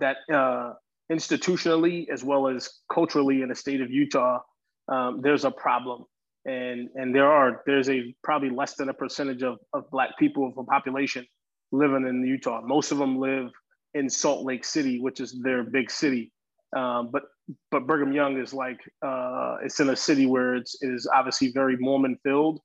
that 0.00 0.18
uh, 0.32 0.74
institutionally 1.10 2.08
as 2.08 2.24
well 2.24 2.48
as 2.48 2.68
culturally 2.92 3.42
in 3.42 3.48
the 3.48 3.54
state 3.54 3.80
of 3.80 3.90
Utah, 3.90 4.40
um, 4.88 5.20
there's 5.22 5.44
a 5.44 5.50
problem. 5.50 6.04
And, 6.44 6.88
and 6.94 7.14
there 7.14 7.30
are 7.30 7.62
there's 7.66 7.90
a 7.90 8.14
probably 8.22 8.50
less 8.50 8.74
than 8.74 8.88
a 8.88 8.94
percentage 8.94 9.42
of, 9.42 9.58
of 9.74 9.90
black 9.90 10.16
people 10.18 10.46
of 10.46 10.56
a 10.56 10.64
population 10.64 11.26
living 11.72 12.06
in 12.06 12.24
Utah. 12.24 12.62
Most 12.64 12.90
of 12.92 12.98
them 12.98 13.18
live 13.18 13.50
in 13.94 14.08
Salt 14.08 14.44
Lake 14.44 14.64
City, 14.64 15.00
which 15.00 15.20
is 15.20 15.38
their 15.42 15.62
big 15.62 15.90
city. 15.90 16.32
Um, 16.76 17.10
but 17.10 17.24
but 17.70 17.86
Brigham 17.86 18.12
Young 18.12 18.38
is 18.38 18.52
like 18.52 18.80
uh, 19.02 19.56
it's 19.62 19.80
in 19.80 19.90
a 19.90 19.96
city 19.96 20.26
where 20.26 20.54
it's 20.54 20.82
it 20.82 20.88
is 20.88 21.08
obviously 21.12 21.50
very 21.52 21.76
Mormon 21.76 22.18
filled, 22.22 22.60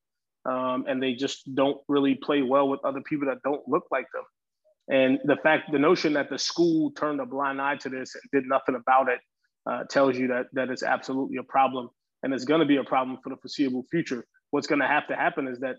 um, 0.45 0.85
and 0.87 1.01
they 1.01 1.13
just 1.13 1.53
don't 1.55 1.77
really 1.87 2.15
play 2.15 2.41
well 2.41 2.67
with 2.67 2.83
other 2.83 3.01
people 3.01 3.27
that 3.27 3.41
don't 3.43 3.67
look 3.67 3.85
like 3.91 4.05
them. 4.13 4.23
And 4.89 5.19
the 5.23 5.37
fact, 5.37 5.71
the 5.71 5.79
notion 5.79 6.13
that 6.13 6.29
the 6.29 6.37
school 6.37 6.91
turned 6.91 7.21
a 7.21 7.25
blind 7.25 7.61
eye 7.61 7.77
to 7.77 7.89
this 7.89 8.15
and 8.15 8.23
did 8.31 8.47
nothing 8.47 8.75
about 8.75 9.07
it 9.09 9.19
uh, 9.65 9.83
tells 9.89 10.17
you 10.17 10.27
that 10.27 10.47
that 10.53 10.69
is 10.69 10.83
absolutely 10.83 11.37
a 11.37 11.43
problem, 11.43 11.89
and 12.21 12.33
it's 12.33 12.43
going 12.43 12.59
to 12.59 12.65
be 12.65 12.77
a 12.77 12.83
problem 12.83 13.17
for 13.23 13.29
the 13.29 13.37
foreseeable 13.37 13.85
future. 13.89 14.25
What's 14.51 14.67
going 14.67 14.81
to 14.81 14.87
have 14.87 15.07
to 15.07 15.15
happen 15.15 15.47
is 15.47 15.59
that, 15.59 15.77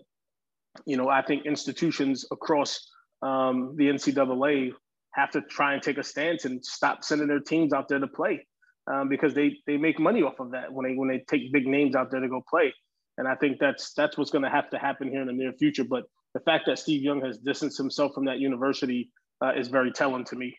you 0.85 0.97
know, 0.97 1.07
I 1.07 1.21
think 1.21 1.45
institutions 1.45 2.25
across 2.31 2.89
um, 3.21 3.75
the 3.77 3.85
NCAA 3.85 4.71
have 5.11 5.31
to 5.31 5.41
try 5.41 5.73
and 5.73 5.81
take 5.81 5.97
a 5.97 6.03
stance 6.03 6.45
and 6.45 6.63
stop 6.65 7.03
sending 7.03 7.27
their 7.27 7.39
teams 7.39 7.73
out 7.73 7.87
there 7.87 7.99
to 7.99 8.07
play 8.07 8.45
um, 8.91 9.07
because 9.07 9.33
they 9.33 9.55
they 9.65 9.77
make 9.77 9.99
money 9.99 10.21
off 10.21 10.39
of 10.39 10.51
that 10.51 10.71
when 10.71 10.85
they 10.85 10.95
when 10.95 11.07
they 11.07 11.23
take 11.29 11.51
big 11.53 11.67
names 11.67 11.95
out 11.95 12.11
there 12.11 12.19
to 12.19 12.27
go 12.27 12.43
play. 12.49 12.73
And 13.17 13.27
I 13.27 13.35
think 13.35 13.59
that's 13.59 13.93
that's 13.93 14.17
what's 14.17 14.31
going 14.31 14.43
to 14.43 14.49
have 14.49 14.69
to 14.71 14.77
happen 14.77 15.09
here 15.09 15.21
in 15.21 15.27
the 15.27 15.33
near 15.33 15.53
future. 15.53 15.85
But 15.85 16.03
the 16.33 16.41
fact 16.41 16.65
that 16.67 16.79
Steve 16.79 17.01
Young 17.01 17.21
has 17.21 17.37
distanced 17.37 17.77
himself 17.77 18.13
from 18.13 18.25
that 18.25 18.39
university 18.39 19.11
uh, 19.41 19.53
is 19.55 19.69
very 19.69 19.91
telling 19.91 20.25
to 20.25 20.35
me. 20.35 20.57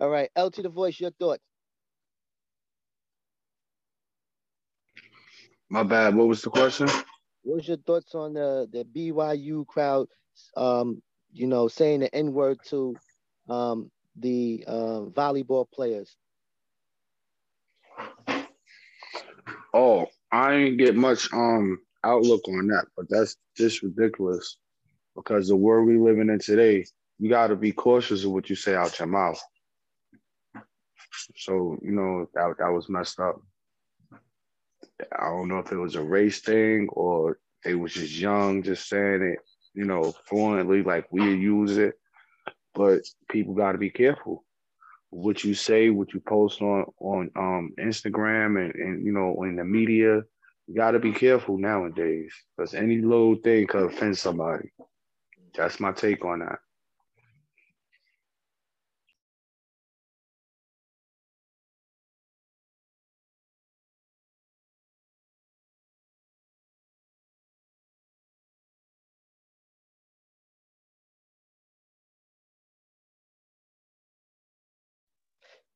All 0.00 0.08
right, 0.08 0.30
LT 0.38 0.62
the 0.62 0.68
voice, 0.68 1.00
your 1.00 1.10
thoughts. 1.10 1.42
My 5.68 5.82
bad. 5.82 6.14
What 6.14 6.28
was 6.28 6.42
the 6.42 6.50
question? 6.50 6.88
What's 7.42 7.66
your 7.66 7.78
thoughts 7.78 8.14
on 8.14 8.34
the 8.34 8.68
the 8.70 8.84
BYU 8.84 9.66
crowd? 9.66 10.06
Um, 10.56 11.02
you 11.32 11.48
know, 11.48 11.66
saying 11.66 12.00
the 12.00 12.14
N 12.14 12.32
word 12.32 12.58
to 12.68 12.94
um, 13.48 13.90
the 14.16 14.64
uh, 14.66 15.00
volleyball 15.10 15.66
players. 15.70 16.16
Oh, 19.80 20.08
I 20.32 20.56
didn't 20.56 20.78
get 20.78 20.96
much 20.96 21.32
um 21.32 21.78
outlook 22.02 22.40
on 22.48 22.66
that, 22.66 22.86
but 22.96 23.06
that's 23.08 23.36
just 23.56 23.80
ridiculous 23.80 24.56
because 25.14 25.46
the 25.46 25.54
world 25.54 25.86
we 25.86 25.96
living 25.98 26.30
in 26.30 26.40
today, 26.40 26.84
you 27.20 27.30
got 27.30 27.46
to 27.48 27.56
be 27.56 27.70
cautious 27.70 28.24
of 28.24 28.32
what 28.32 28.50
you 28.50 28.56
say 28.56 28.74
out 28.74 28.98
your 28.98 29.06
mouth. 29.06 29.40
So 31.36 31.78
you 31.80 31.92
know 31.92 32.28
that 32.34 32.56
that 32.58 32.72
was 32.72 32.88
messed 32.88 33.20
up. 33.20 33.40
I 35.16 35.26
don't 35.28 35.46
know 35.46 35.60
if 35.60 35.70
it 35.70 35.76
was 35.76 35.94
a 35.94 36.02
race 36.02 36.40
thing 36.40 36.88
or 36.90 37.38
they 37.64 37.76
was 37.76 37.94
just 37.94 38.18
young, 38.18 38.64
just 38.64 38.88
saying 38.88 39.22
it, 39.22 39.38
you 39.74 39.84
know, 39.84 40.12
fluently 40.26 40.82
like 40.82 41.06
we 41.12 41.22
use 41.22 41.78
it. 41.78 41.94
But 42.74 43.02
people 43.30 43.54
got 43.54 43.72
to 43.72 43.78
be 43.78 43.90
careful 43.90 44.44
what 45.10 45.44
you 45.44 45.54
say, 45.54 45.90
what 45.90 46.12
you 46.12 46.20
post 46.20 46.60
on 46.62 46.84
on 47.00 47.30
um, 47.36 47.72
Instagram 47.78 48.62
and, 48.64 48.74
and 48.74 49.06
you 49.06 49.12
know 49.12 49.42
in 49.44 49.56
the 49.56 49.64
media. 49.64 50.22
You 50.66 50.74
got 50.74 50.90
to 50.90 50.98
be 50.98 51.12
careful 51.12 51.56
nowadays 51.56 52.32
because 52.56 52.74
any 52.74 52.98
little 53.00 53.36
thing 53.36 53.66
could 53.66 53.84
offend 53.84 54.18
somebody. 54.18 54.70
That's 55.54 55.80
my 55.80 55.92
take 55.92 56.24
on 56.24 56.40
that. 56.40 56.58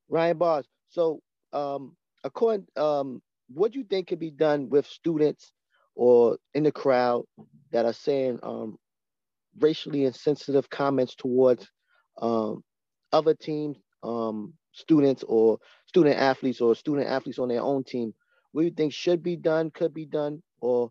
Ryan 0.09 0.39
Bars. 0.39 0.67
So, 0.91 1.21
um, 1.53 1.97
according, 2.25 2.67
um, 2.77 3.23
what 3.49 3.73
do 3.73 3.79
you 3.79 3.85
think 3.85 4.09
could 4.09 4.19
be 4.19 4.31
done 4.31 4.69
with 4.71 4.87
students 4.87 5.53
or 5.95 6.39
in 6.55 6.63
the 6.63 6.73
crowd 6.73 7.25
that 7.71 7.85
are 7.85 7.93
saying 7.93 8.39
um, 8.43 8.79
racially 9.59 10.05
insensitive 10.05 10.69
comments 10.71 11.15
towards 11.15 11.69
um, 12.21 12.63
other 13.13 13.35
teams, 13.35 13.77
um, 14.03 14.55
students 14.73 15.23
or 15.23 15.59
student 15.87 16.17
athletes 16.17 16.61
or 16.61 16.75
student 16.75 17.09
athletes 17.09 17.39
on 17.39 17.49
their 17.49 17.63
own 17.63 17.85
team? 17.85 18.15
What 18.53 18.63
do 18.63 18.67
you 18.67 18.75
think 18.75 18.93
should 18.93 19.23
be 19.23 19.37
done, 19.37 19.71
could 19.71 19.95
be 19.95 20.07
done, 20.07 20.43
or 20.61 20.91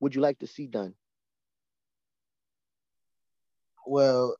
would 0.00 0.14
you 0.14 0.20
like 0.20 0.38
to 0.40 0.46
see 0.46 0.66
done? 0.66 0.94
Well, 3.86 4.36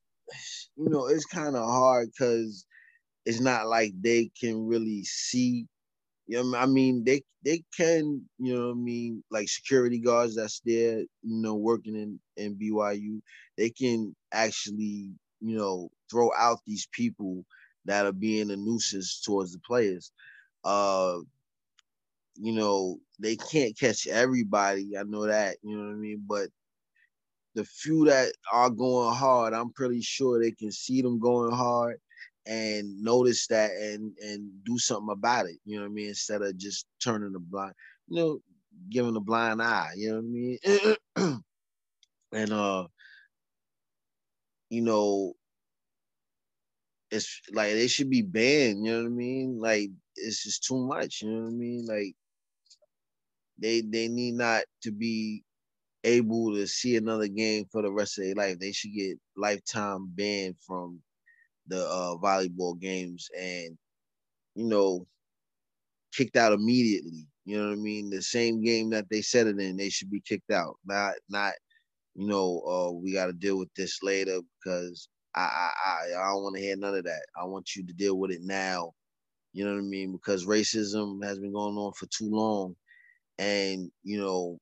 you 0.76 0.88
know, 0.88 1.06
it's 1.06 1.24
kind 1.24 1.56
of 1.56 1.64
hard 1.64 2.08
because 2.08 2.66
it's 3.26 3.40
not 3.40 3.68
like 3.68 3.92
they 4.00 4.30
can 4.40 4.66
really 4.66 5.04
see. 5.04 5.68
You 6.26 6.42
know, 6.44 6.58
I 6.58 6.66
mean, 6.66 7.04
they 7.04 7.22
they 7.44 7.64
can, 7.76 8.28
you 8.38 8.54
know, 8.54 8.70
I 8.72 8.74
mean, 8.74 9.24
like 9.30 9.48
security 9.48 10.00
guards 10.00 10.36
that's 10.36 10.60
there, 10.64 11.00
you 11.00 11.08
know, 11.22 11.56
working 11.56 11.96
in 11.96 12.20
in 12.36 12.56
BYU, 12.56 13.22
they 13.56 13.70
can 13.70 14.16
actually, 14.32 15.14
you 15.40 15.56
know, 15.56 15.90
throw 16.10 16.30
out 16.36 16.60
these 16.66 16.88
people 16.92 17.44
that 17.86 18.06
are 18.06 18.12
being 18.12 18.50
a 18.50 18.56
nuisance 18.56 19.20
towards 19.22 19.52
the 19.52 19.60
players. 19.60 20.12
Uh, 20.64 21.18
you 22.36 22.52
know, 22.52 22.98
they 23.18 23.36
can't 23.36 23.78
catch 23.78 24.06
everybody. 24.06 24.96
I 24.96 25.02
know 25.04 25.26
that, 25.26 25.56
you 25.62 25.76
know 25.76 25.86
what 25.86 25.92
I 25.92 25.96
mean, 25.96 26.24
but 26.26 26.50
the 27.54 27.64
few 27.64 28.04
that 28.06 28.32
are 28.52 28.70
going 28.70 29.14
hard, 29.14 29.54
I'm 29.54 29.72
pretty 29.72 30.00
sure 30.02 30.38
they 30.40 30.52
can 30.52 30.70
see 30.70 31.02
them 31.02 31.18
going 31.18 31.52
hard 31.54 31.98
and 32.46 33.00
notice 33.02 33.46
that 33.48 33.72
and 33.72 34.16
and 34.18 34.50
do 34.64 34.78
something 34.78 35.12
about 35.12 35.46
it. 35.46 35.56
You 35.64 35.76
know 35.76 35.82
what 35.82 35.90
I 35.90 35.94
mean? 35.94 36.08
Instead 36.08 36.42
of 36.42 36.56
just 36.58 36.86
turning 37.02 37.34
a 37.36 37.40
blind, 37.40 37.74
you 38.08 38.16
know, 38.20 38.38
giving 38.90 39.16
a 39.16 39.20
blind 39.20 39.62
eye. 39.62 39.92
You 39.96 40.10
know 40.10 40.16
what 40.16 40.24
I 40.24 41.24
mean? 41.24 41.42
and 42.32 42.52
uh, 42.52 42.86
you 44.70 44.82
know, 44.82 45.34
it's 47.10 47.40
like 47.52 47.72
they 47.72 47.86
should 47.88 48.10
be 48.10 48.22
banned. 48.22 48.84
You 48.84 48.92
know 48.92 49.02
what 49.02 49.06
I 49.06 49.10
mean? 49.10 49.58
Like 49.60 49.90
it's 50.16 50.42
just 50.42 50.64
too 50.64 50.78
much. 50.86 51.22
You 51.22 51.30
know 51.30 51.42
what 51.42 51.48
I 51.48 51.52
mean? 51.52 51.86
Like 51.86 52.14
they 53.58 53.80
they 53.80 54.08
need 54.08 54.34
not 54.34 54.64
to 54.82 54.92
be 54.92 55.42
able 56.04 56.54
to 56.54 56.66
see 56.66 56.96
another 56.96 57.28
game 57.28 57.66
for 57.72 57.82
the 57.82 57.92
rest 57.92 58.18
of 58.18 58.24
their 58.24 58.34
life. 58.34 58.58
They 58.58 58.72
should 58.72 58.92
get 58.94 59.18
lifetime 59.36 60.08
banned 60.14 60.56
from 60.66 61.02
the 61.68 61.80
uh, 61.86 62.16
volleyball 62.18 62.78
games 62.80 63.28
and 63.38 63.76
you 64.54 64.66
know 64.66 65.06
kicked 66.14 66.36
out 66.36 66.52
immediately. 66.52 67.26
You 67.44 67.58
know 67.58 67.68
what 67.68 67.74
I 67.74 67.76
mean? 67.76 68.10
The 68.10 68.22
same 68.22 68.62
game 68.62 68.90
that 68.90 69.06
they 69.10 69.22
said 69.22 69.46
it 69.46 69.58
in, 69.60 69.76
they 69.76 69.88
should 69.88 70.10
be 70.10 70.20
kicked 70.20 70.50
out. 70.50 70.76
Not 70.84 71.14
not 71.28 71.54
you 72.14 72.26
know 72.28 72.60
uh, 72.68 72.92
we 72.92 73.12
got 73.12 73.26
to 73.26 73.32
deal 73.32 73.58
with 73.58 73.70
this 73.76 74.02
later 74.02 74.40
because 74.62 75.08
I 75.36 75.42
I 75.42 75.72
I, 75.86 76.20
I 76.20 76.32
don't 76.32 76.42
want 76.42 76.56
to 76.56 76.62
hear 76.62 76.76
none 76.76 76.96
of 76.96 77.04
that. 77.04 77.26
I 77.40 77.44
want 77.44 77.76
you 77.76 77.86
to 77.86 77.92
deal 77.92 78.18
with 78.18 78.32
it 78.32 78.42
now. 78.42 78.92
You 79.52 79.64
know 79.64 79.72
what 79.74 79.80
I 79.80 79.82
mean? 79.82 80.12
Because 80.12 80.46
racism 80.46 81.24
has 81.24 81.38
been 81.38 81.52
going 81.52 81.76
on 81.76 81.92
for 81.94 82.06
too 82.06 82.30
long, 82.30 82.76
and 83.38 83.90
you 84.04 84.18
know 84.20 84.58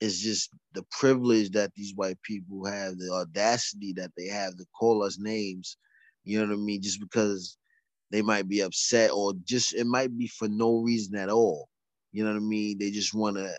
it's 0.00 0.20
just 0.20 0.50
the 0.74 0.84
privilege 0.90 1.50
that 1.50 1.72
these 1.74 1.92
white 1.94 2.20
people 2.22 2.64
have, 2.66 2.98
the 2.98 3.10
audacity 3.12 3.92
that 3.94 4.12
they 4.16 4.26
have 4.26 4.56
to 4.56 4.64
call 4.78 5.02
us 5.02 5.18
names. 5.18 5.76
You 6.24 6.40
know 6.40 6.48
what 6.48 6.54
I 6.54 6.56
mean? 6.56 6.82
Just 6.82 7.00
because 7.00 7.56
they 8.10 8.22
might 8.22 8.48
be 8.48 8.60
upset 8.60 9.10
or 9.12 9.34
just 9.44 9.74
it 9.74 9.86
might 9.86 10.16
be 10.16 10.28
for 10.28 10.48
no 10.48 10.78
reason 10.78 11.16
at 11.16 11.30
all. 11.30 11.68
You 12.12 12.24
know 12.24 12.30
what 12.30 12.36
I 12.36 12.40
mean? 12.40 12.78
They 12.78 12.90
just 12.90 13.14
want 13.14 13.36
to 13.36 13.52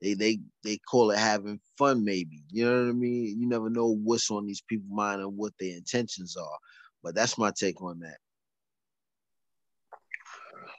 they 0.00 0.14
they 0.14 0.40
they 0.64 0.78
call 0.78 1.10
it 1.10 1.18
having 1.18 1.60
fun, 1.78 2.04
maybe. 2.04 2.42
You 2.50 2.64
know 2.64 2.82
what 2.82 2.90
I 2.90 2.92
mean? 2.92 3.40
You 3.40 3.48
never 3.48 3.70
know 3.70 3.96
what's 4.02 4.30
on 4.30 4.46
these 4.46 4.62
people's 4.62 4.92
mind 4.92 5.20
and 5.20 5.36
what 5.36 5.52
their 5.58 5.76
intentions 5.76 6.36
are. 6.36 6.58
But 7.02 7.14
that's 7.14 7.38
my 7.38 7.52
take 7.56 7.82
on 7.82 8.00
that. 8.00 8.18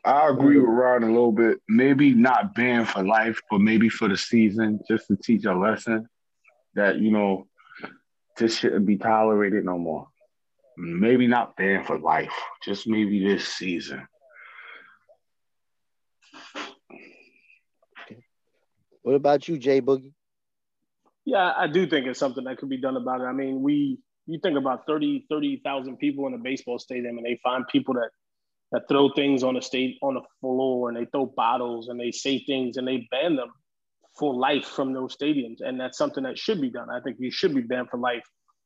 I 0.06 0.30
agree 0.30 0.58
um, 0.58 0.64
with 0.64 0.72
Ron 0.72 1.04
a 1.04 1.08
little 1.08 1.32
bit. 1.32 1.60
Maybe 1.70 2.14
not 2.14 2.56
banned 2.56 2.90
for 2.90 3.04
life, 3.04 3.40
but 3.50 3.60
maybe 3.60 3.90
for 3.90 4.08
the 4.10 4.18
season, 4.18 4.80
just 4.88 5.08
to 5.08 5.16
teach 5.16 5.46
a 5.46 5.54
lesson 5.54 6.08
that 6.76 6.98
you 6.98 7.12
know 7.12 7.48
this 8.38 8.58
shouldn't 8.58 8.86
be 8.86 8.98
tolerated 8.98 9.64
no 9.64 9.78
more. 9.78 10.08
Maybe 10.78 11.28
not 11.28 11.56
banned 11.56 11.86
for 11.86 11.98
life, 12.00 12.34
just 12.64 12.88
maybe 12.88 13.24
this 13.24 13.48
season. 13.48 14.08
What 19.04 19.16
about 19.16 19.48
you, 19.48 19.58
Jay 19.58 19.82
Boogie? 19.82 20.14
Yeah, 21.26 21.54
I 21.56 21.68
do 21.68 21.88
think 21.88 22.08
it's 22.08 22.20
something 22.20 22.44
that 22.46 22.58
could 22.58 22.70
be 22.70 22.82
done 22.82 22.98
about 22.98 23.22
it. 23.22 23.26
I 23.26 23.34
mean, 23.34 23.62
we 23.62 24.00
you 24.26 24.40
think 24.42 24.58
about 24.58 24.86
30 24.88 25.26
30,000 25.30 25.98
people 25.98 26.28
in 26.28 26.34
a 26.34 26.38
baseball 26.38 26.80
stadium 26.80 27.18
and 27.18 27.26
they 27.26 27.40
find 27.44 27.68
people 27.68 27.94
that 27.96 28.10
that 28.74 28.88
throw 28.90 29.10
things 29.14 29.44
on 29.44 29.54
the 29.54 29.62
state 29.62 29.98
on 30.02 30.16
the 30.16 30.22
floor 30.42 30.90
and 30.90 30.98
they 30.98 31.06
throw 31.06 31.28
bottles 31.28 31.88
and 31.88 32.00
they 32.00 32.12
say 32.12 32.40
things 32.40 32.76
and 32.76 32.88
they 32.88 33.08
ban 33.12 33.36
them 33.36 33.50
for 34.18 34.34
life 34.34 34.66
from 34.66 34.94
those 34.94 35.16
stadiums 35.16 35.58
and 35.62 35.80
that's 35.80 35.98
something 35.98 36.24
that 36.24 36.38
should 36.38 36.60
be 36.60 36.72
done. 36.72 36.90
I 36.90 37.00
think 37.00 37.18
you 37.20 37.32
should 37.32 37.54
be 37.54 37.62
banned 37.62 37.90
for 37.90 38.00
life 38.00 38.24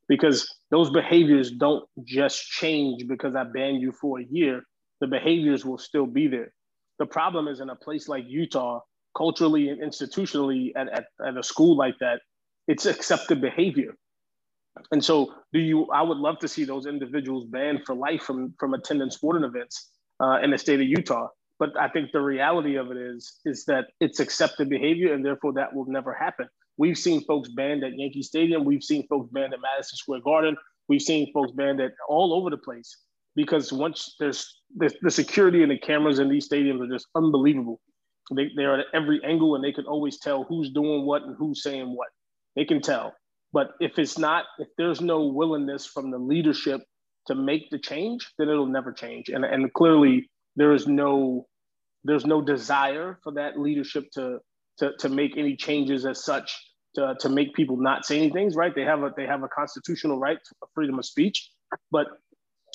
because 0.07 0.47
those 0.71 0.89
behaviors 0.89 1.51
don't 1.51 1.85
just 2.05 2.41
change 2.41 3.05
because 3.07 3.35
I 3.35 3.43
ban 3.43 3.75
you 3.75 3.91
for 3.91 4.19
a 4.19 4.23
year. 4.23 4.61
The 5.01 5.07
behaviors 5.07 5.65
will 5.65 5.77
still 5.77 6.07
be 6.07 6.27
there. 6.27 6.53
The 6.99 7.05
problem 7.05 7.49
is 7.49 7.59
in 7.59 7.69
a 7.69 7.75
place 7.75 8.07
like 8.07 8.23
Utah 8.27 8.79
culturally 9.15 9.69
and 9.69 9.81
institutionally 9.81 10.71
at, 10.75 10.87
at, 10.89 11.05
at 11.25 11.37
a 11.37 11.43
school 11.43 11.75
like 11.75 11.95
that, 11.99 12.21
it's 12.67 12.85
accepted 12.85 13.41
behavior. 13.41 13.93
And 14.91 15.03
so, 15.03 15.33
do 15.53 15.59
you? 15.59 15.87
I 15.87 16.03
would 16.03 16.17
love 16.17 16.37
to 16.39 16.47
see 16.47 16.63
those 16.63 16.85
individuals 16.85 17.45
banned 17.45 17.81
for 17.85 17.95
life 17.95 18.21
from 18.21 18.53
from 18.59 18.75
attending 18.75 19.09
sporting 19.09 19.43
events 19.43 19.89
uh, 20.19 20.39
in 20.43 20.51
the 20.51 20.57
state 20.57 20.79
of 20.79 20.87
Utah. 20.87 21.27
But 21.59 21.69
I 21.79 21.89
think 21.89 22.11
the 22.11 22.21
reality 22.21 22.75
of 22.75 22.91
it 22.91 22.97
is 22.97 23.39
is 23.45 23.65
that 23.65 23.85
it's 23.99 24.19
accepted 24.19 24.69
behavior, 24.69 25.13
and 25.13 25.25
therefore 25.25 25.53
that 25.53 25.73
will 25.73 25.85
never 25.87 26.13
happen. 26.13 26.47
We've 26.77 26.97
seen 26.97 27.21
folks 27.25 27.49
banned 27.49 27.83
at 27.83 27.97
Yankee 27.97 28.21
Stadium. 28.21 28.63
We've 28.63 28.83
seen 28.83 29.07
folks 29.07 29.29
banned 29.31 29.53
at 29.53 29.59
Madison 29.61 29.97
Square 29.97 30.21
Garden. 30.23 30.55
We've 30.87 31.01
seen 31.01 31.31
folks 31.33 31.51
banned 31.51 31.81
at 31.81 31.93
all 32.07 32.33
over 32.33 32.49
the 32.49 32.57
place 32.57 32.95
because 33.35 33.73
once 33.73 34.15
there's 34.19 34.61
the, 34.75 34.93
the 35.01 35.11
security 35.11 35.63
and 35.63 35.71
the 35.71 35.79
cameras 35.79 36.19
in 36.19 36.29
these 36.29 36.47
stadiums 36.47 36.81
are 36.81 36.93
just 36.93 37.07
unbelievable. 37.15 37.79
They, 38.35 38.49
they're 38.55 38.79
at 38.79 38.85
every 38.93 39.21
angle 39.23 39.55
and 39.55 39.63
they 39.63 39.71
can 39.71 39.85
always 39.85 40.19
tell 40.19 40.43
who's 40.43 40.69
doing 40.71 41.05
what 41.05 41.23
and 41.23 41.35
who's 41.37 41.63
saying 41.63 41.95
what. 41.95 42.09
They 42.55 42.65
can 42.65 42.81
tell. 42.81 43.13
But 43.53 43.71
if 43.79 43.97
it's 43.97 44.17
not, 44.17 44.45
if 44.59 44.67
there's 44.77 45.01
no 45.01 45.25
willingness 45.27 45.85
from 45.85 46.11
the 46.11 46.17
leadership 46.17 46.81
to 47.27 47.35
make 47.35 47.69
the 47.69 47.79
change, 47.79 48.31
then 48.37 48.49
it'll 48.49 48.65
never 48.65 48.91
change. 48.91 49.29
And, 49.29 49.45
and 49.45 49.71
clearly 49.73 50.29
there 50.55 50.73
is 50.73 50.87
no 50.87 51.47
there's 52.03 52.25
no 52.25 52.41
desire 52.41 53.19
for 53.23 53.33
that 53.33 53.59
leadership 53.59 54.09
to 54.11 54.39
to, 54.79 54.93
to 54.99 55.09
make 55.09 55.37
any 55.37 55.55
changes 55.55 56.05
as 56.05 56.23
such 56.23 56.55
to, 56.95 57.15
to 57.19 57.29
make 57.29 57.53
people 57.53 57.77
not 57.77 58.05
saying 58.05 58.31
things, 58.31 58.55
right? 58.55 58.73
They 58.73 58.83
have 58.83 59.03
a 59.03 59.13
they 59.15 59.25
have 59.25 59.43
a 59.43 59.47
constitutional 59.47 60.19
right 60.19 60.37
to 60.43 60.55
freedom 60.73 60.99
of 60.99 61.05
speech, 61.05 61.49
but 61.91 62.07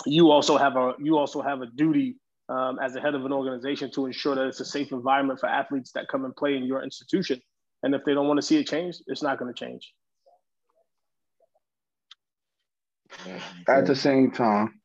you 0.07 0.31
also 0.31 0.57
have 0.57 0.77
a 0.77 0.95
you 0.99 1.19
also 1.19 1.43
have 1.43 1.63
a 1.63 1.67
duty 1.67 2.17
um, 2.49 2.79
as 2.81 2.93
the 2.93 3.01
head 3.01 3.15
of 3.15 3.25
an 3.25 3.33
organization 3.33 3.91
to 3.93 4.07
ensure 4.07 4.35
that 4.35 4.47
it's 4.47 4.61
a 4.61 4.65
safe 4.65 4.93
environment 4.93 5.41
for 5.41 5.49
athletes 5.49 5.93
that 5.93 6.09
come 6.09 6.25
and 6.25 6.35
play 6.37 6.57
in 6.57 6.65
your 6.65 6.83
institution. 6.83 7.41
And 7.83 7.95
if 7.95 8.05
they 8.05 8.15
don't 8.15 8.29
want 8.29 8.39
to 8.39 8.47
see 8.47 8.59
it 8.59 8.69
change, 8.69 8.97
it's 9.07 9.23
not 9.23 9.39
going 9.39 9.53
to 9.53 9.59
change. 9.59 9.93
At 13.69 13.87
the 13.87 13.95
same 13.95 14.31
time, 14.31 14.81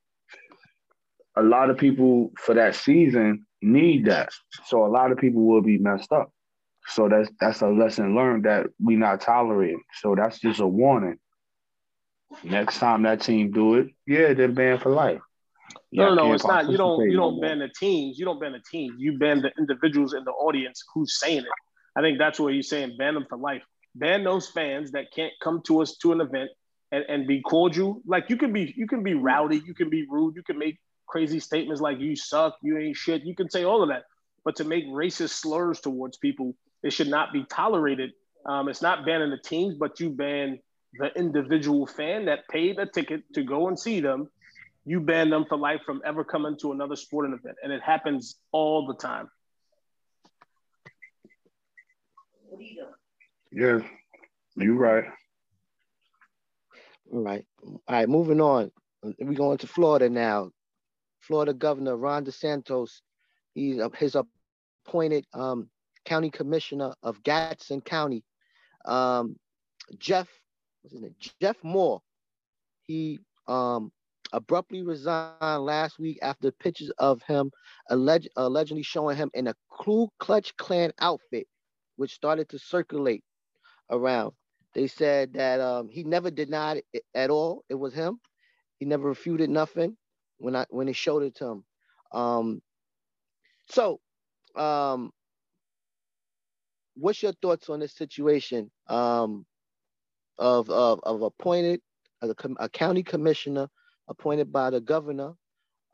a 1.36 1.42
lot 1.42 1.70
of 1.70 1.78
people 1.78 2.32
for 2.38 2.56
that 2.56 2.76
season 2.76 3.46
need 3.62 4.06
that. 4.06 4.30
So 4.66 4.86
a 4.86 4.88
lot 4.88 5.12
of 5.12 5.18
people 5.18 5.44
will 5.44 5.62
be 5.62 5.78
messed 5.78 6.12
up. 6.12 6.32
So 6.88 7.10
that's 7.10 7.30
that's 7.40 7.62
a 7.62 7.68
lesson 7.68 8.16
learned 8.16 8.46
that 8.46 8.68
we 8.84 8.96
not 8.96 9.22
tolerating. 9.22 9.84
So 10.02 10.16
that's 10.16 10.40
just 10.40 10.60
a 10.60 10.68
warning. 10.68 11.20
Next 12.44 12.80
time 12.80 13.04
that 13.04 13.22
team 13.22 13.52
do 13.52 13.76
it, 13.76 13.88
yeah, 14.06 14.34
they're 14.34 14.48
banned 14.48 14.82
for 14.82 14.92
life. 14.92 15.22
No, 15.92 16.14
no, 16.14 16.16
no, 16.16 16.34
it's 16.34 16.46
not. 16.46 16.70
You 16.70 16.78
don't. 16.78 17.10
You 17.10 17.18
don't 17.18 17.42
ban 17.42 17.60
the 17.60 17.70
teams. 17.70 18.18
You 18.18 18.26
don't 18.26 18.40
ban 18.40 18.54
the 18.54 18.62
team. 18.72 18.96
You 18.98 19.18
ban 19.18 19.42
the 19.42 19.52
individuals 19.58 20.14
in 20.14 20.24
the 20.24 20.32
audience 20.32 20.84
who's 20.94 21.20
saying 21.20 21.40
it. 21.40 21.46
I 21.96 22.02
think 22.02 22.20
that's 22.20 22.40
what 22.40 22.54
you're 22.54 22.64
saying. 22.64 22.96
Ban 22.98 23.16
them 23.16 23.26
for 23.30 23.38
life. 23.38 23.64
Ban 23.96 24.24
those 24.24 24.48
fans 24.50 24.92
that 24.92 25.12
can't 25.16 25.34
come 25.42 25.62
to 25.68 25.82
us 25.82 25.98
to 25.98 26.12
an 26.12 26.22
event 26.22 26.50
and, 26.92 27.04
and 27.08 27.28
be 27.28 27.42
cordial. 27.42 28.02
Like 28.06 28.30
you 28.30 28.38
can 28.38 28.54
be, 28.54 28.74
you 28.76 28.88
can 28.88 29.04
be 29.04 29.14
rowdy. 29.14 29.62
You 29.66 29.74
can 29.74 29.90
be 29.90 30.06
rude. 30.10 30.36
You 30.36 30.44
can 30.44 30.58
make 30.58 30.78
crazy 31.08 31.40
statements 31.40 31.82
like 31.82 32.00
"you 32.00 32.16
suck," 32.16 32.56
"you 32.62 32.78
ain't 32.78 32.96
shit." 32.96 33.24
You 33.24 33.36
can 33.36 33.50
say 33.50 33.64
all 33.64 33.84
of 33.84 33.90
that, 33.90 34.04
but 34.44 34.56
to 34.58 34.64
make 34.64 34.86
racist 34.88 35.32
slurs 35.32 35.80
towards 35.80 36.18
people, 36.18 36.56
it 36.84 36.92
should 36.94 37.10
not 37.10 37.34
be 37.34 37.46
tolerated. 37.50 38.12
Um, 38.46 38.70
it's 38.70 38.82
not 38.82 39.06
banning 39.06 39.30
the 39.30 39.38
teams, 39.38 39.76
but 39.76 40.00
you 40.00 40.10
ban 40.10 40.60
the 41.00 41.08
individual 41.16 41.86
fan 41.86 42.26
that 42.26 42.48
paid 42.50 42.80
a 42.80 42.86
ticket 42.86 43.22
to 43.34 43.44
go 43.44 43.68
and 43.68 43.78
see 43.78 44.00
them 44.00 44.30
you 44.88 45.02
ban 45.02 45.30
them 45.30 45.46
for 45.50 45.58
life 45.58 45.82
from 45.86 46.02
ever 46.06 46.24
coming 46.24 46.56
to 46.62 46.72
another 46.72 46.96
sporting 46.96 47.34
event. 47.34 47.58
And 47.62 47.74
it 47.74 47.82
happens 47.84 48.38
all 48.54 48.88
the 48.88 48.94
time. 48.94 49.30
Yeah, 53.52 53.80
you're 54.56 54.76
right. 54.76 55.04
All 57.12 57.22
right. 57.24 57.46
All 57.64 57.82
right, 57.90 58.10
moving 58.10 58.42
on. 58.42 58.72
We're 59.04 59.34
going 59.34 59.58
to 59.60 59.68
Florida 59.68 60.10
now. 60.10 60.52
Florida 61.20 61.54
Governor 61.54 61.98
Ron 61.98 62.26
DeSantis, 62.26 63.02
he's 63.54 63.82
his 63.98 64.16
appointed 64.86 65.26
um, 65.34 65.70
county 66.06 66.30
commissioner 66.30 66.94
of 67.04 67.22
Gadsden 67.24 67.82
County, 67.82 68.24
um, 68.86 69.36
Jeff, 70.00 70.28
what's 70.82 70.94
his 70.94 71.02
name? 71.02 71.16
Jeff 71.42 71.58
Moore. 71.64 72.02
He 72.88 73.20
um, 73.48 73.92
abruptly 74.32 74.82
resigned 74.82 75.64
last 75.64 76.00
week 76.00 76.20
after 76.22 76.52
pictures 76.52 76.92
of 76.98 77.22
him 77.24 77.52
alleged, 77.90 78.30
allegedly 78.38 78.84
showing 78.84 79.18
him 79.18 79.30
in 79.34 79.48
a 79.48 79.56
Ku 79.70 80.08
Klux 80.20 80.52
Klan 80.58 80.92
outfit, 81.00 81.48
which 81.98 82.14
started 82.14 82.48
to 82.50 82.60
circulate 82.60 83.24
around. 83.92 84.32
They 84.78 84.88
said 84.88 85.34
that 85.36 85.62
um, 85.62 85.90
he 85.90 86.06
never 86.06 86.32
denied 86.32 86.84
it 86.94 87.04
at 87.16 87.32
all. 87.32 87.66
It 87.70 87.76
was 87.76 87.94
him. 87.96 88.22
He 88.80 88.86
never 88.88 89.10
refuted 89.10 89.52
nothing 89.52 89.98
when 90.40 90.56
I 90.56 90.68
when 90.72 90.88
they 90.88 90.94
showed 90.94 91.24
it 91.24 91.36
to 91.38 91.48
him. 91.48 91.66
Um, 92.14 92.62
so, 93.70 94.00
um, 94.56 95.12
what's 96.96 97.24
your 97.24 97.34
thoughts 97.42 97.70
on 97.70 97.82
this 97.82 97.96
situation 97.96 98.72
um, 98.88 99.46
of, 100.40 100.70
of 100.70 101.00
of 101.04 101.22
appointed 101.24 101.82
a, 102.22 102.34
a 102.60 102.70
county 102.70 103.04
commissioner 103.04 103.70
appointed 104.10 104.52
by 104.54 104.72
the 104.72 104.82
governor. 104.82 105.34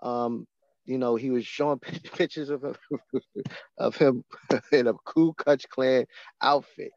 Um, 0.01 0.47
you 0.85 0.97
know, 0.99 1.15
he 1.17 1.31
was 1.31 1.45
showing 1.45 1.79
pictures 2.15 2.49
of 2.49 2.63
him, 2.63 2.75
of 3.77 3.97
him 3.97 4.23
in 4.73 4.87
a 4.87 4.93
Ku 5.05 5.33
Klux 5.35 5.65
Klan 5.67 6.05
outfit. 6.41 6.91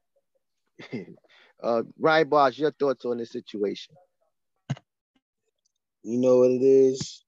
Uh, 1.63 1.83
Ryan 1.99 2.29
Bosch, 2.29 2.59
your 2.59 2.73
thoughts 2.73 3.05
on 3.05 3.19
this 3.19 3.33
situation? 3.33 3.95
You 6.03 6.19
know 6.19 6.39
what 6.39 6.51
it 6.53 6.63
is? 6.63 7.25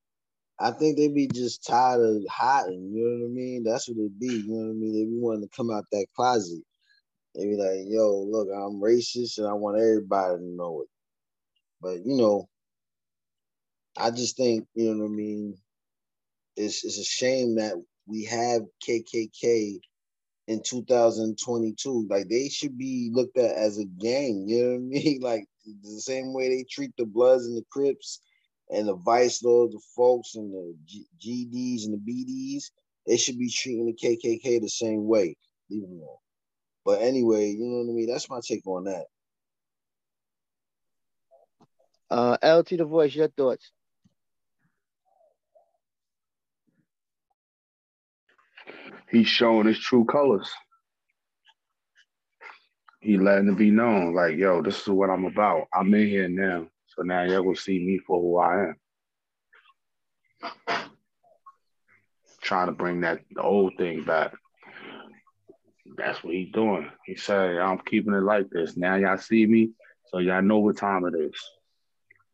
I 0.61 0.73
think 0.73 0.97
they 0.97 1.09
be 1.09 1.29
just 1.29 1.67
tired 1.67 2.01
of 2.01 2.23
hiding. 2.31 2.93
You 2.95 3.05
know 3.05 3.25
what 3.25 3.31
I 3.31 3.35
mean? 3.35 3.65
That's 3.65 3.89
what 3.89 3.99
it 3.99 4.19
be. 4.19 4.27
You 4.29 4.49
know 4.49 4.67
what 4.69 4.73
I 4.73 4.75
mean? 4.75 4.93
They 4.95 5.05
be 5.05 5.19
wanting 5.21 5.49
to 5.49 5.57
come 5.57 5.71
out 5.71 5.85
that 5.93 6.07
closet. 6.17 6.63
They 7.35 7.47
be 7.47 7.57
like, 7.57 7.87
"Yo, 7.87 8.23
look, 8.31 8.49
I'm 8.49 8.81
racist, 8.81 9.39
and 9.39 9.47
I 9.47 9.55
want 9.55 9.79
everybody 9.79 10.39
to 10.39 10.45
know 10.45 10.83
it." 10.83 10.89
But 11.81 12.07
you 12.07 12.17
know, 12.17 12.49
I 13.97 14.11
just 14.11 14.37
think, 14.37 14.67
you 14.75 14.95
know 14.95 15.05
what 15.05 15.11
I 15.11 15.15
mean, 15.15 15.59
it's 16.57 16.85
it's 16.85 16.99
a 16.99 17.05
shame 17.05 17.57
that 17.57 17.75
we 18.07 18.25
have 18.25 18.63
KKK 18.89 19.81
in 20.49 20.63
2022. 20.63 22.09
Like 22.11 22.29
they 22.29 22.49
should 22.49 22.77
be 22.79 23.11
looked 23.13 23.39
at 23.39 23.57
as 23.57 23.79
a 23.79 23.85
gang, 23.85 24.47
you 24.49 24.65
know 24.65 24.71
what 24.71 24.77
I 24.77 24.79
mean? 25.05 25.21
Like 25.21 25.45
the 25.67 26.01
same 26.01 26.35
way 26.35 26.49
they 26.49 26.65
treat 26.69 26.93
the 26.99 27.07
Bloods 27.07 27.47
and 27.47 27.57
the 27.57 27.65
Crips 27.71 28.21
and 28.71 28.89
the 28.89 28.97
Vice 28.97 29.45
Lords, 29.45 29.75
the 29.75 29.81
folks 29.97 30.35
and 30.35 30.53
the 30.53 30.75
G- 30.87 31.07
GDs 31.21 31.85
and 31.87 31.95
the 31.95 32.13
BDs, 32.13 32.71
they 33.07 33.17
should 33.17 33.39
be 33.39 33.51
treating 33.51 33.87
the 33.87 33.95
KKK 33.95 34.61
the 34.61 34.69
same 34.69 35.07
way. 35.07 35.37
Leave 35.71 35.83
them 35.83 35.93
alone. 35.93 36.17
But 36.85 37.03
anyway, 37.03 37.51
you 37.51 37.67
know 37.67 37.79
what 37.85 37.93
I 37.93 37.95
mean? 37.95 38.09
That's 38.09 38.31
my 38.31 38.41
take 38.43 38.67
on 38.67 38.85
that. 38.85 39.07
Uh, 42.11 42.37
LT 42.43 42.77
the 42.79 42.85
voice, 42.85 43.15
your 43.15 43.29
thoughts? 43.29 43.73
He's 49.11 49.29
showing 49.29 49.67
his 49.67 49.79
true 49.79 50.05
colors. 50.05 50.51
he 53.01 53.17
letting 53.17 53.49
it 53.49 53.57
be 53.57 53.71
known, 53.71 54.15
like, 54.15 54.37
yo, 54.37 54.63
this 54.63 54.83
is 54.83 54.89
what 54.89 55.11
I'm 55.11 55.25
about. 55.25 55.69
I'm 55.73 55.93
in 55.95 56.09
here 56.09 56.29
now. 56.29 56.67
So 56.87 57.03
now 57.03 57.23
y'all 57.23 57.43
gonna 57.43 57.57
see 57.57 57.79
me 57.79 57.99
for 57.99 58.21
who 58.21 58.39
I 58.39 58.69
am. 58.69 58.77
Trying 62.41 62.67
to 62.67 62.73
bring 62.73 63.03
that 63.03 63.21
old 63.39 63.75
thing 63.79 64.03
back. 64.03 64.35
That's 65.97 66.23
what 66.23 66.35
he's 66.35 66.53
doing. 66.53 66.91
He 67.05 67.17
said, 67.17 67.59
I'm 67.59 67.79
keeping 67.79 68.15
it 68.15 68.23
like 68.23 68.51
this. 68.51 68.77
Now 68.77 68.97
y'all 68.97 69.17
see 69.17 69.47
me, 69.47 69.71
so 70.07 70.19
y'all 70.19 70.43
know 70.43 70.59
what 70.59 70.77
time 70.77 71.05
it 71.07 71.15
is. 71.19 71.41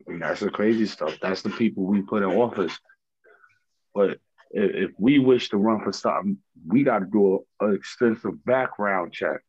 And 0.06 0.22
that's 0.22 0.40
the 0.40 0.50
crazy 0.50 0.86
stuff. 0.86 1.18
That's 1.20 1.42
the 1.42 1.50
people 1.50 1.84
we 1.84 2.02
put 2.02 2.22
in 2.22 2.30
office. 2.30 2.78
But 3.94 4.18
if, 4.54 4.90
we 4.98 5.18
wish 5.18 5.48
to 5.50 5.56
run 5.56 5.82
for 5.82 5.92
something, 5.92 6.38
we 6.66 6.84
got 6.84 7.00
to 7.00 7.06
do 7.06 7.44
an 7.60 7.74
extensive 7.74 8.44
background 8.44 9.12
check. 9.12 9.40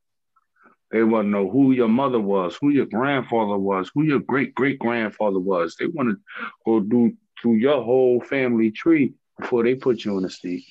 They 0.91 1.03
want 1.03 1.25
to 1.25 1.29
know 1.29 1.49
who 1.49 1.71
your 1.71 1.87
mother 1.87 2.19
was, 2.19 2.57
who 2.59 2.69
your 2.69 2.85
grandfather 2.85 3.57
was, 3.57 3.91
who 3.93 4.03
your 4.03 4.19
great 4.19 4.55
great 4.55 4.79
grandfather 4.79 5.39
was. 5.39 5.75
They 5.75 5.87
want 5.87 6.09
to 6.09 6.17
go 6.65 6.79
do 6.79 7.13
through 7.41 7.55
your 7.55 7.83
whole 7.83 8.21
family 8.21 8.71
tree 8.71 9.13
before 9.39 9.63
they 9.63 9.75
put 9.75 10.03
you 10.03 10.17
in 10.17 10.25
a 10.25 10.29
seat. 10.29 10.65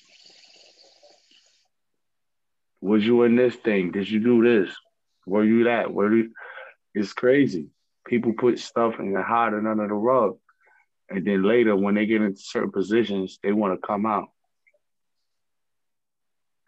Was 2.81 3.05
you 3.05 3.23
in 3.23 3.37
this 3.37 3.55
thing? 3.57 3.91
Did 3.91 4.09
you 4.09 4.21
do 4.21 4.43
this? 4.43 4.75
Were 5.27 5.45
you 5.45 5.65
that? 5.65 5.93
Were 5.93 6.15
you? 6.15 6.33
It's 6.95 7.13
crazy. 7.13 7.69
People 8.07 8.35
put 8.35 8.59
stuff 8.59 8.99
and 8.99 9.17
hide 9.17 9.53
it 9.53 9.67
under 9.67 9.89
the 9.89 9.95
rug, 9.95 10.39
and 11.11 11.27
then 11.27 11.43
later, 11.43 11.77
when 11.77 11.95
they 11.95 12.07
get 12.07 12.23
into 12.23 12.41
certain 12.41 12.73
positions, 12.73 13.39
they 13.43 13.53
want 13.53 13.81
to 13.81 13.87
come 13.87 14.07
out. 14.07 14.29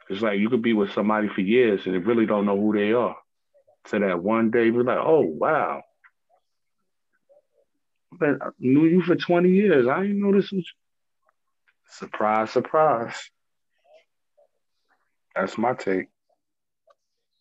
It's 0.09 0.23
like 0.23 0.39
you 0.39 0.51
could 0.51 0.63
be 0.63 0.73
with 0.73 0.93
somebody 0.93 1.29
for 1.29 1.41
years 1.41 1.85
and 1.85 1.95
they 1.95 1.99
really 1.99 2.27
don't 2.27 2.47
know 2.47 2.57
who 2.57 2.73
they 2.73 2.93
are 2.93 3.17
So 3.87 3.99
that 3.99 4.23
one 4.23 4.51
day, 4.51 4.71
we're 4.71 4.85
like, 4.85 4.99
oh 5.01 5.23
wow. 5.23 5.83
But 8.13 8.41
I 8.41 8.49
knew 8.59 8.85
you 8.85 9.03
for 9.03 9.17
20 9.17 9.49
years. 9.49 9.89
I 9.89 10.03
didn't 10.03 10.21
know 10.21 10.33
this 10.33 10.53
was 10.53 10.65
surprise, 11.91 12.51
surprise. 12.51 13.31
That's 15.35 15.59
my 15.59 15.75
take. 15.75 16.07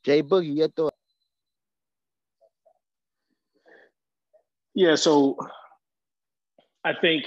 Jay 0.03 0.21
Boogie, 0.21 0.57
your 0.57 0.67
thought. 0.69 0.93
Yeah, 4.73 4.95
so 4.95 5.37
I 6.86 6.93
think 6.93 7.25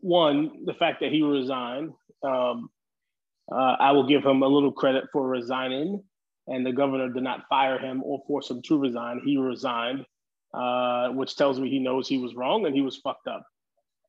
one, 0.00 0.64
the 0.64 0.74
fact 0.74 1.00
that 1.00 1.10
he 1.10 1.22
resigned, 1.22 1.92
um, 2.22 2.70
uh, 3.50 3.76
I 3.80 3.92
will 3.92 4.06
give 4.06 4.24
him 4.24 4.42
a 4.42 4.46
little 4.46 4.72
credit 4.72 5.04
for 5.12 5.26
resigning 5.26 6.02
and 6.46 6.64
the 6.64 6.72
governor 6.72 7.10
did 7.10 7.22
not 7.22 7.44
fire 7.48 7.78
him 7.78 8.02
or 8.04 8.22
force 8.26 8.50
him 8.50 8.62
to 8.62 8.78
resign. 8.78 9.20
He 9.24 9.36
resigned, 9.36 10.04
uh, 10.54 11.08
which 11.10 11.36
tells 11.36 11.60
me 11.60 11.68
he 11.68 11.78
knows 11.78 12.08
he 12.08 12.18
was 12.18 12.34
wrong 12.34 12.66
and 12.66 12.74
he 12.74 12.80
was 12.80 12.96
fucked 12.96 13.26
up. 13.26 13.44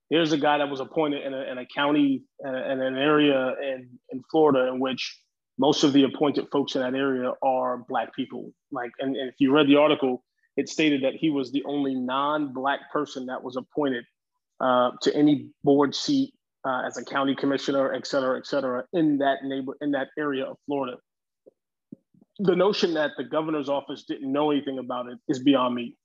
Here's 0.10 0.32
a 0.32 0.38
guy 0.38 0.58
that 0.58 0.70
was 0.70 0.80
appointed 0.80 1.26
in 1.26 1.34
a, 1.34 1.42
in 1.44 1.58
a 1.58 1.66
county 1.66 2.24
and 2.40 2.82
an 2.82 2.98
area 2.98 3.56
in, 3.62 3.90
in 4.12 4.24
Florida 4.32 4.72
in 4.72 4.80
which 4.80 5.20
most 5.58 5.84
of 5.84 5.94
the 5.94 6.04
appointed 6.04 6.48
folks 6.52 6.76
in 6.76 6.82
that 6.82 6.96
area 6.96 7.34
are 7.44 7.84
black 7.90 8.16
people. 8.16 8.52
Like, 8.72 8.92
and, 9.00 9.16
and 9.16 9.30
if 9.30 9.36
you 9.40 9.54
read 9.54 9.68
the 9.68 9.76
article, 9.76 10.24
it 10.58 10.70
stated 10.70 11.04
that 11.04 11.14
he 11.16 11.30
was 11.30 11.52
the 11.52 11.64
only 11.66 11.96
non-black 11.96 12.92
person 12.92 13.26
that 13.28 13.44
was 13.44 13.56
appointed 13.56 14.06
uh, 14.60 14.92
to 15.02 15.16
any 15.16 15.48
board 15.64 15.96
seat 15.96 16.34
uh, 16.66 16.82
as 16.86 16.98
a 16.98 17.06
county 17.06 17.36
commissioner, 17.36 17.94
et 17.94 18.06
cetera, 18.06 18.38
et 18.38 18.46
cetera, 18.46 18.84
in 18.94 19.18
that 19.20 19.44
neighbor 19.44 19.78
in 19.82 19.92
that 19.92 20.08
area 20.18 20.46
of 20.46 20.58
Florida 20.66 20.98
the 22.40 22.56
notion 22.56 22.94
that 22.94 23.12
the 23.18 23.24
governor's 23.24 23.70
office 23.70 24.04
didn't 24.04 24.32
know 24.32 24.50
anything 24.50 24.80
about 24.80 25.08
it 25.08 25.20
is 25.28 25.44
beyond 25.44 25.76
me. 25.76 25.96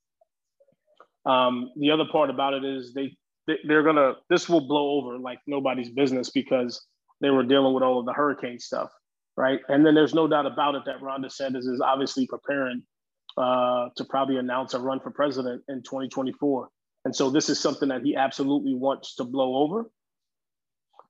Um, 1.25 1.71
the 1.77 1.89
other 1.91 2.03
part 2.11 2.29
about 2.29 2.53
it 2.53 2.63
is 2.63 2.93
they, 2.93 3.15
they 3.47 3.57
they're 3.67 3.83
gonna 3.83 4.13
this 4.29 4.47
will 4.47 4.67
blow 4.67 4.99
over 4.99 5.17
like 5.17 5.39
nobody's 5.47 5.89
business 5.89 6.29
because 6.29 6.85
they 7.21 7.29
were 7.29 7.43
dealing 7.43 7.73
with 7.73 7.83
all 7.83 7.99
of 7.99 8.05
the 8.05 8.13
hurricane 8.13 8.59
stuff, 8.59 8.89
right? 9.37 9.61
And 9.69 9.85
then 9.85 9.95
there's 9.95 10.13
no 10.13 10.27
doubt 10.27 10.45
about 10.45 10.75
it 10.75 10.83
that 10.85 11.01
Ron 11.01 11.23
DeSantis 11.23 11.67
is 11.67 11.81
obviously 11.83 12.27
preparing 12.27 12.83
uh, 13.37 13.87
to 13.95 14.03
probably 14.03 14.37
announce 14.37 14.73
a 14.73 14.79
run 14.79 14.99
for 14.99 15.11
president 15.11 15.63
in 15.69 15.81
2024. 15.83 16.67
And 17.05 17.15
so 17.15 17.29
this 17.29 17.49
is 17.49 17.59
something 17.59 17.89
that 17.89 18.01
he 18.01 18.15
absolutely 18.15 18.73
wants 18.73 19.15
to 19.15 19.23
blow 19.23 19.57
over. 19.57 19.89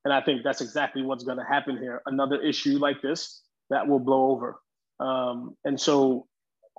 And 0.03 0.13
I 0.13 0.21
think 0.21 0.43
that's 0.43 0.61
exactly 0.61 1.01
what's 1.01 1.23
going 1.23 1.37
to 1.37 1.43
happen 1.43 1.77
here. 1.77 2.01
Another 2.05 2.39
issue 2.39 2.77
like 2.77 3.01
this 3.01 3.41
that 3.69 3.87
will 3.87 3.99
blow 3.99 4.29
over. 4.31 4.59
Um, 4.99 5.55
and 5.63 5.79
so, 5.79 6.27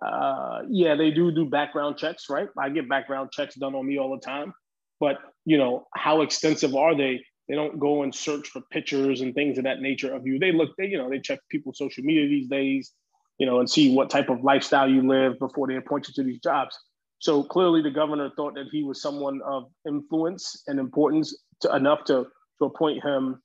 uh, 0.05 0.61
yeah, 0.69 0.95
they 0.95 1.11
do 1.11 1.33
do 1.33 1.47
background 1.47 1.97
checks, 1.97 2.27
right? 2.31 2.49
I 2.59 2.69
get 2.69 2.89
background 2.89 3.31
checks 3.33 3.55
done 3.57 3.75
on 3.75 3.87
me 3.87 3.99
all 3.99 4.15
the 4.15 4.21
time, 4.21 4.53
but 5.01 5.19
you 5.45 5.59
know, 5.59 5.87
how 5.95 6.21
extensive 6.21 6.77
are 6.77 6.97
they? 6.97 7.23
They 7.49 7.55
don't 7.55 7.79
go 7.79 8.03
and 8.03 8.15
search 8.15 8.49
for 8.49 8.61
pictures 8.71 9.21
and 9.21 9.35
things 9.35 9.59
of 9.59 9.65
that 9.65 9.81
nature 9.81 10.15
of 10.15 10.27
you. 10.27 10.39
They 10.39 10.53
look, 10.53 10.71
they 10.77 10.87
you 10.87 10.99
know, 10.99 11.09
they 11.09 11.21
check 11.21 11.41
people's 11.51 11.79
social 11.79 12.05
media 12.05 12.29
these 12.29 12.49
days, 12.49 12.93
you 13.39 13.47
know, 13.47 13.61
and 13.61 13.69
see 13.69 13.95
what 13.95 14.11
type 14.11 14.29
of 14.29 14.45
lifestyle 14.45 14.89
you 14.89 15.07
live 15.07 15.39
before 15.39 15.67
they 15.67 15.77
appoint 15.77 16.09
you 16.09 16.15
to 16.15 16.23
these 16.23 16.41
jobs. 16.41 16.79
So 17.19 17.43
clearly, 17.43 17.83
the 17.83 17.91
governor 17.91 18.31
thought 18.37 18.55
that 18.55 18.67
he 18.71 18.83
was 18.83 19.01
someone 19.01 19.41
of 19.47 19.65
influence 19.87 20.63
and 20.67 20.79
importance 20.79 21.37
to, 21.63 21.75
enough 21.75 22.05
to 22.05 22.27
to 22.59 22.65
appoint 22.65 23.03
him 23.03 23.41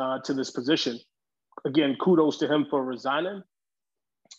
uh, 0.00 0.18
to 0.24 0.34
this 0.34 0.50
position. 0.50 0.98
Again, 1.64 1.96
kudos 2.00 2.38
to 2.38 2.52
him 2.52 2.66
for 2.68 2.84
resigning. 2.84 3.42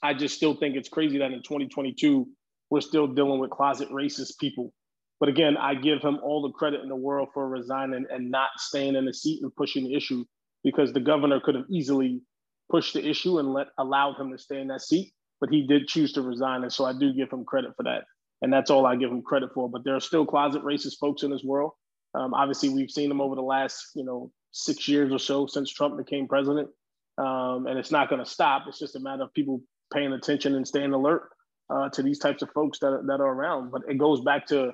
I 0.03 0.13
just 0.13 0.35
still 0.35 0.55
think 0.55 0.75
it's 0.75 0.89
crazy 0.89 1.17
that 1.19 1.31
in 1.31 1.41
2022 1.43 2.27
we're 2.69 2.81
still 2.81 3.07
dealing 3.07 3.39
with 3.39 3.49
closet 3.49 3.89
racist 3.89 4.37
people. 4.39 4.73
But 5.19 5.29
again, 5.29 5.57
I 5.57 5.73
give 5.73 6.01
him 6.01 6.19
all 6.21 6.41
the 6.41 6.51
credit 6.51 6.81
in 6.81 6.89
the 6.89 6.95
world 6.95 7.29
for 7.33 7.47
resigning 7.47 8.05
and 8.11 8.29
not 8.29 8.49
staying 8.57 8.95
in 8.95 9.05
the 9.05 9.13
seat 9.13 9.41
and 9.41 9.55
pushing 9.55 9.85
the 9.85 9.95
issue 9.95 10.25
because 10.63 10.93
the 10.93 10.99
governor 10.99 11.39
could 11.39 11.55
have 11.55 11.65
easily 11.69 12.21
pushed 12.69 12.93
the 12.93 13.07
issue 13.07 13.39
and 13.39 13.53
let 13.53 13.67
allowed 13.77 14.19
him 14.19 14.31
to 14.31 14.37
stay 14.37 14.59
in 14.59 14.67
that 14.67 14.81
seat, 14.81 15.11
but 15.39 15.49
he 15.49 15.65
did 15.65 15.87
choose 15.87 16.13
to 16.13 16.21
resign, 16.21 16.63
and 16.63 16.71
so 16.71 16.85
I 16.85 16.93
do 16.93 17.13
give 17.13 17.31
him 17.31 17.45
credit 17.45 17.71
for 17.77 17.83
that, 17.83 18.03
and 18.41 18.51
that's 18.51 18.69
all 18.69 18.85
I 18.85 18.95
give 18.95 19.11
him 19.11 19.21
credit 19.21 19.53
for. 19.53 19.69
But 19.69 19.83
there 19.83 19.95
are 19.95 19.99
still 19.99 20.25
closet 20.25 20.63
racist 20.63 20.99
folks 20.99 21.23
in 21.23 21.31
this 21.31 21.43
world. 21.43 21.71
Um, 22.13 22.33
obviously, 22.33 22.69
we've 22.69 22.91
seen 22.91 23.09
them 23.09 23.21
over 23.21 23.35
the 23.35 23.41
last 23.41 23.91
you 23.95 24.03
know 24.03 24.31
six 24.51 24.87
years 24.87 25.11
or 25.11 25.19
so 25.19 25.47
since 25.47 25.71
Trump 25.71 25.97
became 25.97 26.27
president, 26.27 26.69
um, 27.17 27.67
and 27.67 27.77
it's 27.77 27.91
not 27.91 28.09
going 28.09 28.23
to 28.23 28.29
stop. 28.29 28.63
It's 28.67 28.79
just 28.79 28.95
a 28.95 28.99
matter 28.99 29.23
of 29.23 29.33
people 29.33 29.61
paying 29.93 30.13
attention 30.13 30.55
and 30.55 30.67
staying 30.67 30.93
alert 30.93 31.29
uh, 31.69 31.89
to 31.89 32.03
these 32.03 32.19
types 32.19 32.41
of 32.41 32.49
folks 32.51 32.79
that, 32.79 33.03
that 33.07 33.19
are 33.21 33.33
around. 33.33 33.71
But 33.71 33.83
it 33.87 33.97
goes 33.97 34.21
back 34.21 34.47
to, 34.47 34.71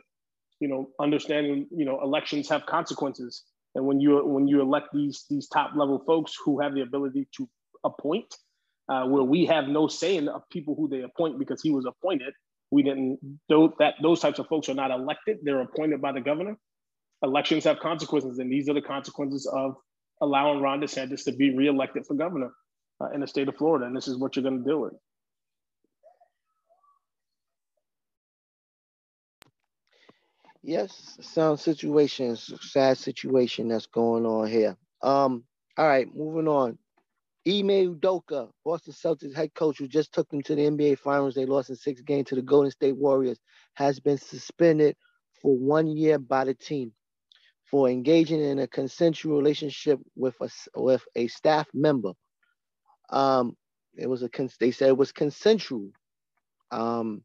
you 0.59 0.67
know, 0.67 0.89
understanding, 0.99 1.67
you 1.75 1.85
know, 1.85 1.99
elections 2.01 2.49
have 2.49 2.65
consequences. 2.65 3.43
And 3.75 3.85
when 3.85 3.99
you 3.99 4.23
when 4.25 4.47
you 4.47 4.61
elect 4.61 4.89
these 4.93 5.25
these 5.29 5.47
top 5.47 5.71
level 5.75 6.03
folks 6.05 6.33
who 6.43 6.59
have 6.59 6.75
the 6.75 6.81
ability 6.81 7.27
to 7.37 7.49
appoint, 7.83 8.35
uh, 8.87 9.05
where 9.05 9.23
we 9.23 9.45
have 9.47 9.67
no 9.67 9.87
say 9.87 10.17
in 10.17 10.27
of 10.29 10.47
people 10.49 10.75
who 10.75 10.87
they 10.87 11.01
appoint 11.01 11.39
because 11.39 11.61
he 11.61 11.71
was 11.71 11.85
appointed, 11.85 12.33
we 12.73 12.81
didn't. 12.81 13.19
Though 13.49 13.73
that 13.79 13.95
those 14.01 14.19
types 14.19 14.39
of 14.39 14.47
folks 14.47 14.67
are 14.67 14.73
not 14.73 14.91
elected; 14.91 15.37
they're 15.43 15.61
appointed 15.61 16.01
by 16.01 16.11
the 16.11 16.21
governor. 16.21 16.57
Elections 17.21 17.63
have 17.65 17.79
consequences, 17.79 18.39
and 18.39 18.51
these 18.51 18.67
are 18.67 18.73
the 18.73 18.81
consequences 18.81 19.45
of 19.45 19.75
allowing 20.21 20.61
Ron 20.61 20.81
DeSantis 20.81 21.23
to 21.25 21.31
be 21.31 21.55
reelected 21.55 22.05
for 22.05 22.15
governor 22.15 22.51
uh, 22.99 23.09
in 23.13 23.21
the 23.21 23.27
state 23.27 23.47
of 23.47 23.55
Florida, 23.55 23.85
and 23.85 23.95
this 23.95 24.07
is 24.07 24.17
what 24.17 24.35
you're 24.35 24.43
going 24.43 24.57
to 24.57 24.69
deal 24.69 24.81
with. 24.81 24.93
Yes, 30.63 31.17
sound 31.21 31.59
situation, 31.59 32.35
sad 32.37 32.97
situation 32.97 33.67
that's 33.67 33.85
going 33.85 34.25
on 34.25 34.47
here. 34.47 34.77
Um, 35.01 35.43
all 35.77 35.87
right, 35.87 36.07
moving 36.15 36.47
on. 36.47 36.77
Ime 37.47 37.95
Udoka, 37.95 38.49
Boston 38.63 38.93
Celtics 38.93 39.35
head 39.35 39.53
coach 39.53 39.77
who 39.77 39.87
just 39.87 40.13
took 40.13 40.29
them 40.29 40.41
to 40.43 40.55
the 40.55 40.63
NBA 40.63 40.97
Finals. 40.99 41.35
They 41.35 41.45
lost 41.45 41.69
in 41.69 41.75
six 41.75 42.01
games 42.01 42.29
to 42.29 42.35
the 42.35 42.41
Golden 42.41 42.71
State 42.71 42.95
Warriors, 42.95 43.39
has 43.73 43.99
been 43.99 44.17
suspended 44.17 44.95
for 45.41 45.57
one 45.57 45.87
year 45.87 46.17
by 46.19 46.45
the 46.45 46.53
team 46.53 46.93
for 47.69 47.89
engaging 47.89 48.39
in 48.39 48.59
a 48.59 48.67
consensual 48.67 49.37
relationship 49.37 49.99
with 50.15 50.35
a 50.41 50.49
with 50.75 51.03
a 51.15 51.27
staff 51.27 51.67
member. 51.73 52.13
Um, 53.09 53.57
it 53.95 54.07
was 54.07 54.23
a 54.23 54.29
they 54.59 54.71
said 54.71 54.89
it 54.89 54.97
was 54.97 55.11
consensual. 55.11 55.89
Um, 56.71 57.23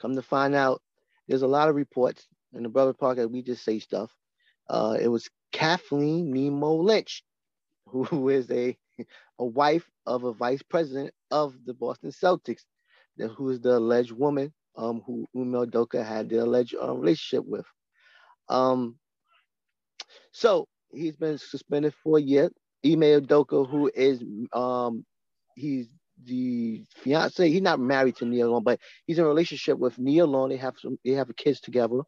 come 0.00 0.16
to 0.16 0.22
find 0.22 0.54
out, 0.54 0.82
there's 1.28 1.42
a 1.42 1.46
lot 1.46 1.68
of 1.68 1.76
reports 1.76 2.26
in 2.52 2.62
the 2.62 2.68
brother 2.68 2.92
podcast. 2.92 3.30
We 3.30 3.42
just 3.42 3.64
say 3.64 3.78
stuff. 3.78 4.10
Uh, 4.68 4.96
it 5.00 5.08
was 5.08 5.28
Kathleen 5.52 6.32
Nemo 6.32 6.74
Lynch, 6.74 7.22
who 7.88 8.28
is 8.28 8.50
a 8.50 8.76
a 9.38 9.44
wife 9.44 9.88
of 10.06 10.24
a 10.24 10.32
vice 10.32 10.62
president 10.62 11.12
of 11.30 11.54
the 11.66 11.74
Boston 11.74 12.10
Celtics, 12.10 12.62
who 13.36 13.50
is 13.50 13.60
the 13.60 13.76
alleged 13.76 14.12
woman 14.12 14.52
um, 14.76 15.02
who 15.06 15.26
Ime 15.36 15.52
Udoka 15.52 16.04
had 16.04 16.28
the 16.28 16.38
alleged 16.38 16.74
uh, 16.80 16.94
relationship 16.94 17.44
with. 17.46 17.66
Um, 18.48 18.98
so 20.32 20.66
he's 20.92 21.16
been 21.16 21.38
suspended 21.38 21.94
for 22.02 22.18
a 22.18 22.22
year. 22.22 22.50
Ime 22.84 23.20
Udoka, 23.20 23.68
who 23.68 23.90
is 23.94 24.22
um, 24.52 25.04
he's 25.56 25.88
the 26.24 26.84
fiance. 26.96 27.48
He's 27.48 27.62
not 27.62 27.80
married 27.80 28.16
to 28.16 28.24
Nia 28.24 28.48
Long, 28.48 28.62
but 28.62 28.80
he's 29.06 29.18
in 29.18 29.24
a 29.24 29.28
relationship 29.28 29.78
with 29.78 29.98
Nia 29.98 30.26
Long. 30.26 30.48
They 30.50 30.56
have 30.56 30.74
some. 30.78 30.98
They 31.04 31.12
have 31.12 31.34
kids 31.36 31.60
together. 31.60 32.00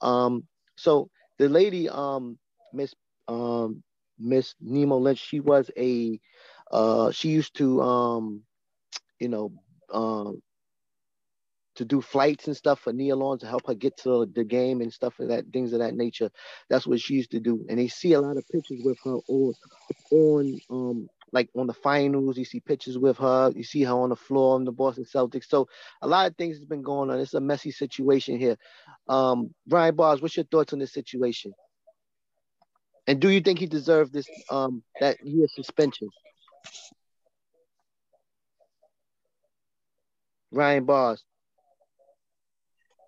Um, 0.00 0.46
so 0.76 1.08
the 1.38 1.48
lady, 1.48 1.88
um, 1.88 2.38
Miss 2.72 2.94
um, 3.28 3.82
Miss 4.18 4.54
Nemo 4.60 4.98
Lynch, 4.98 5.18
she 5.18 5.40
was 5.40 5.70
a. 5.76 6.20
Uh, 6.70 7.10
she 7.10 7.28
used 7.28 7.56
to, 7.56 7.82
um, 7.82 8.42
you 9.20 9.28
know, 9.28 9.52
um, 9.92 10.42
to 11.76 11.84
do 11.84 12.00
flights 12.00 12.46
and 12.46 12.56
stuff 12.56 12.80
for 12.80 12.92
Nia 12.92 13.16
Long 13.16 13.38
to 13.38 13.46
help 13.46 13.66
her 13.66 13.74
get 13.74 13.96
to 13.98 14.26
the 14.26 14.44
game 14.44 14.80
and 14.80 14.92
stuff 14.92 15.18
of 15.20 15.28
that 15.28 15.46
things 15.52 15.72
of 15.72 15.80
that 15.80 15.94
nature. 15.94 16.30
That's 16.68 16.86
what 16.86 17.00
she 17.00 17.14
used 17.14 17.30
to 17.32 17.40
do. 17.40 17.64
And 17.68 17.78
they 17.78 17.88
see 17.88 18.12
a 18.12 18.20
lot 18.20 18.36
of 18.36 18.48
pictures 18.48 18.80
with 18.84 18.98
her 19.04 19.16
on 19.28 19.54
on 20.10 20.60
um 20.70 21.08
like 21.32 21.48
on 21.56 21.66
the 21.66 21.72
finals. 21.74 22.36
You 22.36 22.44
see 22.44 22.60
pictures 22.60 22.98
with 22.98 23.16
her. 23.18 23.52
You 23.54 23.64
see 23.64 23.82
her 23.84 23.94
on 23.94 24.10
the 24.10 24.16
floor 24.16 24.54
on 24.54 24.64
the 24.64 24.72
Boston 24.72 25.04
Celtics. 25.04 25.46
So 25.48 25.68
a 26.02 26.06
lot 26.06 26.30
of 26.30 26.36
things 26.36 26.58
has 26.58 26.66
been 26.66 26.82
going 26.82 27.10
on. 27.10 27.18
It's 27.20 27.34
a 27.34 27.40
messy 27.40 27.70
situation 27.70 28.38
here. 28.38 28.56
Um, 29.08 29.54
Brian 29.66 29.96
Bars, 29.96 30.20
what's 30.20 30.36
your 30.36 30.44
thoughts 30.46 30.74
on 30.74 30.78
this 30.78 30.92
situation? 30.92 31.54
And 33.06 33.20
do 33.20 33.30
you 33.30 33.40
think 33.40 33.58
he 33.58 33.66
deserved 33.66 34.12
this 34.12 34.26
um 34.50 34.82
that 35.00 35.24
year 35.24 35.46
suspension? 35.54 36.08
Ryan 40.52 40.84
Bars. 40.84 41.24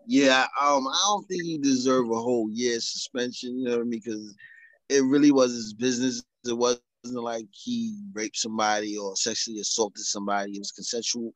Yeah, 0.07 0.47
um, 0.61 0.87
I 0.87 1.01
don't 1.07 1.27
think 1.29 1.45
he 1.45 1.59
deserved 1.59 2.11
a 2.11 2.17
whole 2.17 2.51
year 2.51 2.79
suspension. 2.81 3.59
You 3.59 3.65
know 3.65 3.77
what 3.77 3.81
I 3.81 3.85
mean? 3.85 4.01
Because 4.05 4.35
it 4.89 5.03
really 5.05 5.31
was 5.31 5.53
his 5.53 5.73
business. 5.73 6.23
It 6.47 6.57
wasn't 6.57 6.83
like 7.05 7.47
he 7.53 7.97
raped 8.13 8.37
somebody 8.37 8.99
or 8.99 9.17
sexually 9.17 9.61
assaulted 9.61 10.05
somebody. 10.05 10.53
It 10.53 10.59
was 10.59 10.73
consensual. 10.73 11.33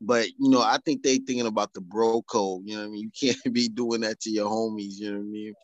But 0.00 0.26
you 0.38 0.50
know, 0.50 0.62
I 0.62 0.78
think 0.84 1.02
they 1.02 1.18
thinking 1.18 1.46
about 1.46 1.74
the 1.74 1.80
bro 1.80 2.22
code. 2.22 2.62
You 2.64 2.76
know 2.76 2.82
what 2.82 2.88
I 2.88 2.90
mean? 2.90 3.10
You 3.12 3.32
can't 3.32 3.54
be 3.54 3.68
doing 3.68 4.00
that 4.00 4.20
to 4.20 4.30
your 4.30 4.50
homies. 4.50 4.98
You 4.98 5.12
know 5.12 5.18
what 5.18 5.24
I 5.24 5.28
mean? 5.28 5.54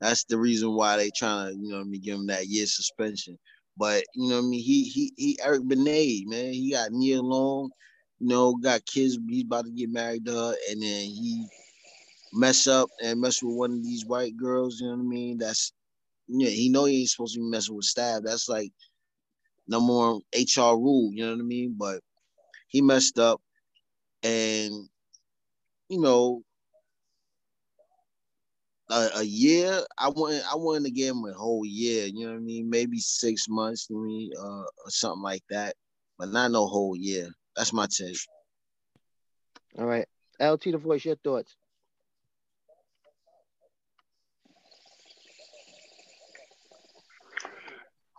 That's 0.00 0.24
the 0.24 0.38
reason 0.38 0.74
why 0.74 0.96
they 0.96 1.10
trying 1.14 1.52
to, 1.52 1.58
you 1.60 1.70
know 1.70 1.80
I 1.80 1.84
mean, 1.84 2.00
give 2.00 2.16
him 2.16 2.26
that 2.28 2.46
year 2.46 2.66
suspension. 2.66 3.38
But 3.76 4.04
you 4.14 4.28
know 4.30 4.38
I 4.38 4.42
mean? 4.42 4.62
He 4.62 4.84
he 4.84 5.12
he 5.16 5.38
Eric 5.42 5.66
Benet, 5.66 6.24
man. 6.26 6.52
He 6.52 6.72
got 6.72 6.92
Nia 6.92 7.22
Long, 7.22 7.70
you 8.18 8.28
know, 8.28 8.54
got 8.56 8.84
kids. 8.86 9.18
He's 9.28 9.44
about 9.44 9.66
to 9.66 9.70
get 9.70 9.90
married 9.90 10.26
to 10.26 10.32
her, 10.32 10.54
and 10.70 10.82
then 10.82 11.02
he 11.02 11.46
mess 12.32 12.66
up 12.66 12.90
and 13.02 13.20
mess 13.20 13.42
with 13.42 13.56
one 13.56 13.72
of 13.72 13.82
these 13.82 14.06
white 14.06 14.36
girls, 14.36 14.80
you 14.80 14.86
know 14.86 14.94
what 14.94 15.00
I 15.00 15.04
mean? 15.08 15.38
That's 15.38 15.72
yeah, 16.28 16.50
he 16.50 16.68
know 16.68 16.84
he 16.84 17.00
ain't 17.00 17.10
supposed 17.10 17.34
to 17.34 17.40
be 17.40 17.46
messing 17.46 17.74
with 17.74 17.84
staff. 17.84 18.22
That's 18.24 18.48
like 18.48 18.72
number 19.66 19.92
one 19.92 20.20
HR 20.34 20.76
rule, 20.76 21.10
you 21.12 21.24
know 21.24 21.32
what 21.32 21.40
I 21.40 21.44
mean? 21.44 21.74
But 21.76 22.00
he 22.68 22.82
messed 22.82 23.18
up 23.18 23.40
and 24.22 24.88
you 25.88 26.00
know 26.00 26.42
a, 28.90 29.10
a, 29.18 29.22
year 29.22 29.82
I 29.98 30.08
want 30.08 30.42
I 30.50 30.56
wanted 30.56 30.84
to 30.84 30.90
give 30.90 31.14
him 31.14 31.24
a 31.24 31.32
whole 31.32 31.64
year, 31.64 32.06
you 32.06 32.26
know 32.26 32.32
what 32.32 32.38
I 32.38 32.40
mean? 32.40 32.68
Maybe 32.68 32.98
six 32.98 33.48
months, 33.48 33.88
I 33.90 33.94
mean, 33.94 34.30
uh, 34.38 34.62
or 34.62 34.88
something 34.88 35.22
like 35.22 35.44
that, 35.50 35.74
but 36.18 36.28
not 36.30 36.50
no 36.50 36.66
whole 36.66 36.96
year. 36.96 37.28
That's 37.56 37.72
my 37.72 37.86
take. 37.86 38.16
All 39.78 39.86
right. 39.86 40.06
LT 40.40 40.64
the 40.64 40.78
voice, 40.78 41.04
your 41.04 41.16
thoughts. 41.16 41.54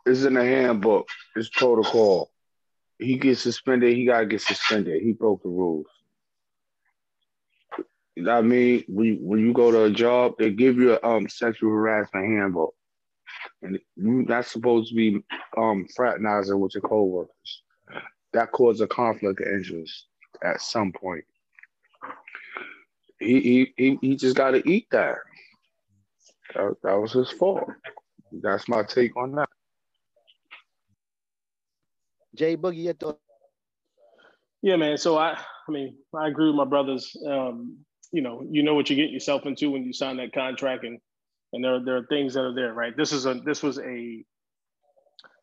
It's 0.06 0.24
in 0.24 0.34
the 0.34 0.44
handbook. 0.44 1.08
It's 1.36 1.50
protocol. 1.50 2.32
He 2.98 3.18
gets 3.18 3.42
suspended. 3.42 3.96
He 3.96 4.06
gotta 4.06 4.26
get 4.26 4.42
suspended. 4.42 5.02
He 5.02 5.12
broke 5.12 5.44
the 5.44 5.50
rules. 5.50 5.88
I 8.18 8.42
mean, 8.42 8.84
when 8.88 9.18
when 9.22 9.40
you 9.40 9.54
go 9.54 9.72
to 9.72 9.86
a 9.86 9.90
job, 9.90 10.34
they 10.38 10.52
give 10.52 10.78
you 10.78 10.94
a 10.94 11.08
um, 11.08 11.30
sexual 11.30 11.72
harassment 11.72 12.28
handbook, 12.28 12.76
and 13.62 13.80
you're 13.96 14.24
not 14.24 14.46
supposed 14.46 14.90
to 14.90 14.96
be 14.96 15.24
um, 15.58 15.88
fraternizing 15.96 16.60
with 16.60 16.74
your 16.76 16.82
coworkers. 16.82 17.64
That 18.34 18.52
causes 18.52 18.82
a 18.82 18.88
conflict 18.88 19.40
of 19.40 19.48
interest 19.48 20.08
at 20.44 20.62
some 20.62 20.92
point. 20.92 21.24
He 23.20 23.40
he 23.40 23.74
he, 23.78 23.98
he 24.02 24.16
just 24.16 24.36
got 24.36 24.52
to 24.52 24.70
eat 24.70 24.88
that. 24.92 25.16
that. 26.56 26.76
That 26.84 27.00
was 27.00 27.14
his 27.14 27.32
fault. 27.32 27.70
That's 28.32 28.68
my 28.68 28.84
take 28.84 29.16
on 29.16 29.36
that. 29.36 29.50
Jay 32.36 32.56
Boogie, 32.56 32.84
your 32.84 32.94
thoughts? 32.94 33.20
Yeah, 34.62 34.76
man. 34.78 34.98
So 34.98 35.18
I, 35.18 35.32
I 35.32 35.72
mean, 35.72 35.98
I 36.16 36.28
agree 36.28 36.48
with 36.48 36.56
my 36.56 36.66
brothers. 36.66 37.16
Um, 37.28 37.80
you 38.12 38.22
know, 38.22 38.46
you 38.50 38.64
know 38.64 38.74
what 38.74 38.90
you 38.90 38.96
get 38.96 39.10
yourself 39.10 39.46
into 39.46 39.72
when 39.72 39.84
you 39.84 39.94
sign 39.94 40.18
that 40.18 40.34
contract, 40.34 40.84
and 40.84 41.00
and 41.54 41.64
there 41.64 41.84
there 41.84 41.98
are 41.98 42.06
things 42.08 42.34
that 42.34 42.44
are 42.44 42.54
there, 42.54 42.74
right? 42.74 42.96
This 42.96 43.12
is 43.12 43.26
a 43.26 43.36
this 43.36 43.64
was 43.64 43.80
a 43.80 44.24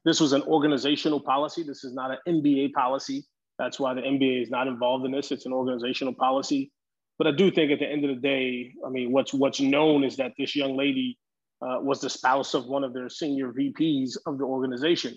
this 0.04 0.20
was 0.20 0.32
an 0.32 0.42
organizational 0.42 1.20
policy. 1.20 1.62
This 1.62 1.84
is 1.84 1.94
not 1.94 2.10
an 2.10 2.18
NBA 2.26 2.72
policy. 2.72 3.26
That's 3.58 3.80
why 3.80 3.94
the 3.94 4.02
NBA 4.02 4.42
is 4.42 4.50
not 4.50 4.68
involved 4.68 5.04
in 5.04 5.12
this. 5.12 5.32
It's 5.32 5.46
an 5.46 5.52
organizational 5.52 6.14
policy. 6.14 6.72
But 7.18 7.26
I 7.26 7.32
do 7.32 7.50
think 7.50 7.72
at 7.72 7.80
the 7.80 7.86
end 7.86 8.04
of 8.04 8.14
the 8.14 8.20
day, 8.20 8.72
I 8.86 8.90
mean, 8.90 9.10
what's 9.12 9.34
what's 9.34 9.60
known 9.60 10.04
is 10.04 10.16
that 10.16 10.32
this 10.38 10.54
young 10.54 10.76
lady 10.76 11.18
uh, 11.60 11.80
was 11.80 12.00
the 12.00 12.10
spouse 12.10 12.54
of 12.54 12.66
one 12.66 12.84
of 12.84 12.94
their 12.94 13.08
senior 13.08 13.52
VPs 13.52 14.16
of 14.26 14.38
the 14.38 14.44
organization. 14.44 15.16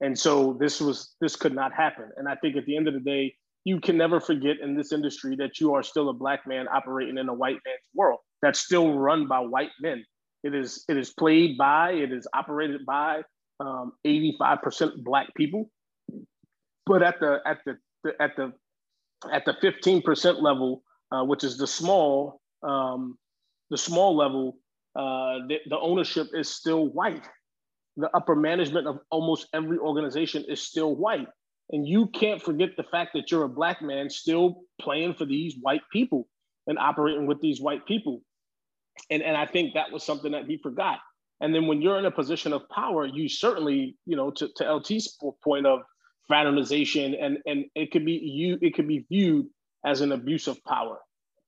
And 0.00 0.18
so 0.18 0.56
this 0.60 0.80
was 0.80 1.14
this 1.20 1.36
could 1.36 1.54
not 1.54 1.72
happen. 1.72 2.10
And 2.16 2.28
I 2.28 2.34
think 2.36 2.56
at 2.56 2.66
the 2.66 2.76
end 2.76 2.88
of 2.88 2.94
the 2.94 3.00
day, 3.00 3.34
you 3.64 3.80
can 3.80 3.96
never 3.96 4.20
forget 4.20 4.56
in 4.62 4.76
this 4.76 4.92
industry 4.92 5.36
that 5.36 5.60
you 5.60 5.74
are 5.74 5.82
still 5.82 6.08
a 6.10 6.12
black 6.12 6.46
man 6.46 6.66
operating 6.68 7.18
in 7.18 7.28
a 7.28 7.34
white 7.34 7.58
man's 7.64 7.88
world 7.94 8.20
that's 8.42 8.60
still 8.60 8.98
run 8.98 9.26
by 9.26 9.40
white 9.40 9.70
men. 9.80 10.04
It 10.42 10.54
is 10.54 10.84
it 10.88 10.96
is 10.96 11.10
played 11.10 11.56
by, 11.56 11.92
it 11.92 12.12
is 12.12 12.28
operated 12.34 12.84
by 12.84 13.22
um, 13.60 13.92
85% 14.06 15.02
black 15.02 15.34
people. 15.34 15.70
But 16.86 17.02
at 17.02 17.18
the 17.20 17.38
at 17.46 17.58
the, 17.64 17.76
the 18.02 18.12
at 18.20 18.36
the 18.36 18.52
at 19.32 19.44
the 19.46 19.54
15% 19.54 20.42
level, 20.42 20.82
uh, 21.10 21.24
which 21.24 21.44
is 21.44 21.56
the 21.56 21.66
small 21.66 22.40
um, 22.62 23.16
the 23.70 23.78
small 23.78 24.14
level, 24.14 24.58
uh, 24.94 25.38
the, 25.48 25.58
the 25.70 25.78
ownership 25.78 26.28
is 26.34 26.50
still 26.50 26.88
white 26.88 27.26
the 27.96 28.10
upper 28.14 28.34
management 28.34 28.86
of 28.86 28.98
almost 29.10 29.48
every 29.52 29.78
organization 29.78 30.44
is 30.48 30.60
still 30.60 30.94
white. 30.94 31.28
And 31.70 31.86
you 31.86 32.06
can't 32.08 32.42
forget 32.42 32.70
the 32.76 32.84
fact 32.84 33.12
that 33.14 33.30
you're 33.30 33.44
a 33.44 33.48
black 33.48 33.80
man 33.80 34.10
still 34.10 34.62
playing 34.80 35.14
for 35.14 35.24
these 35.24 35.56
white 35.60 35.82
people 35.92 36.28
and 36.66 36.78
operating 36.78 37.26
with 37.26 37.40
these 37.40 37.60
white 37.60 37.86
people. 37.86 38.22
And, 39.10 39.22
and 39.22 39.36
I 39.36 39.46
think 39.46 39.74
that 39.74 39.90
was 39.90 40.02
something 40.02 40.32
that 40.32 40.46
he 40.46 40.58
forgot. 40.58 40.98
And 41.40 41.54
then 41.54 41.66
when 41.66 41.82
you're 41.82 41.98
in 41.98 42.06
a 42.06 42.10
position 42.10 42.52
of 42.52 42.68
power, 42.68 43.06
you 43.06 43.28
certainly, 43.28 43.96
you 44.06 44.16
know, 44.16 44.30
to, 44.32 44.48
to 44.56 44.64
LT's 44.64 45.18
point 45.42 45.66
of 45.66 45.80
fraternization 46.26 47.14
and, 47.14 47.38
and 47.46 47.64
it 47.74 47.90
could 47.90 48.04
be 48.04 48.12
you, 48.12 48.58
it 48.62 48.74
could 48.74 48.88
be 48.88 49.04
viewed 49.10 49.46
as 49.84 50.00
an 50.00 50.12
abuse 50.12 50.46
of 50.46 50.62
power. 50.64 50.98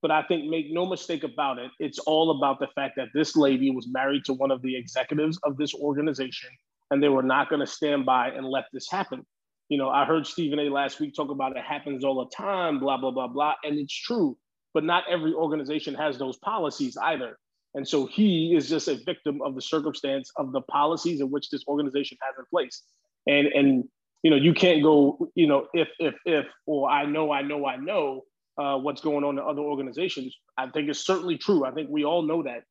But 0.01 0.11
I 0.11 0.21
think, 0.23 0.45
make 0.45 0.67
no 0.71 0.85
mistake 0.85 1.23
about 1.23 1.57
it, 1.57 1.71
it's 1.79 1.99
all 1.99 2.37
about 2.37 2.59
the 2.59 2.67
fact 2.75 2.95
that 2.97 3.07
this 3.13 3.35
lady 3.35 3.71
was 3.71 3.87
married 3.89 4.25
to 4.25 4.33
one 4.33 4.51
of 4.51 4.61
the 4.61 4.75
executives 4.75 5.39
of 5.43 5.57
this 5.57 5.73
organization, 5.73 6.49
and 6.91 7.01
they 7.01 7.09
were 7.09 7.23
not 7.23 7.49
going 7.49 7.61
to 7.61 7.67
stand 7.67 8.05
by 8.05 8.29
and 8.29 8.45
let 8.45 8.65
this 8.71 8.89
happen. 8.89 9.25
You 9.69 9.77
know, 9.77 9.89
I 9.89 10.05
heard 10.05 10.25
Stephen 10.25 10.59
A. 10.59 10.69
last 10.69 10.99
week 10.99 11.13
talk 11.15 11.29
about 11.29 11.57
it 11.57 11.63
happens 11.63 12.03
all 12.03 12.23
the 12.23 12.35
time, 12.35 12.79
blah, 12.79 12.97
blah, 12.97 13.11
blah, 13.11 13.27
blah. 13.27 13.53
And 13.63 13.77
it's 13.77 13.93
true, 13.93 14.37
but 14.73 14.83
not 14.83 15.03
every 15.09 15.33
organization 15.33 15.93
has 15.95 16.17
those 16.17 16.37
policies 16.37 16.97
either. 16.97 17.37
And 17.73 17.87
so 17.87 18.05
he 18.05 18.55
is 18.55 18.69
just 18.69 18.87
a 18.87 18.97
victim 19.05 19.41
of 19.41 19.55
the 19.55 19.61
circumstance 19.61 20.31
of 20.37 20.51
the 20.51 20.61
policies 20.61 21.21
in 21.21 21.29
which 21.29 21.49
this 21.49 21.63
organization 21.67 22.17
has 22.21 22.35
in 22.39 22.45
place. 22.49 22.83
And 23.27 23.47
and 23.47 23.83
you 24.23 24.31
know, 24.31 24.37
you 24.37 24.53
can't 24.53 24.81
go, 24.81 25.29
you 25.35 25.47
know, 25.47 25.67
if 25.73 25.89
if 25.99 26.15
if 26.25 26.45
or 26.65 26.89
I 26.89 27.05
know, 27.05 27.31
I 27.31 27.41
know, 27.41 27.65
I 27.65 27.75
know, 27.75 28.23
uh, 28.57 28.77
what's 28.77 29.01
going 29.01 29.23
on 29.23 29.37
in 29.37 29.43
other 29.43 29.61
organizations. 29.61 30.35
I 30.57 30.69
think 30.69 30.89
it's 30.89 31.05
certainly 31.05 31.37
true. 31.37 31.65
I 31.65 31.71
think 31.71 31.89
we 31.89 32.03
all 32.03 32.23
know 32.23 32.43
that. 32.43 32.63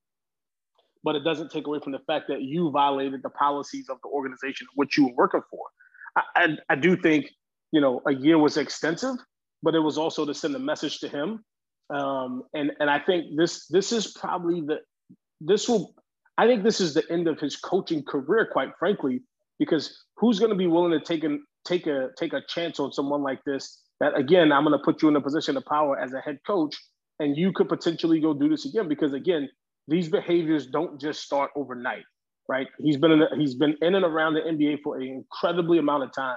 But 1.04 1.14
it 1.14 1.20
doesn't 1.20 1.52
take 1.52 1.66
away 1.68 1.78
from 1.78 1.92
the 1.92 2.00
fact 2.00 2.26
that 2.28 2.42
you 2.42 2.70
violated 2.70 3.22
the 3.22 3.30
policies 3.30 3.88
of 3.88 3.98
the 4.02 4.08
organization 4.08 4.66
which 4.74 4.98
you 4.98 5.06
were 5.06 5.14
working 5.14 5.42
for. 5.50 5.66
I, 6.16 6.22
I, 6.34 6.56
I 6.70 6.74
do 6.76 6.96
think, 6.96 7.30
you 7.72 7.80
know, 7.80 8.00
a 8.06 8.14
year 8.14 8.38
was 8.38 8.56
extensive, 8.56 9.16
but 9.62 9.74
it 9.74 9.80
was 9.80 9.98
also 9.98 10.24
to 10.24 10.34
send 10.34 10.54
a 10.56 10.58
message 10.58 11.00
to 11.00 11.08
him. 11.08 11.44
Um, 11.88 12.42
and 12.52 12.72
and 12.80 12.90
I 12.90 12.98
think 12.98 13.36
this 13.36 13.68
this 13.68 13.92
is 13.92 14.12
probably 14.12 14.60
the 14.60 14.78
this 15.40 15.68
will 15.68 15.94
I 16.38 16.46
think 16.46 16.64
this 16.64 16.80
is 16.80 16.94
the 16.94 17.04
end 17.10 17.28
of 17.28 17.38
his 17.38 17.56
coaching 17.56 18.02
career, 18.02 18.48
quite 18.50 18.70
frankly, 18.78 19.22
because 19.58 20.04
who's 20.16 20.38
going 20.38 20.50
to 20.50 20.56
be 20.56 20.66
willing 20.66 20.98
to 20.98 21.00
take 21.00 21.24
a 21.24 21.38
take 21.64 21.86
a 21.86 22.10
take 22.18 22.32
a 22.32 22.42
chance 22.48 22.80
on 22.80 22.92
someone 22.92 23.22
like 23.22 23.42
this 23.44 23.82
that 24.00 24.18
again, 24.18 24.52
I'm 24.52 24.64
going 24.64 24.78
to 24.78 24.84
put 24.84 25.00
you 25.02 25.08
in 25.08 25.16
a 25.16 25.20
position 25.20 25.56
of 25.56 25.64
power 25.64 25.98
as 25.98 26.12
a 26.12 26.20
head 26.20 26.38
coach, 26.46 26.76
and 27.20 27.36
you 27.36 27.52
could 27.52 27.68
potentially 27.68 28.20
go 28.20 28.34
do 28.34 28.48
this 28.48 28.66
again 28.66 28.88
because 28.88 29.12
again, 29.12 29.48
these 29.88 30.08
behaviors 30.08 30.66
don't 30.66 31.00
just 31.00 31.22
start 31.22 31.50
overnight, 31.56 32.04
right? 32.48 32.66
He's 32.78 32.96
been 32.96 33.12
in 33.12 33.22
he's 33.38 33.54
been 33.54 33.76
in 33.82 33.94
and 33.94 34.04
around 34.04 34.34
the 34.34 34.40
NBA 34.40 34.78
for 34.82 34.96
an 34.96 35.02
incredibly 35.02 35.78
amount 35.78 36.04
of 36.04 36.12
time, 36.12 36.36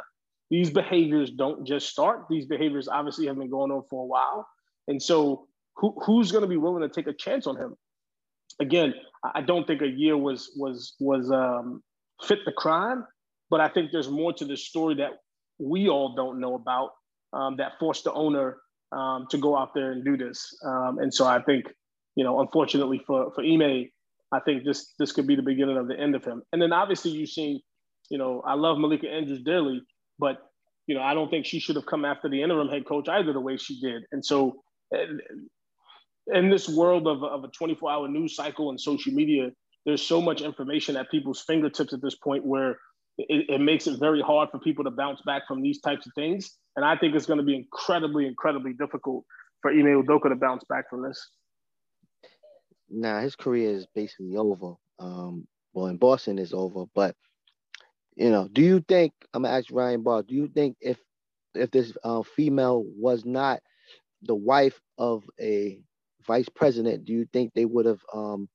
these 0.50 0.70
behaviors 0.72 1.32
don't 1.32 1.66
just 1.66 1.90
start. 1.90 2.26
These 2.30 2.46
behaviors 2.46 2.88
obviously 2.88 3.28
have 3.28 3.38
been 3.38 3.50
going 3.50 3.72
on 3.72 3.84
for 3.90 4.04
a 4.04 4.06
while. 4.06 4.48
And 4.88 5.02
so 5.02 5.48
who, 5.76 5.96
who's 6.06 6.32
going 6.32 6.42
to 6.42 6.48
be 6.48 6.58
willing 6.58 6.82
to 6.82 6.90
take 6.90 7.08
a 7.08 7.14
chance 7.14 7.46
on 7.46 7.56
him? 7.56 7.76
Again, 8.60 8.94
I 9.36 9.42
don't 9.42 9.68
think 9.68 9.82
a 9.82 9.88
year 9.88 10.18
was 10.18 10.52
was 10.58 10.96
was 11.00 11.32
um, 11.32 11.84
fit 12.24 12.40
the 12.46 12.52
crime, 12.52 13.06
but 13.50 13.62
I 13.62 13.70
think 13.70 13.92
there's 13.92 14.10
more 14.10 14.34
to 14.34 14.46
the 14.46 14.58
story 14.58 14.96
that 14.96 15.12
we 15.60 15.88
all 15.88 16.16
don't 16.16 16.40
know 16.40 16.56
about 16.56 16.92
um, 17.34 17.58
that 17.58 17.74
forced 17.80 18.06
the 18.06 18.14
owner 18.14 18.58
um, 18.92 19.28
to 19.30 19.38
go 19.38 19.56
out 19.56 19.74
there 19.74 19.92
and 19.92 20.04
do 20.04 20.18
this. 20.18 20.58
Um, 20.66 20.98
and 21.00 21.14
so 21.14 21.26
I 21.28 21.42
think, 21.42 21.66
you 22.16 22.24
know, 22.24 22.40
unfortunately 22.42 23.02
for 23.06 23.32
for 23.34 23.44
Ime, 23.44 23.90
I 24.32 24.40
think 24.40 24.64
this 24.64 24.94
this 25.00 25.12
could 25.12 25.28
be 25.28 25.36
the 25.36 25.42
beginning 25.42 25.78
of 25.78 25.88
the 25.88 26.00
end 26.00 26.16
of 26.16 26.24
him. 26.24 26.44
And 26.54 26.62
then 26.62 26.74
obviously 26.74 27.12
you've 27.12 27.30
seen, 27.30 27.62
you 28.10 28.18
know, 28.18 28.42
I 28.46 28.54
love 28.54 28.78
Malika 28.78 29.10
Andrews 29.10 29.42
dearly, 29.44 29.82
but 30.18 30.38
you 30.88 30.96
know, 30.96 31.02
I 31.02 31.14
don't 31.14 31.30
think 31.30 31.46
she 31.46 31.60
should 31.60 31.76
have 31.76 31.86
come 31.86 32.06
after 32.06 32.30
the 32.30 32.42
interim 32.42 32.68
head 32.68 32.86
coach 32.86 33.08
either 33.08 33.32
the 33.32 33.40
way 33.40 33.58
she 33.58 33.80
did. 33.80 34.04
And 34.12 34.26
so 34.26 34.62
in 34.92 36.50
this 36.50 36.68
world 36.68 37.08
of, 37.08 37.24
of 37.24 37.44
a 37.44 37.48
24 37.48 37.92
hour 37.92 38.08
news 38.08 38.36
cycle 38.36 38.70
and 38.70 38.80
social 38.80 39.14
media, 39.14 39.52
there's 39.86 40.02
so 40.02 40.22
much 40.22 40.42
information 40.42 40.96
at 40.96 41.10
people's 41.10 41.42
fingertips 41.42 41.94
at 41.94 42.02
this 42.02 42.16
point 42.16 42.46
where 42.46 42.72
it, 43.18 43.46
it, 43.50 43.62
makes 43.62 43.88
it 43.88 44.00
very 44.00 44.22
hard 44.22 44.50
for 44.50 44.60
people 44.60 44.84
to 44.84 44.92
bounce 44.92 45.22
back 45.26 45.44
from 45.48 45.62
these 45.62 45.80
types 45.82 46.06
of 46.06 46.14
things. 46.16 46.58
And 46.76 46.86
I 46.86 46.96
think 46.96 47.16
it's 47.16 47.26
going 47.26 47.40
to 47.40 47.46
be 47.46 47.56
incredibly, 47.56 48.26
incredibly 48.28 48.74
difficult 48.74 49.26
for 49.62 49.72
Ime 49.72 50.04
Udoka 50.04 50.30
to 50.30 50.36
bounce 50.36 50.64
back 50.70 50.90
from 50.90 51.04
this. 51.04 51.30
Nah, 52.90 53.22
his 53.22 53.36
career 53.36 53.72
is 53.72 53.88
basically 53.94 54.36
over. 54.38 54.74
Um, 55.00 55.48
well, 55.74 55.88
in 55.88 55.98
Boston 55.98 56.40
is 56.40 56.54
over, 56.54 56.86
but 56.94 57.16
you 58.16 58.30
know, 58.32 58.48
do 58.52 58.62
you 58.62 58.82
think 58.82 59.14
I'm 59.34 59.44
gonna 59.44 59.56
ask 59.56 59.68
Ryan 59.72 60.04
Barr? 60.04 60.24
Do 60.24 60.36
you 60.36 60.48
think 60.48 60.78
if 60.82 60.98
if 61.56 61.72
this 61.72 61.94
uh, 62.04 62.24
female 62.24 62.84
was 62.86 63.26
not 63.26 63.62
the 64.24 64.36
wife 64.36 64.80
of 64.98 65.24
a 65.40 65.80
vice 66.28 66.50
president, 66.50 67.06
do 67.06 67.14
you 67.14 67.28
think 67.32 67.54
they 67.54 67.66
would 67.66 67.86
have 67.86 68.02
um, 68.14 68.50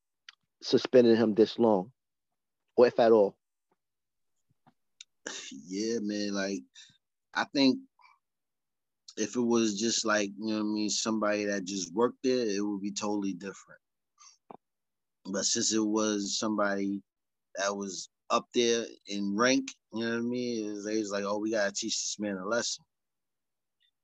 suspended 0.62 1.16
him 1.16 1.34
this 1.34 1.58
long, 1.58 1.92
or 2.76 2.86
if 2.86 2.98
at 3.00 3.12
all? 3.12 3.36
Yeah, 5.66 5.98
man. 6.02 6.34
Like, 6.34 6.62
I 7.34 7.44
think 7.54 7.78
if 9.16 9.36
it 9.36 9.40
was 9.40 9.78
just 9.78 10.04
like 10.04 10.30
you 10.38 10.54
know, 10.54 10.60
I 10.60 10.62
mean, 10.62 10.90
somebody 10.90 11.46
that 11.46 11.64
just 11.64 11.92
worked 11.94 12.22
there, 12.22 12.46
it 12.46 12.60
would 12.60 12.80
be 12.80 12.92
totally 12.92 13.32
different. 13.32 13.80
But 15.26 15.44
since 15.44 15.72
it 15.72 15.84
was 15.84 16.38
somebody 16.38 17.02
that 17.56 17.74
was 17.74 18.08
up 18.30 18.46
there 18.54 18.84
in 19.06 19.36
rank, 19.36 19.70
you 19.92 20.00
know 20.00 20.10
what 20.10 20.18
I 20.18 20.20
mean, 20.20 20.84
they 20.84 20.98
was 20.98 21.10
like, 21.10 21.24
oh, 21.24 21.38
we 21.38 21.50
gotta 21.50 21.72
teach 21.72 21.94
this 21.94 22.16
man 22.18 22.36
a 22.36 22.46
lesson. 22.46 22.84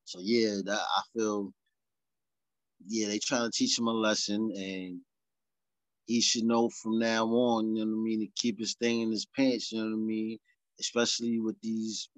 So 0.04 0.18
yeah, 0.22 0.56
that, 0.64 0.80
I 0.80 1.02
feel 1.14 1.52
yeah, 2.86 3.08
they 3.08 3.18
trying 3.18 3.50
to 3.50 3.56
teach 3.56 3.78
him 3.78 3.86
a 3.86 3.92
lesson, 3.92 4.52
and 4.56 5.00
he 6.06 6.20
should 6.20 6.44
know 6.44 6.70
from 6.70 6.98
now 6.98 7.26
on, 7.26 7.76
you 7.76 7.84
know 7.84 7.90
what 7.92 8.00
I 8.00 8.02
mean, 8.02 8.20
to 8.20 8.28
keep 8.36 8.58
his 8.58 8.74
thing 8.74 9.02
in 9.02 9.10
his 9.10 9.26
pants, 9.26 9.70
you 9.70 9.78
know 9.78 9.84
what 9.84 9.94
I 9.94 9.96
mean, 9.96 10.38
especially 10.80 11.38
with 11.40 11.60
these 11.60 12.08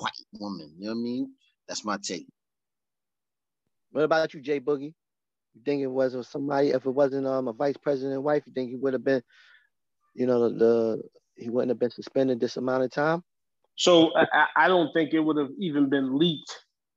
white 0.00 0.12
women, 0.38 0.74
you 0.78 0.86
know 0.86 0.92
what 0.92 1.00
I 1.00 1.02
mean. 1.02 1.32
That's 1.66 1.84
my 1.84 1.98
take. 2.02 2.26
What 3.90 4.04
about 4.04 4.34
you, 4.34 4.40
Jay 4.40 4.60
Boogie? 4.60 4.94
You 5.56 5.62
think 5.64 5.82
it 5.82 5.86
was 5.86 6.28
somebody? 6.28 6.68
If 6.68 6.84
it 6.84 6.90
wasn't 6.90 7.26
um 7.26 7.48
a 7.48 7.52
vice 7.52 7.78
president 7.78 8.22
wife, 8.22 8.42
you 8.46 8.52
think 8.52 8.68
he 8.68 8.76
would 8.76 8.92
have 8.92 9.04
been, 9.04 9.22
you 10.14 10.26
know, 10.26 10.48
the, 10.48 10.54
the 10.54 11.02
he 11.36 11.48
wouldn't 11.48 11.70
have 11.70 11.78
been 11.78 11.90
suspended 11.90 12.40
this 12.40 12.58
amount 12.58 12.84
of 12.84 12.90
time? 12.90 13.22
So 13.76 14.10
I, 14.14 14.46
I 14.56 14.68
don't 14.68 14.92
think 14.92 15.14
it 15.14 15.20
would 15.20 15.38
have 15.38 15.50
even 15.58 15.88
been 15.88 16.18
leaked 16.18 16.54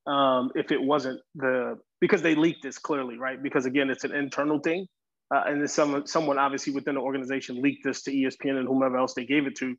um, 0.07 0.51
if 0.55 0.71
it 0.71 0.81
wasn't 0.81 1.21
the 1.35 1.77
because 2.01 2.21
they 2.21 2.35
leaked 2.35 2.63
this 2.63 2.77
clearly, 2.77 3.17
right? 3.17 3.41
Because 3.41 3.65
again, 3.65 3.89
it's 3.89 4.03
an 4.03 4.13
internal 4.13 4.59
thing, 4.59 4.87
uh, 5.33 5.43
and 5.45 5.61
then 5.61 5.67
someone 5.69 6.05
someone 6.05 6.37
obviously 6.37 6.73
within 6.73 6.95
the 6.95 7.01
organization 7.01 7.61
leaked 7.61 7.85
this 7.85 8.01
to 8.03 8.11
ESPN 8.11 8.57
and 8.57 8.67
whomever 8.67 8.97
else 8.97 9.13
they 9.13 9.25
gave 9.25 9.47
it 9.47 9.55
to. 9.55 9.75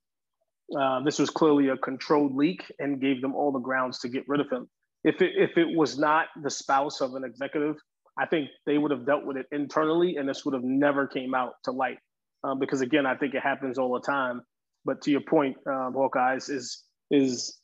Uh, 0.79 1.03
this 1.03 1.19
was 1.19 1.29
clearly 1.29 1.69
a 1.69 1.77
controlled 1.77 2.35
leak 2.35 2.65
and 2.79 3.01
gave 3.01 3.21
them 3.21 3.35
all 3.35 3.53
the 3.53 3.59
grounds 3.59 3.99
to 3.99 4.09
get 4.09 4.25
rid 4.27 4.41
of 4.41 4.49
him. 4.51 4.69
If 5.05 5.21
it 5.21 5.33
if 5.37 5.59
it 5.59 5.77
was 5.77 5.99
not 5.99 6.29
the 6.43 6.51
spouse 6.51 7.03
of 7.03 7.15
an 7.15 7.25
executive, 7.25 7.77
I 8.19 8.27
think 8.27 8.51
they 8.67 8.79
would 8.79 8.91
have 8.91 9.07
dealt 9.07 9.25
with 9.25 9.37
it 9.37 9.47
internally, 9.53 10.17
and 10.17 10.29
this 10.29 10.45
would 10.45 10.55
have 10.55 10.65
never 10.65 11.07
came 11.07 11.35
out 11.35 11.55
to 11.65 11.71
light. 11.71 11.99
Um, 12.43 12.59
because 12.59 12.81
again, 12.81 13.07
I 13.07 13.17
think 13.17 13.35
it 13.35 13.43
happens 13.43 13.79
all 13.79 13.93
the 13.93 14.01
time. 14.01 14.43
But 14.85 15.03
to 15.03 15.11
your 15.11 15.21
point, 15.21 15.57
um, 15.67 15.95
Hawkeyes 15.95 16.51
is 16.51 16.85
is 17.11 17.59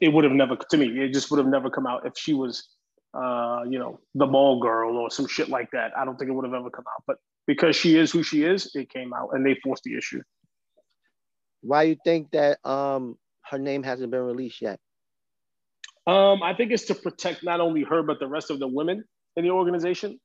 it 0.00 0.12
would 0.12 0.24
have 0.24 0.32
never 0.32 0.56
to 0.56 0.76
me. 0.76 0.86
It 1.00 1.12
just 1.12 1.30
would 1.30 1.38
have 1.38 1.46
never 1.46 1.70
come 1.70 1.86
out 1.86 2.06
if 2.06 2.12
she 2.16 2.34
was, 2.34 2.68
uh, 3.14 3.60
you 3.68 3.78
know, 3.78 4.00
the 4.14 4.26
ball 4.26 4.60
girl 4.60 4.96
or 4.96 5.10
some 5.10 5.26
shit 5.26 5.48
like 5.48 5.70
that. 5.72 5.92
I 5.96 6.04
don't 6.04 6.16
think 6.18 6.30
it 6.30 6.34
would 6.34 6.44
have 6.44 6.54
ever 6.54 6.70
come 6.70 6.84
out. 6.94 7.04
But 7.06 7.16
because 7.46 7.76
she 7.76 7.96
is 7.96 8.10
who 8.10 8.22
she 8.22 8.44
is, 8.44 8.70
it 8.74 8.90
came 8.90 9.12
out, 9.12 9.30
and 9.32 9.44
they 9.44 9.56
forced 9.62 9.84
the 9.84 9.96
issue. 9.96 10.22
Why 11.62 11.82
you 11.84 11.96
think 12.04 12.30
that 12.32 12.58
um 12.64 13.16
her 13.46 13.58
name 13.58 13.82
hasn't 13.82 14.10
been 14.10 14.22
released 14.22 14.60
yet? 14.60 14.78
Um, 16.10 16.42
I 16.42 16.54
think 16.54 16.72
it's 16.72 16.86
to 16.86 16.94
protect 16.96 17.44
not 17.44 17.60
only 17.60 17.84
her 17.84 18.02
but 18.02 18.18
the 18.18 18.26
rest 18.26 18.50
of 18.50 18.58
the 18.58 18.66
women 18.66 19.04
in 19.36 19.44
the 19.44 19.50
organization. 19.50 20.18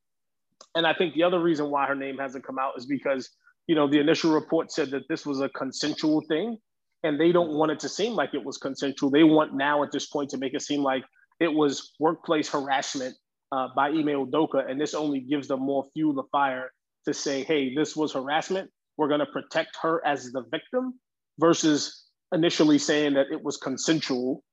And 0.74 0.88
I 0.88 0.96
think 0.96 1.14
the 1.14 1.22
other 1.22 1.40
reason 1.40 1.70
why 1.70 1.86
her 1.86 1.94
name 1.94 2.18
hasn't 2.18 2.44
come 2.44 2.58
out 2.58 2.74
is 2.76 2.88
because 2.88 3.30
you 3.68 3.76
know 3.76 3.88
the 3.88 4.00
initial 4.00 4.34
report 4.34 4.72
said 4.72 4.90
that 4.92 5.04
this 5.10 5.28
was 5.28 5.42
a 5.42 5.50
consensual 5.50 6.24
thing, 6.28 6.58
and 7.04 7.20
they 7.20 7.32
don't 7.32 7.52
want 7.52 7.72
it 7.72 7.80
to 7.82 7.90
seem 7.90 8.14
like 8.14 8.34
it 8.34 8.44
was 8.44 8.58
consensual. 8.58 9.12
They 9.12 9.24
want 9.24 9.54
now 9.54 9.84
at 9.84 9.92
this 9.92 10.08
point 10.08 10.32
to 10.32 10.38
make 10.40 10.56
it 10.56 10.64
seem 10.64 10.82
like 10.82 11.04
it 11.40 11.54
was 11.54 11.94
workplace 12.00 12.50
harassment 12.50 13.16
uh, 13.52 13.68
by 13.76 13.90
Ime 13.90 14.26
Udoka, 14.26 14.68
and 14.68 14.82
this 14.82 14.96
only 14.96 15.20
gives 15.20 15.48
them 15.48 15.60
more 15.60 15.86
fuel 15.94 16.16
to 16.16 16.28
fire 16.32 16.72
to 17.06 17.14
say, 17.14 17.44
"Hey, 17.44 17.76
this 17.76 17.96
was 17.96 18.12
harassment. 18.12 18.72
We're 18.98 19.08
going 19.08 19.20
to 19.20 19.28
protect 19.28 19.78
her 19.84 20.02
as 20.04 20.32
the 20.32 20.44
victim," 20.50 21.00
versus 21.38 22.06
initially 22.34 22.80
saying 22.80 23.14
that 23.14 23.28
it 23.32 23.44
was 23.44 23.58
consensual, 23.58 24.44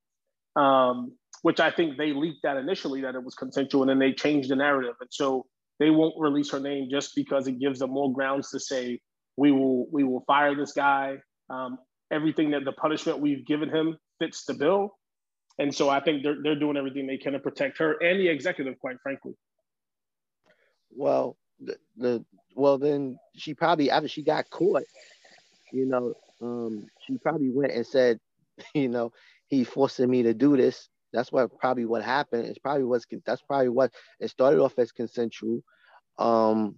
um, 0.55 1.13
which 1.43 1.59
I 1.59 1.69
think 1.69 1.97
they 1.97 2.13
leaked 2.13 2.43
that 2.43 2.57
initially 2.57 3.01
that 3.01 3.15
it 3.15 3.23
was 3.23 3.35
consensual, 3.35 3.83
and 3.83 3.89
then 3.89 3.99
they 3.99 4.13
changed 4.13 4.49
the 4.49 4.55
narrative, 4.55 4.95
and 4.99 5.09
so 5.11 5.45
they 5.79 5.91
won't 5.91 6.15
release 6.17 6.49
her 6.51 6.59
name 6.59 6.87
just 6.89 7.15
because 7.15 7.47
it 7.47 7.59
gives 7.59 7.79
them 7.79 7.91
more 7.91 8.11
grounds 8.11 8.49
to 8.51 8.59
say 8.59 8.99
we 9.37 9.51
will 9.51 9.87
we 9.91 10.03
will 10.03 10.23
fire 10.25 10.55
this 10.55 10.73
guy. 10.73 11.17
Um, 11.49 11.77
everything 12.11 12.51
that 12.51 12.63
the 12.63 12.71
punishment 12.71 13.19
we've 13.19 13.45
given 13.45 13.69
him 13.69 13.97
fits 14.19 14.45
the 14.45 14.53
bill. 14.53 14.97
And 15.59 15.73
so 15.73 15.89
I 15.89 15.99
think 15.99 16.23
they're, 16.23 16.37
they're 16.41 16.59
doing 16.59 16.77
everything 16.77 17.07
they 17.07 17.17
can 17.17 17.33
to 17.33 17.39
protect 17.39 17.77
her 17.79 17.93
and 18.01 18.19
the 18.19 18.27
executive, 18.27 18.79
quite 18.79 18.97
frankly. 19.01 19.33
Well, 20.95 21.37
the, 21.59 21.77
the 21.97 22.25
well 22.55 22.77
then 22.77 23.17
she 23.35 23.53
probably 23.53 23.89
after 23.89 24.07
she 24.07 24.23
got 24.23 24.49
caught, 24.49 24.83
you 25.71 25.85
know, 25.85 26.13
um, 26.41 26.85
she 27.05 27.17
probably 27.17 27.49
went 27.49 27.73
and 27.73 27.85
said, 27.85 28.19
you 28.73 28.87
know, 28.87 29.11
he's 29.47 29.67
forcing 29.67 30.09
me 30.09 30.23
to 30.23 30.33
do 30.33 30.55
this. 30.55 30.87
That's 31.13 31.31
what 31.31 31.57
probably 31.59 31.85
what 31.85 32.03
happened. 32.03 32.47
It's 32.47 32.59
probably 32.59 32.83
was 32.83 33.05
that's 33.25 33.41
probably 33.43 33.69
what 33.69 33.91
it 34.19 34.29
started 34.29 34.59
off 34.59 34.77
as 34.77 34.91
consensual. 34.91 35.63
Um, 36.17 36.75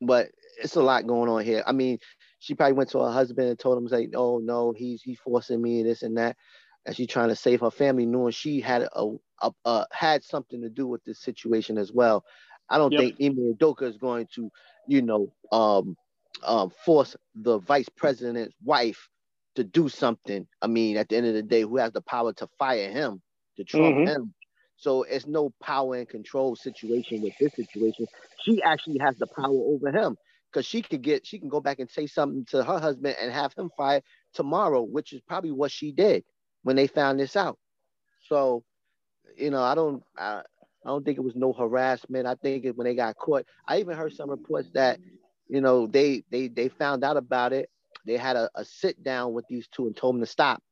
but 0.00 0.28
it's 0.62 0.76
a 0.76 0.82
lot 0.82 1.06
going 1.06 1.30
on 1.30 1.44
here. 1.44 1.62
I 1.66 1.72
mean, 1.72 1.98
she 2.38 2.54
probably 2.54 2.74
went 2.74 2.90
to 2.90 3.00
her 3.00 3.10
husband 3.10 3.48
and 3.48 3.58
told 3.58 3.78
him, 3.78 3.86
like, 3.86 4.10
oh 4.14 4.38
no, 4.38 4.72
he's 4.76 5.02
he's 5.02 5.18
forcing 5.18 5.60
me 5.62 5.82
this 5.82 6.02
and 6.02 6.16
that. 6.16 6.36
And 6.84 6.94
she's 6.94 7.08
trying 7.08 7.28
to 7.28 7.36
save 7.36 7.60
her 7.60 7.70
family, 7.70 8.06
knowing 8.06 8.32
she 8.32 8.60
had 8.60 8.82
a, 8.82 9.16
a, 9.42 9.50
a 9.64 9.86
had 9.90 10.22
something 10.22 10.62
to 10.62 10.68
do 10.68 10.86
with 10.86 11.02
this 11.04 11.20
situation 11.20 11.78
as 11.78 11.92
well. 11.92 12.24
I 12.68 12.78
don't 12.78 12.92
yep. 12.92 13.00
think 13.00 13.16
Ime 13.20 13.54
Udoka 13.54 13.82
is 13.82 13.96
going 13.96 14.28
to, 14.34 14.50
you 14.86 15.02
know, 15.02 15.32
um, 15.52 15.96
um, 16.44 16.70
force 16.84 17.16
the 17.34 17.58
vice 17.58 17.88
president's 17.88 18.54
wife 18.62 19.08
to 19.56 19.64
do 19.64 19.88
something. 19.88 20.46
I 20.62 20.66
mean, 20.66 20.96
at 20.96 21.08
the 21.08 21.16
end 21.16 21.26
of 21.26 21.34
the 21.34 21.42
day, 21.42 21.62
who 21.62 21.76
has 21.78 21.92
the 21.92 22.02
power 22.02 22.32
to 22.34 22.48
fire 22.58 22.90
him, 22.90 23.22
to 23.56 23.64
trump 23.64 23.96
mm-hmm. 23.96 24.06
him? 24.06 24.34
So 24.76 25.04
it's 25.04 25.26
no 25.26 25.52
power 25.62 25.96
and 25.96 26.08
control 26.08 26.54
situation 26.54 27.22
with 27.22 27.32
this 27.40 27.54
situation. 27.54 28.06
She 28.44 28.62
actually 28.62 28.98
has 28.98 29.16
the 29.16 29.26
power 29.26 29.48
over 29.50 29.90
him 29.90 30.16
because 30.52 30.66
she 30.66 30.82
could 30.82 31.02
get 31.02 31.26
she 31.26 31.38
can 31.38 31.48
go 31.48 31.60
back 31.60 31.78
and 31.78 31.90
say 31.90 32.06
something 32.06 32.44
to 32.50 32.62
her 32.62 32.78
husband 32.78 33.16
and 33.20 33.32
have 33.32 33.54
him 33.54 33.70
fired 33.76 34.02
tomorrow, 34.34 34.82
which 34.82 35.12
is 35.12 35.20
probably 35.26 35.50
what 35.50 35.70
she 35.70 35.92
did 35.92 36.24
when 36.62 36.76
they 36.76 36.86
found 36.86 37.18
this 37.18 37.36
out. 37.36 37.58
So, 38.28 38.64
you 39.36 39.50
know, 39.50 39.62
I 39.62 39.74
don't 39.74 40.02
I, 40.18 40.42
I 40.84 40.88
don't 40.88 41.04
think 41.04 41.18
it 41.18 41.24
was 41.24 41.36
no 41.36 41.52
harassment. 41.52 42.26
I 42.26 42.34
think 42.34 42.64
it, 42.64 42.76
when 42.76 42.86
they 42.86 42.94
got 42.94 43.16
caught, 43.16 43.46
I 43.66 43.80
even 43.80 43.96
heard 43.96 44.14
some 44.14 44.30
reports 44.30 44.68
that, 44.74 45.00
you 45.48 45.60
know, 45.60 45.86
they 45.86 46.22
they 46.30 46.48
they 46.48 46.68
found 46.68 47.02
out 47.02 47.16
about 47.16 47.52
it. 47.52 47.70
They 48.06 48.16
had 48.16 48.36
a, 48.36 48.48
a 48.54 48.64
sit 48.64 49.02
down 49.02 49.32
with 49.32 49.46
these 49.48 49.68
two 49.68 49.86
and 49.86 49.96
told 49.96 50.14
them 50.14 50.20
to 50.20 50.26
stop. 50.26 50.62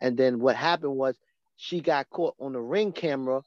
And 0.00 0.16
then 0.16 0.38
what 0.38 0.56
happened 0.56 0.96
was 0.96 1.16
she 1.56 1.80
got 1.80 2.08
caught 2.10 2.34
on 2.38 2.52
the 2.52 2.60
ring 2.60 2.92
camera. 2.92 3.42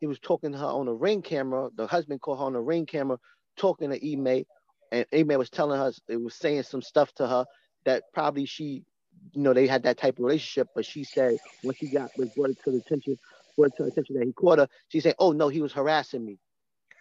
He 0.00 0.06
was 0.06 0.18
talking 0.18 0.52
to 0.52 0.58
her 0.58 0.64
on 0.64 0.86
the 0.86 0.92
ring 0.92 1.22
camera. 1.22 1.70
The 1.74 1.86
husband 1.86 2.20
caught 2.20 2.38
her 2.38 2.44
on 2.44 2.52
the 2.52 2.60
ring 2.60 2.86
camera 2.86 3.18
talking 3.56 3.90
to 3.90 4.12
Ime 4.12 4.44
and 4.92 5.06
Ime 5.12 5.38
was 5.38 5.50
telling 5.50 5.78
her, 5.78 5.92
it 6.08 6.20
was 6.20 6.34
saying 6.34 6.62
some 6.64 6.82
stuff 6.82 7.12
to 7.14 7.26
her 7.26 7.44
that 7.84 8.02
probably 8.12 8.44
she 8.46 8.84
you 9.32 9.42
know, 9.42 9.52
they 9.52 9.66
had 9.66 9.82
that 9.84 9.98
type 9.98 10.18
of 10.18 10.24
relationship. 10.24 10.68
But 10.74 10.84
she 10.84 11.04
said 11.04 11.36
once 11.62 11.78
he 11.78 11.86
got 11.86 12.10
was 12.16 12.28
brought 12.30 12.50
it 12.50 12.58
to 12.64 12.72
the 12.72 12.78
attention, 12.78 13.18
brought 13.56 13.68
it 13.68 13.76
to 13.76 13.84
the 13.84 13.88
attention 13.90 14.16
that 14.18 14.24
he 14.26 14.32
caught 14.32 14.58
her, 14.58 14.68
she 14.88 15.00
said, 15.00 15.14
"Oh 15.18 15.32
no, 15.32 15.48
he 15.48 15.60
was 15.60 15.72
harassing 15.72 16.24
me." 16.24 16.38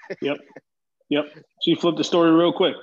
yep, 0.22 0.38
yep. 1.10 1.26
She 1.62 1.76
flipped 1.76 1.98
the 1.98 2.04
story 2.04 2.32
real 2.32 2.54
quick. 2.54 2.76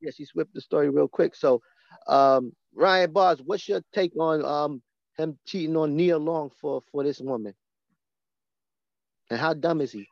Yeah, 0.00 0.10
she 0.16 0.24
flipped 0.26 0.54
the 0.54 0.60
story 0.60 0.88
real 0.90 1.08
quick. 1.08 1.34
So, 1.34 1.60
um, 2.06 2.52
Ryan 2.74 3.12
Bars, 3.12 3.40
what's 3.44 3.68
your 3.68 3.82
take 3.92 4.12
on 4.18 4.44
um 4.44 4.82
him 5.20 5.38
cheating 5.46 5.76
on 5.76 5.96
Nia 5.96 6.18
Long 6.18 6.50
for 6.60 6.80
for 6.92 7.04
this 7.04 7.20
woman? 7.20 7.54
And 9.30 9.38
how 9.38 9.54
dumb 9.54 9.80
is 9.80 9.92
he? 9.92 10.06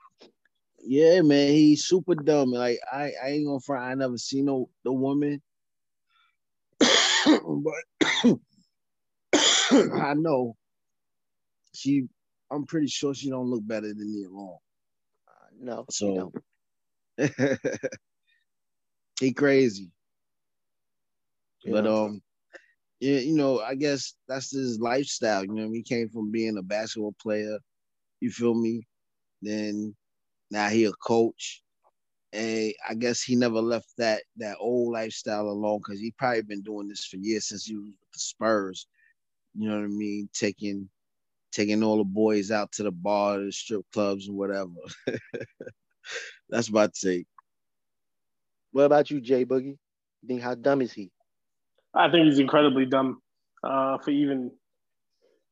Yeah, 0.80 1.22
man, 1.22 1.50
he's 1.50 1.84
super 1.84 2.14
dumb. 2.14 2.52
Like 2.52 2.78
I, 2.90 3.12
I 3.22 3.28
ain't 3.30 3.46
gonna 3.46 3.60
front. 3.60 3.84
I 3.84 3.94
never 3.94 4.16
seen 4.16 4.44
no 4.46 4.68
the 4.84 4.92
woman, 4.92 5.42
but 6.80 6.88
I 9.72 10.14
know 10.14 10.56
she. 11.74 12.08
I'm 12.50 12.64
pretty 12.64 12.86
sure 12.86 13.12
she 13.14 13.28
don't 13.28 13.50
look 13.50 13.66
better 13.66 13.88
than 13.88 14.10
Nia 14.10 14.30
Long. 14.30 14.56
Uh, 15.28 15.48
no, 15.60 15.84
so 15.90 16.32
he 19.20 19.32
crazy. 19.32 19.90
Yeah. 21.64 21.72
But 21.72 21.86
um, 21.86 22.12
yeah, 22.14 22.27
you 23.00 23.34
know, 23.34 23.60
I 23.60 23.74
guess 23.74 24.14
that's 24.28 24.52
his 24.52 24.80
lifestyle. 24.80 25.44
You 25.44 25.52
know, 25.54 25.70
he 25.72 25.82
came 25.82 26.08
from 26.08 26.30
being 26.30 26.58
a 26.58 26.62
basketball 26.62 27.14
player. 27.20 27.58
You 28.20 28.30
feel 28.30 28.54
me? 28.54 28.86
Then 29.42 29.94
now 30.50 30.68
he 30.68 30.84
a 30.84 30.92
coach. 30.92 31.62
And 32.32 32.74
I 32.88 32.94
guess 32.94 33.22
he 33.22 33.36
never 33.36 33.60
left 33.60 33.88
that 33.98 34.22
that 34.36 34.56
old 34.60 34.92
lifestyle 34.92 35.48
alone 35.48 35.78
because 35.78 36.00
he 36.00 36.12
probably 36.18 36.42
been 36.42 36.62
doing 36.62 36.88
this 36.88 37.04
for 37.06 37.16
years 37.16 37.48
since 37.48 37.64
he 37.66 37.76
was 37.76 37.86
with 37.86 38.12
the 38.12 38.18
Spurs. 38.18 38.86
You 39.54 39.68
know 39.68 39.76
what 39.78 39.84
I 39.84 39.88
mean? 39.88 40.28
Taking 40.34 40.90
taking 41.52 41.82
all 41.82 41.98
the 41.98 42.04
boys 42.04 42.50
out 42.50 42.72
to 42.72 42.82
the 42.84 42.92
bar, 42.92 43.40
the 43.40 43.52
strip 43.52 43.84
clubs, 43.92 44.28
and 44.28 44.36
whatever. 44.36 44.70
That's 46.50 46.70
my 46.70 46.88
take. 46.94 47.26
What 48.72 48.84
about 48.84 49.10
you, 49.10 49.20
Jay 49.20 49.44
Boogie? 49.44 49.78
You 50.22 50.28
think 50.28 50.42
how 50.42 50.54
dumb 50.54 50.82
is 50.82 50.92
he? 50.92 51.10
I 51.98 52.10
think 52.10 52.26
he's 52.26 52.38
incredibly 52.38 52.86
dumb 52.86 53.20
uh, 53.64 53.98
for 53.98 54.12
even, 54.12 54.52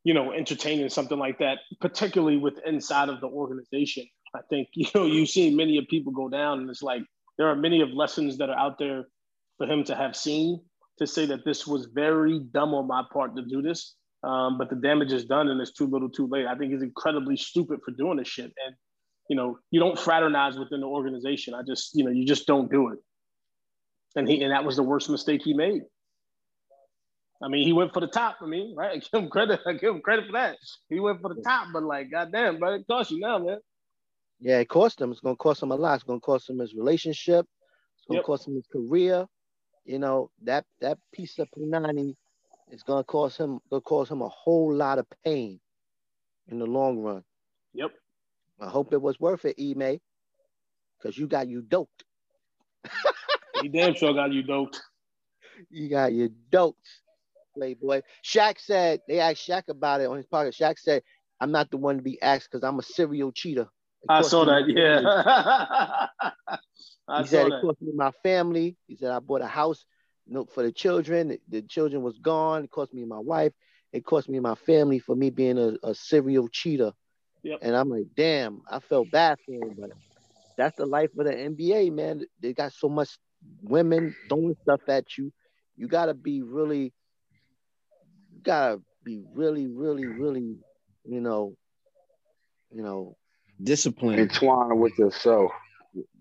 you 0.05 0.15
know, 0.15 0.33
entertaining 0.33 0.89
something 0.89 1.19
like 1.19 1.41
that, 1.41 1.59
particularly 1.81 2.37
with 2.37 2.55
inside 2.65 3.09
of 3.09 3.21
the 3.21 3.27
organization. 3.27 4.07
I 4.35 4.41
think 4.49 4.69
you 4.75 4.87
know 4.95 5.07
you've 5.07 5.29
seen 5.29 5.57
many 5.57 5.77
of 5.79 5.87
people 5.89 6.13
go 6.13 6.29
down, 6.29 6.61
and 6.61 6.71
it's 6.71 6.83
like 6.83 7.03
there 7.37 7.49
are 7.49 7.57
many 7.57 7.81
of 7.81 7.91
lessons 7.91 8.39
that 8.39 8.49
are 8.49 8.59
out 8.59 8.79
there 8.79 9.05
for 9.59 9.67
him 9.67 9.85
to 9.85 9.97
have 9.97 10.15
seen 10.15 10.61
to 10.99 11.07
say 11.07 11.27
that 11.27 11.45
this 11.45 11.67
was 11.67 11.87
very 11.93 12.41
dumb 12.53 12.75
on 12.75 12.87
my 12.87 13.03
part 13.13 13.37
to 13.37 13.43
do 13.43 13.61
this. 13.61 13.95
Um, 14.23 14.57
but 14.57 14.71
the 14.71 14.77
damage 14.77 15.13
is 15.13 15.25
done, 15.25 15.49
and 15.49 15.61
it's 15.61 15.73
too 15.73 15.87
little, 15.87 16.09
too 16.09 16.27
late. 16.27 16.47
I 16.47 16.55
think 16.55 16.73
he's 16.73 16.83
incredibly 16.83 17.37
stupid 17.37 17.81
for 17.85 17.91
doing 17.93 18.19
this 18.19 18.29
shit, 18.29 18.53
and 18.65 18.75
you 19.29 19.37
know 19.37 19.59
you 19.71 19.81
don't 19.81 19.99
fraternize 19.99 20.59
within 20.59 20.81
the 20.81 20.87
organization. 20.87 21.55
I 21.55 21.63
just 21.67 21.91
you 21.95 22.05
know 22.05 22.11
you 22.11 22.25
just 22.25 22.47
don't 22.47 22.71
do 22.71 22.91
it. 22.91 22.99
And 24.15 24.29
he 24.29 24.43
and 24.43 24.53
that 24.53 24.65
was 24.65 24.77
the 24.77 24.83
worst 24.83 25.11
mistake 25.11 25.43
he 25.45 25.53
made. 25.53 25.83
I 27.43 27.49
mean, 27.49 27.67
he 27.67 27.73
went 27.73 27.93
for 27.93 28.01
the 28.01 28.07
top. 28.07 28.37
I 28.41 28.47
mean, 28.47 28.75
right? 28.77 28.93
I 28.93 28.95
give 28.97 29.25
him 29.25 29.29
credit. 29.29 29.61
I 29.67 29.73
give 29.75 29.95
him 29.95 30.01
credit 30.01 30.27
for 30.27 30.33
that. 30.33 30.57
He 30.89 31.01
went 31.01 31.21
for 31.21 31.33
the 31.35 31.43
top, 31.43 31.69
but 31.73 31.83
like, 31.83 32.11
goddamn, 32.11 32.59
bro, 32.59 32.75
it 32.75 32.87
cost 32.87 33.11
you 33.11 33.21
now, 33.21 33.39
man. 33.39 33.59
Yeah, 34.41 34.59
it 34.59 34.69
cost 34.69 35.01
him. 35.01 35.11
It's 35.13 35.21
gonna 35.21 35.37
cost 35.37 35.63
him 35.63 35.71
a 35.71 35.77
lot. 35.77 35.95
It's 35.95 36.05
gonna 36.05 36.21
cost 36.21 36.51
him 36.51 36.59
his 36.59 36.75
relationship. 36.75 37.47
It's 37.97 38.07
gonna 38.07 38.19
yep. 38.19 38.25
cost 38.25 38.47
him 38.47 38.55
his 38.55 38.67
career. 38.67 39.27
You 39.85 39.99
know 39.99 40.31
that 40.43 40.65
that 40.81 40.99
piece 41.13 41.39
of 41.39 41.49
punani 41.57 42.15
is 42.71 42.83
gonna 42.83 43.05
cost 43.05 43.39
him. 43.39 43.61
Gonna 43.71 43.81
cause 43.81 44.11
him 44.11 44.21
a 44.21 44.29
whole 44.29 44.75
lot 44.75 44.99
of 44.99 45.07
pain 45.25 45.61
in 46.49 46.59
the 46.59 46.67
long 46.67 46.99
run. 46.99 47.23
Yep. 47.73 47.93
I 48.61 48.69
hope 48.69 48.93
it 48.93 49.01
was 49.01 49.21
worth 49.21 49.45
it, 49.45 49.57
Ime, 49.61 49.99
because 50.99 51.17
you 51.17 51.27
got 51.27 51.49
you 51.49 51.63
doped. 51.63 52.05
he 53.63 53.69
damn 53.69 53.95
sure 53.95 54.15
got 54.15 54.33
you 54.33 54.43
doped. 54.43 54.81
You 55.71 55.89
got 55.89 56.13
you 56.13 56.31
doped, 56.51 56.87
Playboy. 57.57 58.03
Shaq 58.25 58.61
said 58.61 59.01
they 59.09 59.21
asked 59.21 59.49
Shaq 59.49 59.65
about 59.69 60.01
it 60.01 60.07
on 60.07 60.17
his 60.17 60.27
podcast. 60.27 60.61
Shaq 60.61 60.79
said, 60.79 61.03
"I'm 61.41 61.53
not 61.53 61.71
the 61.71 61.77
one 61.77 61.97
to 61.97 62.03
be 62.03 62.21
asked 62.21 62.49
because 62.51 62.65
I'm 62.65 62.79
a 62.79 62.83
serial 62.83 63.33
cheater." 63.33 63.69
I 64.09 64.23
saw 64.23 64.45
that. 64.45 64.69
Yeah. 64.69 66.07
he 67.21 67.27
said 67.27 67.49
it 67.49 67.61
cost 67.61 67.81
me 67.81 67.93
my 67.95 68.13
family. 68.23 68.77
He 68.87 68.97
said 68.97 69.11
I 69.11 69.19
bought 69.19 69.43
a 69.43 69.47
house 69.47 69.85
for 70.53 70.63
the 70.63 70.73
children. 70.73 71.39
The 71.49 71.63
children 71.63 72.03
was 72.03 72.19
gone. 72.19 72.65
It 72.65 72.71
cost 72.71 72.93
me 72.95 73.05
my 73.05 73.19
wife. 73.19 73.53
It 73.93 74.05
cost 74.05 74.29
me 74.29 74.41
my 74.41 74.55
family 74.55 74.99
for 74.99 75.17
me 75.17 75.31
being 75.31 75.59
a, 75.59 75.77
a 75.83 75.95
serial 75.95 76.49
cheater. 76.49 76.93
Yep. 77.43 77.61
And 77.63 77.77
I'm 77.77 77.89
like, 77.89 78.07
damn, 78.17 78.63
I 78.71 78.81
felt 78.81 79.11
bad 79.11 79.39
for 79.47 79.53
him, 79.53 79.77
but 79.79 79.91
that's 80.57 80.77
the 80.77 80.87
life 80.87 81.11
of 81.19 81.27
the 81.27 81.33
NBA, 81.33 81.93
man. 81.93 82.25
They 82.41 82.53
got 82.53 82.73
so 82.73 82.89
much 82.89 83.11
women 83.63 84.15
throwing 84.29 84.57
stuff 84.63 84.81
at 84.89 85.17
you. 85.17 85.33
You 85.77 85.89
gotta 85.89 86.15
be 86.15 86.43
really, 86.43 86.93
gotta 88.47 88.81
be 89.05 89.23
really, 89.35 89.67
really, 89.67 90.07
really, 90.07 90.57
you 91.05 91.21
know, 91.21 91.55
you 92.73 92.83
know, 92.83 93.17
discipline 93.63 94.19
entwined 94.19 94.81
with 94.81 94.99
yourself. 94.99 95.51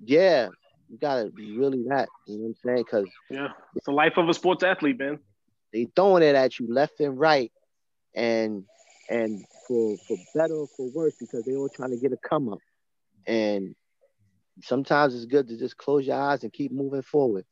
Yeah, 0.04 0.50
you 0.90 0.98
gotta 0.98 1.30
be 1.30 1.58
really 1.58 1.84
that. 1.90 2.10
You 2.28 2.38
know 2.38 2.44
what 2.44 2.48
I'm 2.50 2.56
saying? 2.66 2.84
Because 2.84 3.10
yeah, 3.30 3.50
it's 3.76 3.86
the 3.86 3.92
life 3.92 4.14
of 4.18 4.28
a 4.28 4.34
sports 4.34 4.64
athlete, 4.64 5.00
man. 5.00 5.20
They 5.72 5.88
throwing 5.96 6.24
it 6.24 6.36
at 6.36 6.60
you 6.60 6.74
left 6.74 7.00
and 7.00 7.20
right, 7.20 7.52
and 8.16 8.64
and 9.10 9.44
for 9.68 9.96
for 10.08 10.18
better 10.34 10.56
or 10.56 10.68
for 10.76 10.90
worse 10.94 11.16
because 11.20 11.44
they 11.46 11.56
all 11.56 11.70
trying 11.70 11.92
to 11.92 11.98
get 11.98 12.14
a 12.14 12.18
come 12.18 12.50
up, 12.50 12.60
and 13.28 13.76
sometimes 14.64 15.16
it's 15.16 15.26
good 15.26 15.48
to 15.50 15.58
just 15.58 15.78
close 15.78 16.08
your 16.08 16.20
eyes 16.20 16.44
and 16.44 16.54
keep 16.54 16.72
moving 16.72 17.02
forward. 17.02 17.46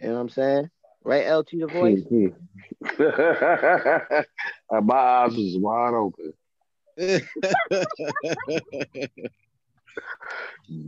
You 0.00 0.08
know 0.08 0.14
what 0.14 0.20
I'm 0.20 0.28
saying? 0.28 0.70
Right, 1.04 1.28
LT 1.28 1.50
the 1.52 1.66
voice. 1.66 2.00
My 4.70 4.94
eyes 4.94 5.36
was 5.36 5.58
wide 5.58 5.94
open. 5.94 6.32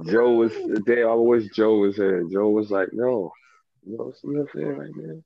Joe 0.07 0.33
was 0.33 0.53
they 0.87 1.03
always 1.03 1.49
Joe 1.51 1.79
was 1.79 1.97
there. 1.97 2.23
Joe 2.25 2.49
was 2.51 2.71
like, 2.71 2.91
no, 2.93 3.33
you 3.85 3.97
know, 3.99 4.13
see 4.13 4.29
what 4.29 4.49
I'm 4.55 4.79
right 4.79 4.91
there. 4.97 5.17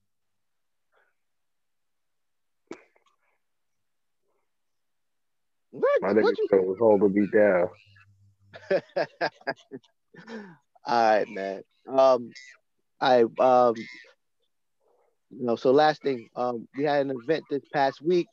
What, 5.71 6.03
My 6.03 6.13
nigga 6.15 6.35
Joe 6.51 6.63
was 6.63 6.79
holding 6.79 7.13
me 7.13 7.27
down. 7.33 7.69
all 10.85 11.11
right, 11.17 11.29
man. 11.29 11.63
Um, 11.87 12.31
I 13.01 13.25
um, 13.39 13.75
you 15.31 15.45
know, 15.45 15.57
so 15.57 15.71
last 15.71 16.03
thing, 16.03 16.29
um, 16.37 16.69
we 16.77 16.85
had 16.85 17.07
an 17.07 17.17
event 17.23 17.45
this 17.51 17.63
past 17.73 18.01
week. 18.01 18.27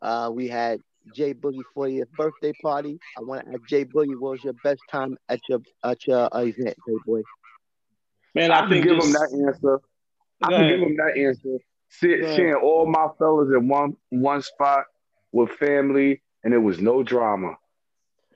Uh, 0.00 0.30
we 0.32 0.48
had 0.48 0.80
Jay 1.14 1.34
Boogie 1.34 1.62
40th 1.76 2.10
birthday 2.12 2.52
party. 2.62 2.98
I 3.18 3.22
want 3.22 3.46
to 3.46 3.52
ask 3.52 3.68
Jay 3.68 3.84
Boogie, 3.84 4.18
what 4.18 4.32
was 4.32 4.44
your 4.44 4.54
best 4.64 4.80
time 4.90 5.16
at 5.28 5.40
your 5.48 5.60
at 5.84 6.06
your 6.06 6.34
uh, 6.34 6.40
event, 6.40 6.76
Jay 6.86 6.96
Boy? 7.06 7.22
Man, 8.34 8.50
I, 8.50 8.60
I 8.60 8.68
can 8.68 8.82
give 8.82 8.92
him 8.92 9.12
that 9.12 9.46
answer. 9.48 9.80
I 10.42 10.48
can 10.50 10.68
give 10.68 10.80
him 10.80 10.96
that 10.96 11.18
answer. 11.18 11.58
See, 11.88 12.22
seeing 12.36 12.54
all 12.54 12.86
my 12.86 13.08
fellas 13.18 13.48
in 13.54 13.68
one 13.68 13.96
one 14.10 14.42
spot 14.42 14.84
with 15.32 15.50
family, 15.52 16.22
and 16.44 16.54
it 16.54 16.58
was 16.58 16.80
no 16.80 17.02
drama. 17.02 17.56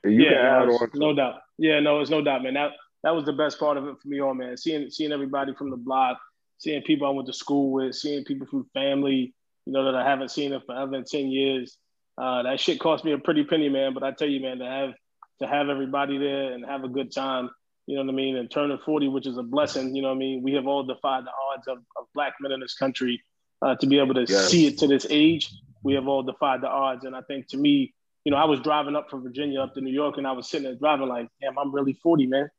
You 0.03 0.11
yeah, 0.11 0.65
no, 0.67 0.87
no 0.93 1.15
doubt. 1.15 1.35
Yeah, 1.57 1.79
no, 1.79 2.01
it's 2.01 2.11
no 2.11 2.21
doubt, 2.21 2.43
man. 2.43 2.55
That 2.55 2.71
that 3.03 3.15
was 3.15 3.25
the 3.25 3.33
best 3.33 3.59
part 3.59 3.77
of 3.77 3.87
it 3.87 3.95
for 4.01 4.07
me, 4.07 4.21
all 4.21 4.33
man. 4.33 4.57
Seeing 4.57 4.89
seeing 4.89 5.11
everybody 5.11 5.53
from 5.53 5.69
the 5.69 5.77
block, 5.77 6.19
seeing 6.57 6.81
people 6.83 7.07
I 7.07 7.11
went 7.11 7.27
to 7.27 7.33
school 7.33 7.71
with, 7.71 7.95
seeing 7.95 8.23
people 8.23 8.47
from 8.47 8.69
family, 8.73 9.33
you 9.65 9.73
know, 9.73 9.85
that 9.85 9.95
I 9.95 10.07
haven't 10.07 10.31
seen 10.31 10.53
in 10.53 10.61
forever 10.61 10.95
in 10.95 11.03
ten 11.03 11.27
years. 11.27 11.77
Uh, 12.17 12.43
that 12.43 12.59
shit 12.59 12.79
cost 12.79 13.03
me 13.03 13.11
a 13.11 13.17
pretty 13.17 13.43
penny, 13.43 13.69
man. 13.69 13.93
But 13.93 14.03
I 14.03 14.11
tell 14.11 14.27
you, 14.27 14.41
man, 14.41 14.59
to 14.59 14.65
have 14.65 14.93
to 15.39 15.47
have 15.47 15.69
everybody 15.69 16.17
there 16.17 16.53
and 16.53 16.65
have 16.65 16.83
a 16.83 16.87
good 16.87 17.13
time, 17.13 17.49
you 17.87 17.95
know 17.95 18.03
what 18.03 18.11
I 18.11 18.15
mean, 18.15 18.37
and 18.37 18.49
turning 18.49 18.77
40, 18.77 19.09
which 19.09 19.27
is 19.27 19.37
a 19.37 19.43
blessing, 19.43 19.95
you 19.95 20.01
know 20.01 20.09
what 20.09 20.15
I 20.15 20.19
mean. 20.19 20.41
We 20.41 20.53
have 20.53 20.65
all 20.65 20.83
defied 20.83 21.25
the 21.25 21.31
odds 21.51 21.67
of, 21.67 21.79
of 21.97 22.05
black 22.13 22.35
men 22.39 22.51
in 22.51 22.59
this 22.59 22.73
country 22.73 23.21
uh, 23.61 23.75
to 23.75 23.85
be 23.85 23.99
able 23.99 24.13
to 24.13 24.25
yes. 24.27 24.49
see 24.49 24.67
it 24.67 24.77
to 24.79 24.87
this 24.87 25.05
age. 25.09 25.51
We 25.83 25.93
have 25.93 26.07
all 26.07 26.23
defied 26.23 26.61
the 26.61 26.69
odds, 26.69 27.05
and 27.05 27.15
I 27.15 27.21
think 27.21 27.47
to 27.49 27.57
me, 27.57 27.93
you 28.23 28.31
know, 28.31 28.37
I 28.37 28.45
was 28.45 28.59
driving 28.61 28.95
up 28.95 29.09
from 29.09 29.21
Virginia 29.21 29.61
up 29.61 29.75
to 29.75 29.81
New 29.81 29.93
York, 29.93 30.17
and 30.17 30.25
I 30.25 30.31
was 30.31 30.49
sitting 30.49 30.63
there 30.63 30.75
driving 30.75 31.07
like, 31.07 31.27
damn, 31.41 31.59
I'm 31.59 31.73
really 31.73 31.93
40, 31.93 32.25
man. 32.25 32.49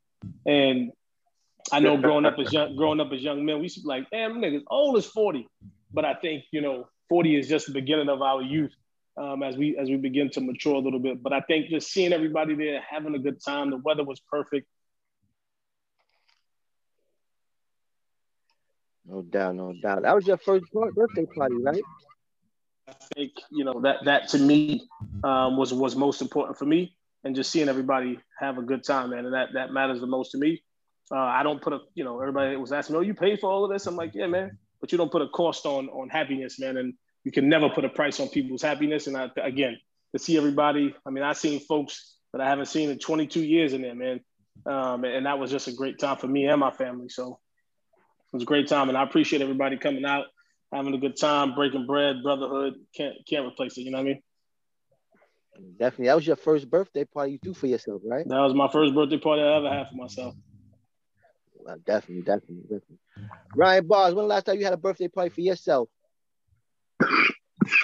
And 0.47 0.93
I 1.73 1.81
know 1.81 1.97
growing 1.97 2.25
up 2.25 2.39
as 2.39 2.53
young, 2.53 2.77
growing 2.77 3.01
up 3.01 3.13
as 3.13 3.23
young 3.23 3.45
men, 3.45 3.57
we 3.57 3.65
used 3.65 3.77
to 3.77 3.83
be 3.83 3.89
like, 3.89 4.09
damn, 4.11 4.35
niggas 4.35 4.63
old 4.71 4.97
as 4.97 5.07
40. 5.07 5.47
But 5.93 6.05
I 6.05 6.15
think, 6.15 6.45
you 6.53 6.61
know, 6.61 6.89
40 7.09 7.37
is 7.37 7.49
just 7.49 7.67
the 7.67 7.73
beginning 7.73 8.09
of 8.09 8.23
our 8.23 8.43
youth 8.43 8.73
um, 9.17 9.43
as 9.43 9.57
we 9.57 9.77
as 9.79 9.89
we 9.89 9.97
begin 9.97 10.31
to 10.31 10.41
mature 10.41 10.75
a 10.75 10.79
little 10.79 10.99
bit. 10.99 11.23
But 11.23 11.33
I 11.33 11.41
think 11.41 11.69
just 11.69 11.91
seeing 11.91 12.13
everybody 12.13 12.55
there, 12.55 12.83
having 12.89 13.15
a 13.15 13.19
good 13.19 13.43
time, 13.43 13.71
the 13.71 13.79
weather 13.79 14.05
was 14.05 14.21
perfect. 14.21 14.67
No 19.07 19.23
doubt, 19.23 19.55
no 19.55 19.73
doubt. 19.81 20.03
That 20.03 20.15
was 20.15 20.27
your 20.27 20.37
first 20.37 20.65
birthday 20.73 21.27
party, 21.27 21.55
right? 21.57 21.83
I 22.89 22.93
think 23.15 23.33
you 23.51 23.65
know 23.65 23.81
that 23.81 24.05
that 24.05 24.29
to 24.29 24.39
me 24.39 24.89
um, 25.25 25.57
was 25.57 25.73
was 25.73 25.97
most 25.97 26.21
important 26.21 26.59
for 26.59 26.67
me, 26.67 26.97
and 27.25 27.35
just 27.35 27.51
seeing 27.51 27.69
everybody 27.69 28.19
have 28.39 28.59
a 28.59 28.63
good 28.63 28.85
time, 28.85 29.11
man, 29.11 29.25
and 29.25 29.35
that 29.35 29.53
that 29.55 29.73
matters 29.73 30.01
the 30.01 30.07
most 30.07 30.33
to 30.33 30.39
me. 30.39 30.63
Uh, 31.11 31.19
I 31.19 31.43
don't 31.43 31.63
put 31.63 31.73
a 31.73 31.81
you 31.95 32.05
know 32.05 32.21
everybody 32.21 32.57
was 32.57 32.73
asking, 32.73 32.97
"Oh, 32.97 33.01
you 33.01 33.15
pay 33.15 33.37
for 33.37 33.51
all 33.51 33.65
of 33.65 33.71
this?" 33.71 33.87
I'm 33.87 33.97
like, 33.97 34.13
"Yeah, 34.15 34.27
man," 34.27 34.59
but 34.81 34.93
you 34.93 34.99
don't 34.99 35.11
put 35.11 35.23
a 35.23 35.29
cost 35.29 35.67
on 35.67 35.89
on 35.89 36.09
happiness, 36.09 36.59
man, 36.59 36.77
and 36.77 36.95
you 37.25 37.33
can 37.33 37.49
never 37.49 37.69
put 37.69 37.85
a 37.85 37.89
price 37.89 38.21
on 38.21 38.29
people's 38.29 38.63
happiness. 38.63 39.07
And 39.07 39.17
I, 39.17 39.31
again, 39.43 39.79
to 40.13 40.19
see 40.19 40.37
everybody, 40.37 40.95
I 41.07 41.11
mean, 41.11 41.25
I've 41.25 41.37
seen 41.37 41.61
folks 41.61 42.17
that 42.33 42.41
I 42.41 42.49
haven't 42.49 42.67
seen 42.67 42.91
in 42.91 42.99
22 42.99 43.41
years 43.41 43.73
in 43.73 43.83
there, 43.83 43.95
man, 43.95 44.21
um, 44.67 45.05
and 45.05 45.27
that 45.27 45.39
was 45.39 45.51
just 45.51 45.69
a 45.69 45.73
great 45.73 45.99
time 45.99 46.17
for 46.17 46.27
me 46.27 46.47
and 46.47 46.61
my 46.61 46.71
family. 46.71 47.09
So 47.09 47.39
it 48.33 48.33
was 48.35 48.43
a 48.43 48.47
great 48.47 48.69
time, 48.69 48.89
and 48.89 48.99
I 48.99 49.03
appreciate 49.03 49.43
everybody 49.43 49.77
coming 49.77 50.05
out 50.05 50.27
having 50.73 50.95
a 50.95 50.99
good 50.99 51.17
time, 51.17 51.55
breaking 51.55 51.87
bread, 51.87 52.23
brotherhood. 52.23 52.75
Can't 52.95 53.15
can't 53.29 53.47
replace 53.47 53.79
it. 53.79 53.83
You 53.83 53.91
know 53.91 53.99
what 53.99 54.05
I 54.05 54.09
mean? 54.09 54.23
Definitely. 55.79 56.07
That 56.07 56.17
was 56.17 56.27
your 56.27 56.37
first 56.37 56.71
birthday 56.71 57.05
party 57.05 57.33
you 57.33 57.39
threw 57.43 57.55
for 57.55 57.67
yourself, 57.67 58.03
right? 58.05 58.29
That 58.29 58.41
was 58.41 58.55
my 58.55 58.69
first 58.71 58.95
birthday 58.95 59.19
party 59.19 59.43
I 59.43 59.57
ever 59.57 59.71
had 59.71 59.89
for 59.89 59.95
myself. 59.95 60.35
Well, 61.67 61.79
definitely, 61.85 62.23
definitely, 62.23 62.63
definitely. 62.63 62.99
Ryan 63.57 63.87
Bars, 63.89 64.15
when 64.15 64.25
the 64.25 64.29
last 64.29 64.45
time 64.45 64.59
you 64.59 64.65
had 64.65 64.73
a 64.73 64.77
birthday 64.77 65.09
party 65.09 65.31
for 65.31 65.41
yourself? 65.41 65.89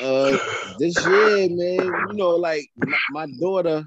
Uh, 0.01 0.39
this 0.79 1.05
year, 1.05 1.49
man. 1.51 1.93
You 2.11 2.13
know, 2.13 2.37
like 2.37 2.65
my, 2.77 2.97
my 3.11 3.27
daughter, 3.41 3.85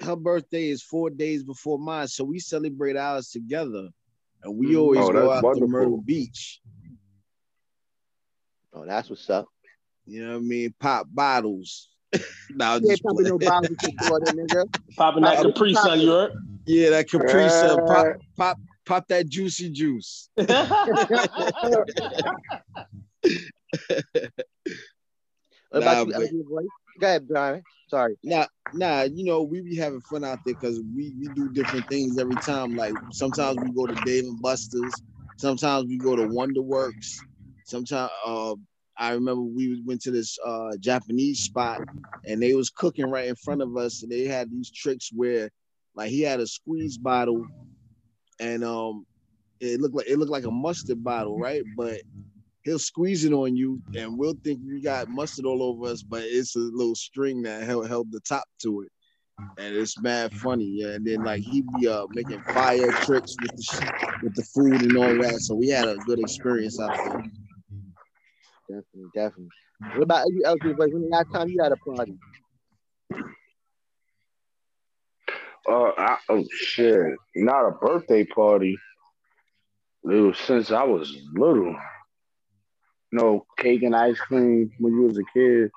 her 0.00 0.16
birthday 0.16 0.70
is 0.70 0.82
four 0.82 1.08
days 1.08 1.44
before 1.44 1.78
mine, 1.78 2.08
so 2.08 2.24
we 2.24 2.40
celebrate 2.40 2.96
ours 2.96 3.30
together, 3.30 3.90
and 4.42 4.58
we 4.58 4.72
mm. 4.72 4.80
always 4.80 5.00
oh, 5.02 5.12
go 5.12 5.30
out 5.30 5.44
wonderful. 5.44 5.68
to 5.68 5.72
Myrtle 5.72 6.02
Beach. 6.02 6.60
Oh, 8.72 8.84
that's 8.84 9.08
what's 9.08 9.30
up. 9.30 9.46
You 10.04 10.26
know 10.26 10.32
what 10.32 10.38
I 10.38 10.40
mean? 10.40 10.74
Pop 10.80 11.06
bottles. 11.08 11.90
now 12.50 12.80
yeah, 12.82 12.96
popping 13.06 13.26
no 13.26 13.38
bottles 13.38 13.68
nigga. 13.70 14.66
Popping 14.96 15.22
that 15.22 15.44
Capri 15.44 15.74
Sun, 15.74 16.00
you 16.00 16.10
heard? 16.10 16.32
Yeah, 16.66 16.90
that 16.90 17.08
Capri 17.08 17.48
Sun. 17.48 17.86
Pop, 17.86 18.16
pop, 18.36 18.58
pop 18.86 19.08
that 19.08 19.28
juicy 19.28 19.70
juice. 19.70 20.28
what 20.34 20.48
about 25.72 26.08
nah, 26.08 26.18
you, 26.18 26.44
but, 26.48 26.64
Go 27.00 27.06
ahead, 27.06 27.28
Brian. 27.28 27.62
Sorry. 27.88 28.16
Nah, 28.22 28.46
nah. 28.72 29.02
You 29.02 29.24
know 29.24 29.42
we 29.42 29.62
be 29.62 29.76
having 29.76 30.00
fun 30.02 30.24
out 30.24 30.38
there 30.44 30.54
because 30.54 30.80
we 30.94 31.14
we 31.18 31.28
do 31.34 31.50
different 31.52 31.88
things 31.88 32.18
every 32.18 32.36
time. 32.36 32.76
Like 32.76 32.94
sometimes 33.10 33.58
we 33.62 33.72
go 33.72 33.86
to 33.86 33.94
Dave 34.04 34.24
and 34.24 34.40
Buster's. 34.40 34.92
Sometimes 35.36 35.86
we 35.86 35.96
go 35.96 36.14
to 36.14 36.22
Wonderworks. 36.22 37.16
Sometimes 37.64 38.10
uh, 38.26 38.54
I 38.96 39.12
remember 39.12 39.42
we 39.42 39.82
went 39.86 40.02
to 40.02 40.10
this 40.10 40.38
uh, 40.44 40.76
Japanese 40.78 41.40
spot 41.40 41.80
and 42.26 42.42
they 42.42 42.52
was 42.52 42.68
cooking 42.68 43.10
right 43.10 43.28
in 43.28 43.34
front 43.36 43.62
of 43.62 43.76
us 43.76 44.02
and 44.02 44.12
they 44.12 44.24
had 44.24 44.50
these 44.50 44.70
tricks 44.70 45.10
where 45.12 45.50
like 45.94 46.10
he 46.10 46.20
had 46.20 46.40
a 46.40 46.46
squeeze 46.46 46.98
bottle 46.98 47.46
and 48.40 48.64
um 48.64 49.06
it 49.60 49.80
looked 49.80 49.94
like 49.94 50.08
it 50.08 50.18
looked 50.18 50.32
like 50.32 50.44
a 50.44 50.50
mustard 50.50 51.04
bottle, 51.04 51.38
right? 51.38 51.62
But 51.76 52.00
he'll 52.62 52.78
squeeze 52.78 53.24
it 53.24 53.32
on 53.32 53.56
you 53.56 53.80
and 53.94 54.18
we'll 54.18 54.36
think 54.42 54.60
we 54.66 54.80
got 54.80 55.08
mustard 55.08 55.44
all 55.44 55.62
over 55.62 55.86
us, 55.86 56.02
but 56.02 56.22
it's 56.24 56.56
a 56.56 56.60
little 56.60 56.94
string 56.94 57.42
that 57.42 57.62
held, 57.62 57.88
held 57.88 58.10
the 58.10 58.20
top 58.20 58.44
to 58.62 58.82
it. 58.82 58.88
And 59.58 59.74
it's 59.74 60.00
mad 60.00 60.32
funny, 60.34 60.64
yeah. 60.64 60.94
And 60.94 61.06
then 61.06 61.24
like 61.24 61.42
he'd 61.42 61.66
be 61.78 61.88
uh 61.88 62.06
making 62.10 62.40
fire 62.42 62.90
tricks 62.92 63.36
with 63.40 63.56
the 63.56 64.18
with 64.22 64.34
the 64.34 64.42
food 64.42 64.82
and 64.82 64.96
all 64.96 65.14
that. 65.22 65.40
So 65.40 65.54
we 65.54 65.68
had 65.68 65.88
a 65.88 65.96
good 65.96 66.18
experience 66.18 66.80
out 66.80 66.96
there. 66.96 67.22
Definitely, 68.68 69.10
definitely. 69.14 69.48
What 69.94 70.02
about 70.02 70.26
you, 70.28 70.42
LG 70.46 70.76
Boys? 70.76 70.90
When 70.92 71.02
the 71.02 71.08
last 71.08 71.32
time 71.32 71.48
you 71.48 71.62
had 71.62 71.72
a 71.72 71.76
party? 71.76 72.16
Uh, 75.70 75.92
I, 75.96 76.18
oh 76.30 76.44
shit, 76.52 77.14
not 77.36 77.68
a 77.68 77.72
birthday 77.72 78.24
party. 78.24 78.76
Since 80.04 80.72
I 80.72 80.84
was 80.84 81.16
little. 81.34 81.76
no 83.12 83.46
cake 83.58 83.82
and 83.82 83.94
ice 83.96 84.18
cream 84.18 84.70
when 84.78 84.94
you 84.94 85.02
was 85.02 85.18
a 85.18 85.24
kid. 85.34 85.70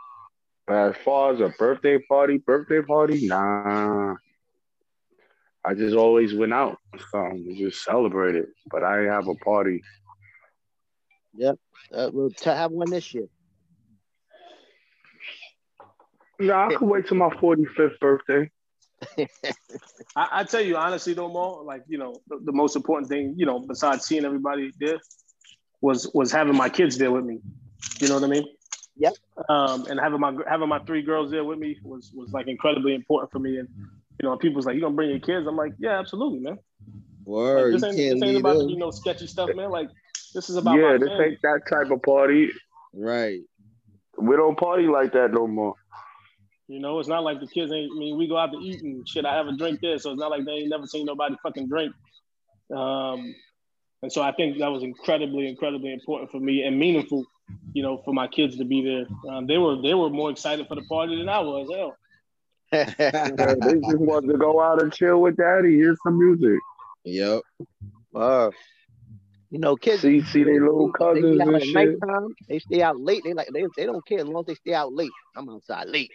But 0.67 0.91
as 0.91 0.95
far 1.03 1.33
as 1.33 1.41
a 1.41 1.49
birthday 1.59 1.99
party, 2.09 2.37
birthday 2.37 2.81
party, 2.81 3.27
nah. 3.27 4.15
I 5.65 5.73
just 5.75 5.95
always 5.95 6.33
went 6.33 6.53
out, 6.53 6.77
um, 7.13 7.45
just 7.57 7.83
celebrated. 7.83 8.47
But 8.71 8.83
I 8.83 9.03
have 9.03 9.27
a 9.27 9.35
party. 9.35 9.81
Yep, 11.35 11.59
uh, 11.93 12.09
we'll 12.13 12.31
t- 12.31 12.49
have 12.49 12.71
one 12.71 12.89
this 12.89 13.13
year. 13.13 13.27
No, 16.39 16.53
I 16.53 16.73
could 16.75 16.87
wait 16.87 17.07
till 17.07 17.17
my 17.17 17.29
45th 17.29 17.99
birthday. 17.99 18.49
I, 20.15 20.27
I, 20.31 20.43
tell 20.43 20.61
you 20.61 20.77
honestly, 20.77 21.13
though, 21.13 21.29
Mo, 21.29 21.63
like 21.65 21.83
you 21.87 21.97
know, 21.97 22.15
the, 22.27 22.39
the, 22.43 22.51
most 22.51 22.75
important 22.75 23.09
thing, 23.09 23.35
you 23.37 23.45
know, 23.45 23.59
besides 23.59 24.05
seeing 24.05 24.25
everybody 24.25 24.71
there, 24.79 24.99
was 25.81 26.09
was 26.13 26.31
having 26.31 26.55
my 26.55 26.69
kids 26.69 26.97
there 26.97 27.11
with 27.11 27.25
me. 27.25 27.39
You 27.99 28.07
know 28.07 28.15
what 28.15 28.23
I 28.23 28.27
mean? 28.27 28.45
Yep. 28.97 29.13
Um, 29.49 29.85
and 29.87 29.99
having 29.99 30.19
my 30.19 30.35
having 30.47 30.69
my 30.69 30.79
three 30.79 31.01
girls 31.01 31.31
there 31.31 31.43
with 31.43 31.59
me 31.59 31.77
was 31.83 32.11
was 32.13 32.31
like 32.31 32.47
incredibly 32.47 32.95
important 32.95 33.31
for 33.31 33.39
me. 33.39 33.57
And 33.57 33.67
you 34.21 34.29
know, 34.29 34.37
people's 34.37 34.65
like, 34.65 34.75
"You 34.75 34.81
gonna 34.81 34.95
bring 34.95 35.09
your 35.09 35.19
kids?" 35.19 35.47
I'm 35.47 35.57
like, 35.57 35.73
"Yeah, 35.79 35.99
absolutely, 35.99 36.39
man." 36.39 36.59
Word. 37.25 37.73
Like, 37.73 37.81
this 37.81 37.89
ain't, 37.89 38.19
this 38.19 38.29
ain't 38.29 38.39
about 38.39 38.57
them. 38.57 38.69
you 38.69 38.77
know 38.77 38.91
sketchy 38.91 39.27
stuff, 39.27 39.49
man. 39.55 39.69
Like 39.69 39.89
this 40.33 40.49
is 40.49 40.57
about 40.57 40.77
yeah. 40.77 40.97
This 40.97 41.09
family. 41.09 41.25
ain't 41.25 41.41
that 41.41 41.61
type 41.69 41.91
of 41.91 42.01
party. 42.01 42.49
Right. 42.93 43.41
We 44.17 44.35
don't 44.35 44.57
party 44.57 44.87
like 44.87 45.13
that 45.13 45.31
no 45.31 45.47
more. 45.47 45.75
You 46.67 46.79
know, 46.79 46.99
it's 46.99 47.09
not 47.09 47.23
like 47.23 47.39
the 47.39 47.47
kids 47.47 47.71
ain't. 47.71 47.91
I 47.91 47.99
mean, 47.99 48.17
we 48.17 48.27
go 48.27 48.37
out 48.37 48.51
to 48.51 48.57
eat 48.57 48.81
and 48.81 49.07
shit. 49.07 49.25
I 49.25 49.35
have 49.35 49.47
a 49.47 49.55
drink 49.55 49.79
there, 49.81 49.97
so 49.97 50.11
it's 50.11 50.19
not 50.19 50.31
like 50.31 50.45
they 50.45 50.53
ain't 50.53 50.69
never 50.69 50.87
seen 50.87 51.05
nobody 51.05 51.35
fucking 51.43 51.67
drink. 51.67 51.93
Um, 52.73 53.35
and 54.01 54.11
so 54.11 54.21
I 54.21 54.31
think 54.31 54.59
that 54.59 54.71
was 54.71 54.83
incredibly, 54.83 55.47
incredibly 55.47 55.93
important 55.93 56.31
for 56.31 56.39
me 56.39 56.63
and 56.63 56.79
meaningful. 56.79 57.25
You 57.73 57.83
know, 57.83 58.01
for 58.05 58.13
my 58.13 58.27
kids 58.27 58.57
to 58.57 58.65
be 58.65 58.81
there. 58.81 59.33
Um, 59.33 59.47
they 59.47 59.57
were 59.57 59.81
they 59.81 59.93
were 59.93 60.09
more 60.09 60.31
excited 60.31 60.67
for 60.67 60.75
the 60.75 60.83
party 60.83 61.17
than 61.17 61.27
I 61.27 61.39
was. 61.39 61.69
Hell. 61.73 61.97
they 62.71 62.85
just 62.85 63.99
wanted 63.99 64.31
to 64.31 64.37
go 64.37 64.61
out 64.61 64.81
and 64.81 64.91
chill 64.91 65.21
with 65.21 65.37
daddy, 65.37 65.75
hear 65.75 65.95
some 66.03 66.17
music. 66.17 66.59
Yep. 67.03 67.41
Wow. 68.13 68.51
You 69.51 69.59
know, 69.59 69.75
kids 69.75 70.01
see, 70.01 70.23
see 70.23 70.43
their 70.43 70.61
little 70.61 70.91
cousins 70.91 71.37
they 71.37 71.43
and 71.43 71.61
shit. 71.61 71.73
Nighttime, 71.75 72.27
they 72.47 72.57
stay 72.57 72.81
out 72.81 72.99
late. 72.99 73.21
They 73.23 73.33
like 73.33 73.49
they, 73.53 73.65
they 73.77 73.85
don't 73.85 74.03
care 74.03 74.19
as 74.19 74.25
long 74.25 74.41
as 74.41 74.47
they 74.47 74.55
stay 74.55 74.73
out 74.73 74.93
late. 74.93 75.11
I'm 75.35 75.47
outside 75.49 75.89
late. 75.89 76.09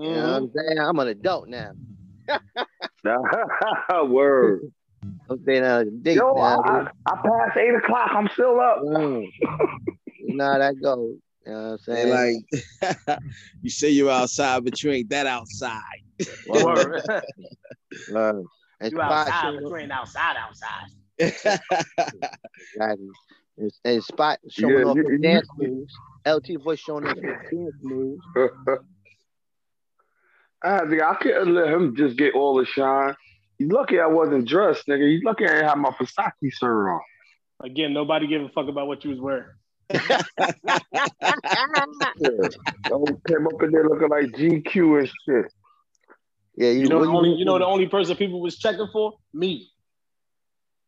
Mm-hmm. 0.00 0.02
You 0.02 0.14
know 0.14 0.22
what 0.22 0.36
I'm 0.36 0.46
mm-hmm. 0.46 0.58
saying? 0.58 0.78
I'm 0.78 0.98
an 0.98 1.08
adult 1.08 1.48
now. 1.48 1.72
Word. 4.06 4.72
I'm 5.30 5.44
saying 5.44 5.62
uh, 5.62 5.84
date 6.02 6.16
Yo, 6.16 6.32
now, 6.34 6.62
I, 6.62 6.86
I, 7.06 7.16
passed 7.16 7.56
eight 7.56 7.74
o'clock. 7.74 8.10
I'm 8.12 8.28
still 8.32 8.60
up. 8.60 8.80
Mm. 8.82 9.26
you 10.18 10.36
know 10.36 10.52
how 10.52 10.58
that 10.58 10.74
goes. 10.82 11.16
You 11.46 11.52
know 11.52 11.62
what 11.62 11.70
I'm 11.70 11.78
saying? 11.78 12.44
like 13.08 13.18
you 13.62 13.70
say 13.70 13.90
you're 13.90 14.10
outside, 14.10 14.64
but 14.64 14.82
you 14.82 14.90
ain't 14.90 15.08
that 15.10 15.26
outside. 15.26 15.80
Word. 16.48 17.02
Word. 18.10 18.44
And 18.80 18.92
you 18.92 19.00
outside, 19.00 19.54
but 19.54 19.70
you 19.70 19.76
ain't 19.76 19.92
outside 19.92 20.36
outside 20.38 20.88
exactly. 21.20 23.08
And, 23.58 23.72
and 23.84 24.02
Spot 24.02 24.38
showing 24.48 24.78
yeah, 24.78 24.84
off 24.84 24.96
yeah, 24.96 25.10
his 25.10 25.20
dance 25.20 25.48
moves. 25.56 25.94
LT 26.26 26.62
voice 26.62 26.78
showing 26.78 27.06
off 27.06 27.16
his 27.16 27.24
dance 27.24 27.74
moves. 27.82 28.22
I 30.62 30.86
think 30.86 31.02
I 31.02 31.14
couldn't 31.14 31.54
let 31.54 31.68
him 31.68 31.96
just 31.96 32.16
get 32.16 32.34
all 32.34 32.56
the 32.56 32.66
shine. 32.66 33.14
He's 33.58 33.70
lucky 33.70 34.00
I 34.00 34.06
wasn't 34.06 34.48
dressed, 34.48 34.86
nigga. 34.86 35.08
He's 35.08 35.22
lucky 35.22 35.44
I 35.44 35.48
didn't 35.48 35.68
have 35.68 35.78
my 35.78 35.90
Versace 35.90 36.32
shirt 36.50 36.88
on. 36.88 37.00
Again, 37.62 37.92
nobody 37.92 38.26
gave 38.26 38.42
a 38.42 38.48
fuck 38.48 38.68
about 38.68 38.86
what 38.86 39.04
you 39.04 39.10
was 39.10 39.20
wearing. 39.20 39.44
yeah. 39.90 40.22
Don't 42.84 43.26
came 43.26 43.46
up 43.46 43.62
in 43.62 43.70
there 43.72 43.88
looking 43.88 44.08
like 44.08 44.26
GQ 44.26 45.00
and 45.00 45.10
shit. 45.26 45.52
Yeah, 46.56 46.70
you, 46.70 46.80
you 46.80 46.88
know, 46.88 47.02
the 47.02 47.10
only, 47.10 47.34
you 47.34 47.44
know 47.44 47.58
the 47.58 47.66
only 47.66 47.88
person 47.88 48.16
people 48.16 48.40
was 48.40 48.58
checking 48.58 48.88
for 48.92 49.14
me. 49.32 49.70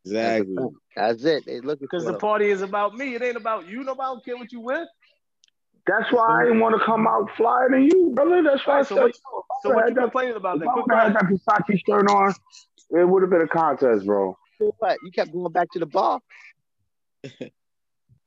Exactly. 0.05 0.55
That's 0.95 1.23
it. 1.23 1.45
They 1.45 1.59
looking 1.61 1.87
because 1.89 2.05
the 2.05 2.13
party 2.15 2.49
is 2.49 2.61
about 2.61 2.95
me. 2.95 3.15
It 3.15 3.21
ain't 3.21 3.37
about 3.37 3.67
you. 3.67 3.83
Nobody 3.83 4.21
care 4.23 4.37
what 4.37 4.51
you 4.51 4.61
with. 4.61 4.87
That's 5.85 6.11
why 6.11 6.41
I 6.41 6.43
didn't 6.45 6.59
want 6.61 6.79
to 6.79 6.85
come 6.85 7.07
out 7.07 7.29
flyer 7.35 7.69
than 7.69 7.83
you, 7.83 8.11
brother. 8.13 8.41
That's 8.41 8.65
why 8.65 8.75
right, 8.75 8.79
I 8.79 8.83
so 8.83 8.95
said. 8.95 9.03
What, 9.03 9.15
so 9.61 9.69
what 9.73 9.89
you 9.89 9.95
complaining 9.95 10.35
about? 10.35 10.59
Then? 10.59 10.69
If 10.75 10.91
I 10.91 11.03
had 11.03 11.15
that 11.15 11.25
Versace 11.25 11.81
shirt 11.85 12.09
on, 12.09 12.33
it 12.91 13.07
would 13.07 13.21
have 13.21 13.29
been 13.29 13.41
a 13.41 13.47
contest, 13.47 14.05
bro. 14.05 14.37
What? 14.59 14.97
You 15.03 15.11
kept 15.11 15.33
going 15.33 15.51
back 15.51 15.69
to 15.71 15.79
the 15.79 15.85
bar. 15.85 16.21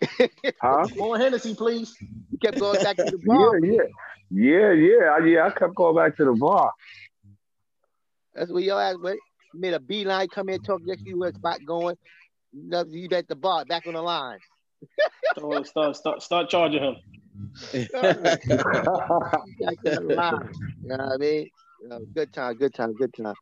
huh? 0.61 0.87
More 0.97 1.19
Hennessy, 1.19 1.55
please. 1.55 1.95
You 2.31 2.39
kept 2.39 2.59
going 2.59 2.83
back 2.83 2.97
to 2.97 3.05
the 3.05 3.19
bar. 3.25 3.59
yeah, 3.65 3.83
yeah, 4.31 4.73
yeah, 4.73 4.73
yeah. 4.73 5.27
Yeah, 5.27 5.47
I 5.47 5.51
kept 5.51 5.75
going 5.75 5.97
back 5.97 6.17
to 6.19 6.27
the 6.27 6.33
bar. 6.33 6.73
That's 8.35 8.53
where 8.53 8.63
your 8.63 8.81
ass 8.81 8.97
went 9.03 9.19
made 9.59 9.75
a 9.75 9.81
beeline, 9.81 10.29
come 10.29 10.49
in, 10.49 10.61
talk 10.61 10.83
next 10.85 11.03
to 11.03 11.11
you, 11.11 11.19
where 11.19 11.33
spot 11.33 11.61
going. 11.67 11.97
You 12.53 13.09
at 13.13 13.29
the 13.29 13.37
bar, 13.37 13.65
back 13.65 13.87
on 13.87 13.95
the 13.95 14.03
line. 14.03 14.39
so, 15.39 15.63
start, 15.63 15.97
start, 15.97 16.23
start 16.23 16.49
charging 16.49 16.83
him. 16.83 16.97
You 20.83 20.89
know 20.89 20.97
what 20.97 21.13
I 21.13 21.17
mean? 21.17 21.51
You 21.83 21.89
know, 21.89 22.01
good 22.15 22.33
time, 22.33 22.55
good 22.55 22.75
time, 22.75 22.95
good 22.95 23.13
time. 23.15 23.35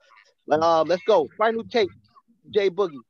Um, 0.50 0.88
let's 0.88 1.02
go. 1.06 1.28
Final 1.38 1.64
take, 1.64 1.88
Jay 2.50 2.70
Boogie. 2.70 3.00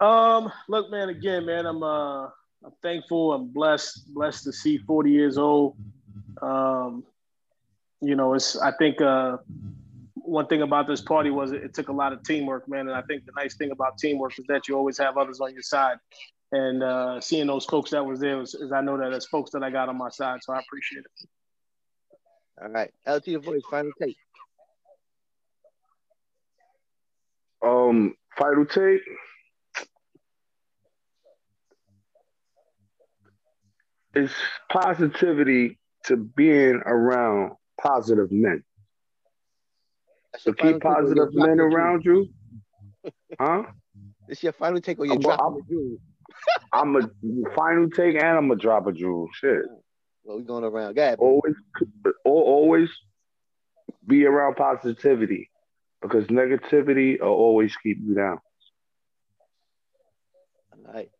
Um, 0.00 0.50
look, 0.68 0.90
man, 0.90 1.10
again, 1.10 1.46
man, 1.46 1.66
I'm 1.66 1.82
uh 1.82 2.24
I'm 2.62 2.72
thankful, 2.82 3.32
I'm 3.32 3.48
blessed, 3.48 4.12
blessed 4.12 4.44
to 4.44 4.52
see 4.52 4.78
40 4.78 5.10
years 5.10 5.38
old. 5.38 5.76
Um, 6.42 7.04
you 8.00 8.16
know, 8.16 8.34
it's 8.34 8.56
I 8.56 8.72
think 8.72 9.00
uh 9.00 9.38
one 10.14 10.46
thing 10.46 10.62
about 10.62 10.86
this 10.86 11.00
party 11.00 11.30
was 11.30 11.52
it, 11.52 11.62
it 11.64 11.74
took 11.74 11.88
a 11.88 11.92
lot 11.92 12.12
of 12.12 12.22
teamwork, 12.22 12.68
man. 12.68 12.88
And 12.88 12.96
I 12.96 13.02
think 13.02 13.26
the 13.26 13.32
nice 13.36 13.56
thing 13.56 13.72
about 13.72 13.98
teamwork 13.98 14.38
is 14.38 14.44
that 14.48 14.68
you 14.68 14.76
always 14.76 14.96
have 14.98 15.16
others 15.16 15.40
on 15.40 15.52
your 15.52 15.62
side. 15.62 15.96
And 16.52 16.82
uh, 16.82 17.20
seeing 17.20 17.46
those 17.46 17.64
folks 17.64 17.90
that 17.90 18.04
was 18.04 18.18
there 18.18 18.36
was, 18.38 18.54
is 18.54 18.72
I 18.72 18.80
know 18.80 18.98
that 18.98 19.10
there's 19.10 19.26
folks 19.26 19.52
that 19.52 19.62
I 19.62 19.70
got 19.70 19.88
on 19.88 19.96
my 19.96 20.10
side, 20.10 20.40
so 20.42 20.52
I 20.52 20.60
appreciate 20.60 21.04
it. 21.04 21.28
All 22.62 22.68
right, 22.68 22.90
LT 23.06 23.24
the 23.24 23.36
voice, 23.38 23.62
final 23.70 23.92
take. 24.00 24.16
Um, 27.64 28.14
final 28.36 28.66
take. 28.66 29.00
It's 34.14 34.32
positivity 34.70 35.78
to 36.06 36.16
being 36.16 36.80
around 36.84 37.52
positive 37.80 38.32
men. 38.32 38.64
So 40.38 40.52
keep 40.52 40.80
positive 40.80 41.32
men 41.32 41.60
around 41.60 42.04
you. 42.04 42.28
Huh? 43.38 43.62
It's 44.28 44.42
your 44.42 44.52
final 44.52 44.80
take 44.80 44.98
or 44.98 45.06
your 45.06 45.16
drop 45.16 45.54
I'm, 46.72 46.96
a 46.96 47.02
final 47.54 47.90
take 47.90 48.16
and 48.16 48.26
I'm 48.26 48.50
a 48.50 48.56
drop 48.56 48.86
a 48.86 48.92
jewel. 48.92 49.28
Shit. 49.34 49.62
Well, 50.24 50.38
we 50.38 50.44
going 50.44 50.64
around. 50.64 50.94
Go 50.94 51.02
ahead. 51.02 51.18
Always, 51.18 51.54
always 52.24 52.88
be 54.06 54.24
around 54.26 54.56
positivity 54.56 55.50
because 56.02 56.26
negativity 56.26 57.20
will 57.20 57.28
always 57.28 57.74
keep 57.76 57.98
you 58.02 58.14
down. 58.14 58.38
All 60.72 60.92
right. 60.92 61.10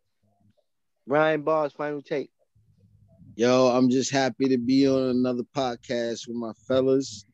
Ryan 1.07 1.43
Bars, 1.43 1.73
final 1.73 2.03
take. 2.03 2.31
Yo, 3.37 3.69
I'm 3.69 3.89
just 3.89 4.13
happy 4.13 4.49
to 4.49 4.59
be 4.59 4.89
on 4.89 5.11
another 5.11 5.45
podcast 5.57 6.29
with 6.29 6.37
my 6.37 6.53
fellas. 6.69 7.25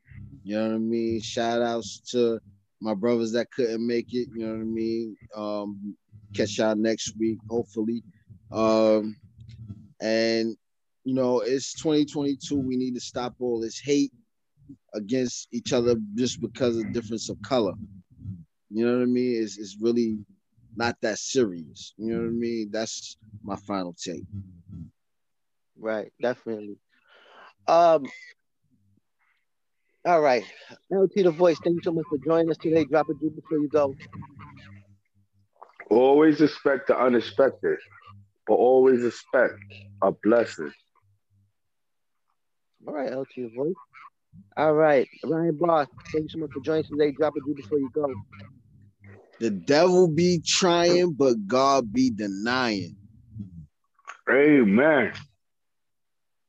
You 0.44 0.56
know 0.56 0.68
what 0.68 0.74
I 0.74 0.78
mean? 0.78 1.20
Shout 1.20 1.62
outs 1.62 2.00
to 2.12 2.38
my 2.80 2.94
brothers 2.94 3.32
that 3.32 3.50
couldn't 3.50 3.84
make 3.84 4.14
it. 4.14 4.28
You 4.34 4.46
know 4.46 4.52
what 4.52 4.60
I 4.60 4.64
mean? 4.64 5.16
Um, 5.34 5.96
catch 6.36 6.58
y'all 6.58 6.76
next 6.76 7.16
week, 7.18 7.38
hopefully. 7.48 8.02
Um, 8.52 9.16
and 10.00 10.56
you 11.04 11.14
know, 11.14 11.40
it's 11.40 11.74
2022. 11.74 12.56
We 12.58 12.76
need 12.76 12.94
to 12.94 13.00
stop 13.00 13.34
all 13.40 13.60
this 13.60 13.78
hate 13.78 14.12
against 14.94 15.48
each 15.52 15.72
other 15.72 15.94
just 16.14 16.40
because 16.40 16.76
of 16.76 16.92
difference 16.92 17.28
of 17.28 17.40
color. 17.42 17.74
You 18.70 18.86
know 18.86 18.96
what 18.96 19.02
I 19.02 19.06
mean? 19.06 19.42
It's, 19.42 19.58
it's 19.58 19.76
really 19.80 20.18
not 20.74 20.96
that 21.02 21.18
serious. 21.18 21.94
You 21.96 22.12
know 22.12 22.18
what 22.22 22.28
I 22.28 22.32
mean? 22.32 22.70
That's 22.72 23.16
my 23.42 23.56
final 23.56 23.94
take. 23.94 24.24
Right, 25.78 26.12
definitely. 26.20 26.76
Um, 27.68 28.06
all 30.04 30.20
right. 30.20 30.44
LT 30.90 31.14
the 31.14 31.30
voice, 31.30 31.58
thank 31.62 31.76
you 31.76 31.82
so 31.82 31.92
much 31.92 32.04
for 32.08 32.18
joining 32.18 32.50
us 32.50 32.56
today. 32.56 32.84
Drop 32.84 33.08
a 33.08 33.14
do 33.14 33.30
before 33.30 33.58
you 33.58 33.68
go. 33.68 33.94
Always 35.90 36.40
expect 36.40 36.88
the 36.88 36.98
unexpected, 36.98 37.78
but 38.46 38.54
always 38.54 39.04
expect 39.04 39.54
a 40.02 40.12
blessing. 40.12 40.72
All 42.86 42.94
right, 42.94 43.12
LT 43.12 43.28
the 43.36 43.50
voice. 43.54 43.74
All 44.56 44.74
right, 44.74 45.08
Ryan 45.24 45.56
Bars, 45.56 45.88
thank 46.12 46.24
you 46.24 46.28
so 46.28 46.38
much 46.38 46.50
for 46.52 46.60
joining 46.60 46.84
us 46.84 46.90
today. 46.90 47.12
Drop 47.12 47.34
a 47.36 47.40
do 47.40 47.54
before 47.54 47.78
you 47.78 47.90
go. 47.94 48.12
The 49.38 49.50
devil 49.50 50.08
be 50.08 50.40
trying, 50.44 51.12
but 51.12 51.46
God 51.46 51.92
be 51.92 52.10
denying. 52.10 52.96
Amen. 54.30 55.12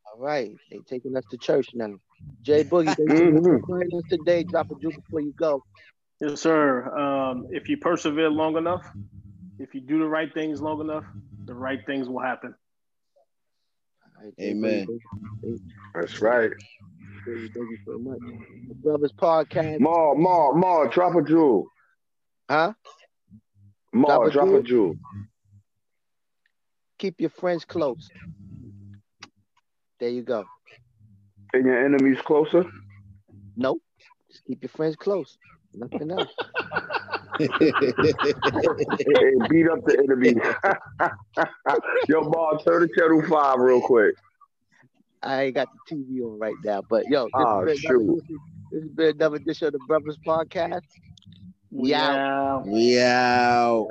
All 0.06 0.20
right, 0.20 0.52
they 0.72 0.80
taking 0.80 1.16
us 1.16 1.24
to 1.32 1.38
church 1.38 1.70
now. 1.74 1.94
Jay 2.42 2.64
Boogie, 2.64 2.86
thank 2.86 3.00
you 3.00 3.42
for 3.42 3.60
mm-hmm. 3.60 3.72
joining 3.72 3.98
us 3.98 4.04
today. 4.10 4.44
Drop 4.44 4.72
a 4.72 4.76
juke 4.80 4.96
before 4.96 5.22
you 5.22 5.34
go. 5.38 5.64
Yes, 6.20 6.42
sir. 6.42 6.98
Um, 6.98 7.48
if 7.52 7.70
you 7.70 7.78
persevere 7.78 8.30
long 8.30 8.58
enough, 8.58 8.84
if 9.60 9.74
you 9.74 9.82
do 9.82 10.00
the 10.00 10.08
right 10.08 10.34
things 10.34 10.62
long 10.62 10.82
enough, 10.82 11.04
the 11.46 11.54
right 11.54 11.80
things 11.86 12.08
will 12.08 12.22
happen. 12.22 12.54
Amen. 14.42 14.88
That's 15.94 16.22
right. 16.22 16.52
Thank 17.26 17.40
you, 17.40 17.50
thank 17.50 17.70
you 17.70 17.78
so 17.86 17.98
much. 18.00 18.20
The 18.68 18.76
Brothers 18.76 19.14
Podcast. 19.14 19.80
Ma, 19.80 20.14
Ma, 20.14 20.52
Ma, 20.54 20.86
drop 20.86 21.16
a 21.16 21.22
jewel. 21.22 21.68
Huh? 22.50 22.74
Ma, 23.94 24.08
drop 24.08 24.28
a, 24.28 24.32
drop 24.32 24.48
jewel? 24.48 24.60
a 24.60 24.64
jewel. 24.64 24.96
Keep 26.98 27.22
your 27.22 27.30
friends 27.30 27.66
close. 27.66 28.10
There 30.00 30.10
you 30.10 30.24
go. 30.24 30.46
And 31.54 31.66
your 31.66 31.84
enemies 31.86 32.20
closer? 32.22 32.66
Nope. 33.56 33.82
Just 34.32 34.46
keep 34.46 34.62
your 34.64 34.70
friends 34.70 34.96
close. 34.96 35.38
Nothing 35.74 36.12
else. 36.12 36.34
hey, 37.38 37.48
beat 39.50 39.70
up 39.70 39.84
the 39.86 39.98
enemy. 40.04 40.36
yo, 42.08 42.30
ball, 42.30 42.58
turn 42.60 42.82
the 42.82 42.90
channel 42.98 43.22
five 43.24 43.60
real 43.60 43.82
quick. 43.82 44.16
I 45.24 45.44
ain't 45.44 45.56
got 45.56 45.68
the 45.90 45.96
TV 45.96 46.22
on 46.22 46.40
right 46.40 46.56
now, 46.64 46.82
but 46.90 47.06
yo, 47.08 47.26
this, 47.26 47.32
oh, 47.36 47.66
has, 47.68 47.80
ah, 47.86 47.92
been 47.92 48.02
another, 48.02 48.22
this 48.72 48.82
has 48.84 48.92
been 48.92 49.16
another 49.16 49.36
edition 49.38 49.68
of 49.68 49.74
the 49.74 49.80
Brothers 49.88 50.18
Podcast. 50.26 50.82
Yeah. 51.72 52.64
Yeah. 52.66 53.84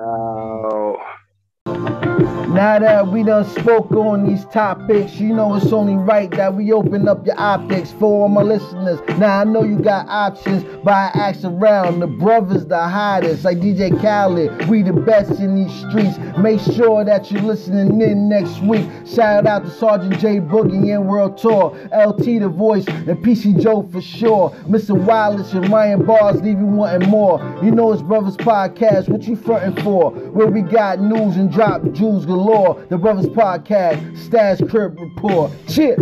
Now 2.56 2.78
that 2.78 3.08
we 3.08 3.22
done 3.22 3.44
spoke 3.50 3.90
on 3.90 4.26
these 4.26 4.46
topics, 4.46 5.20
you 5.20 5.34
know 5.34 5.56
it's 5.56 5.74
only 5.74 5.94
right 5.94 6.30
that 6.30 6.54
we 6.54 6.72
open 6.72 7.06
up 7.06 7.26
your 7.26 7.38
optics 7.38 7.92
for 7.92 8.22
all 8.22 8.28
my 8.28 8.40
listeners. 8.40 8.98
Now 9.18 9.40
I 9.40 9.44
know 9.44 9.62
you 9.62 9.78
got 9.78 10.08
options, 10.08 10.64
but 10.82 10.94
I 10.94 11.10
ask 11.14 11.44
around. 11.44 12.00
The 12.00 12.06
brothers, 12.06 12.64
the 12.64 12.78
hottest, 12.78 13.44
like 13.44 13.58
DJ 13.58 13.90
Khaled, 14.00 14.70
we 14.70 14.80
the 14.80 14.94
best 14.94 15.32
in 15.32 15.54
these 15.54 15.80
streets. 15.80 16.16
Make 16.38 16.60
sure 16.74 17.04
that 17.04 17.30
you're 17.30 17.42
listening 17.42 18.00
in 18.00 18.30
next 18.30 18.62
week. 18.62 18.88
Shout 19.06 19.46
out 19.46 19.66
to 19.66 19.70
Sergeant 19.70 20.18
J 20.18 20.40
Boogie 20.40 20.94
and 20.94 21.06
World 21.06 21.36
Tour, 21.36 21.76
LT 21.94 22.40
the 22.40 22.48
voice, 22.48 22.86
and 22.88 23.22
PC 23.22 23.60
Joe 23.60 23.86
for 23.92 24.00
sure. 24.00 24.48
Mr. 24.66 24.98
Wallace 24.98 25.52
and 25.52 25.68
Ryan 25.68 26.06
Bars 26.06 26.36
leaving 26.36 26.74
wanting 26.74 27.10
more. 27.10 27.38
You 27.62 27.70
know 27.70 27.92
it's 27.92 28.00
Brothers 28.00 28.38
Podcast, 28.38 29.10
what 29.10 29.24
you 29.24 29.36
fronting 29.36 29.84
for? 29.84 30.10
Where 30.10 30.46
we 30.46 30.62
got 30.62 31.00
news 31.00 31.36
and 31.36 31.52
drop 31.52 31.82
jewels 31.92 32.24
galore 32.24 32.45
galore. 32.46 32.86
The 32.88 32.96
Brothers 32.96 33.26
Podcast, 33.26 34.16
Stash 34.16 34.60
Crib 34.70 34.98
Report. 35.00 35.50
Chip. 35.68 35.98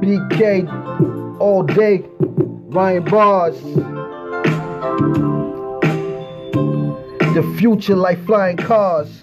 BK 0.00 0.66
all 1.40 1.62
day. 1.62 2.04
Ryan 2.18 3.04
Bars. 3.04 3.60
The 7.34 7.54
future 7.58 7.96
like 7.96 8.24
flying 8.24 8.56
cars. 8.56 9.22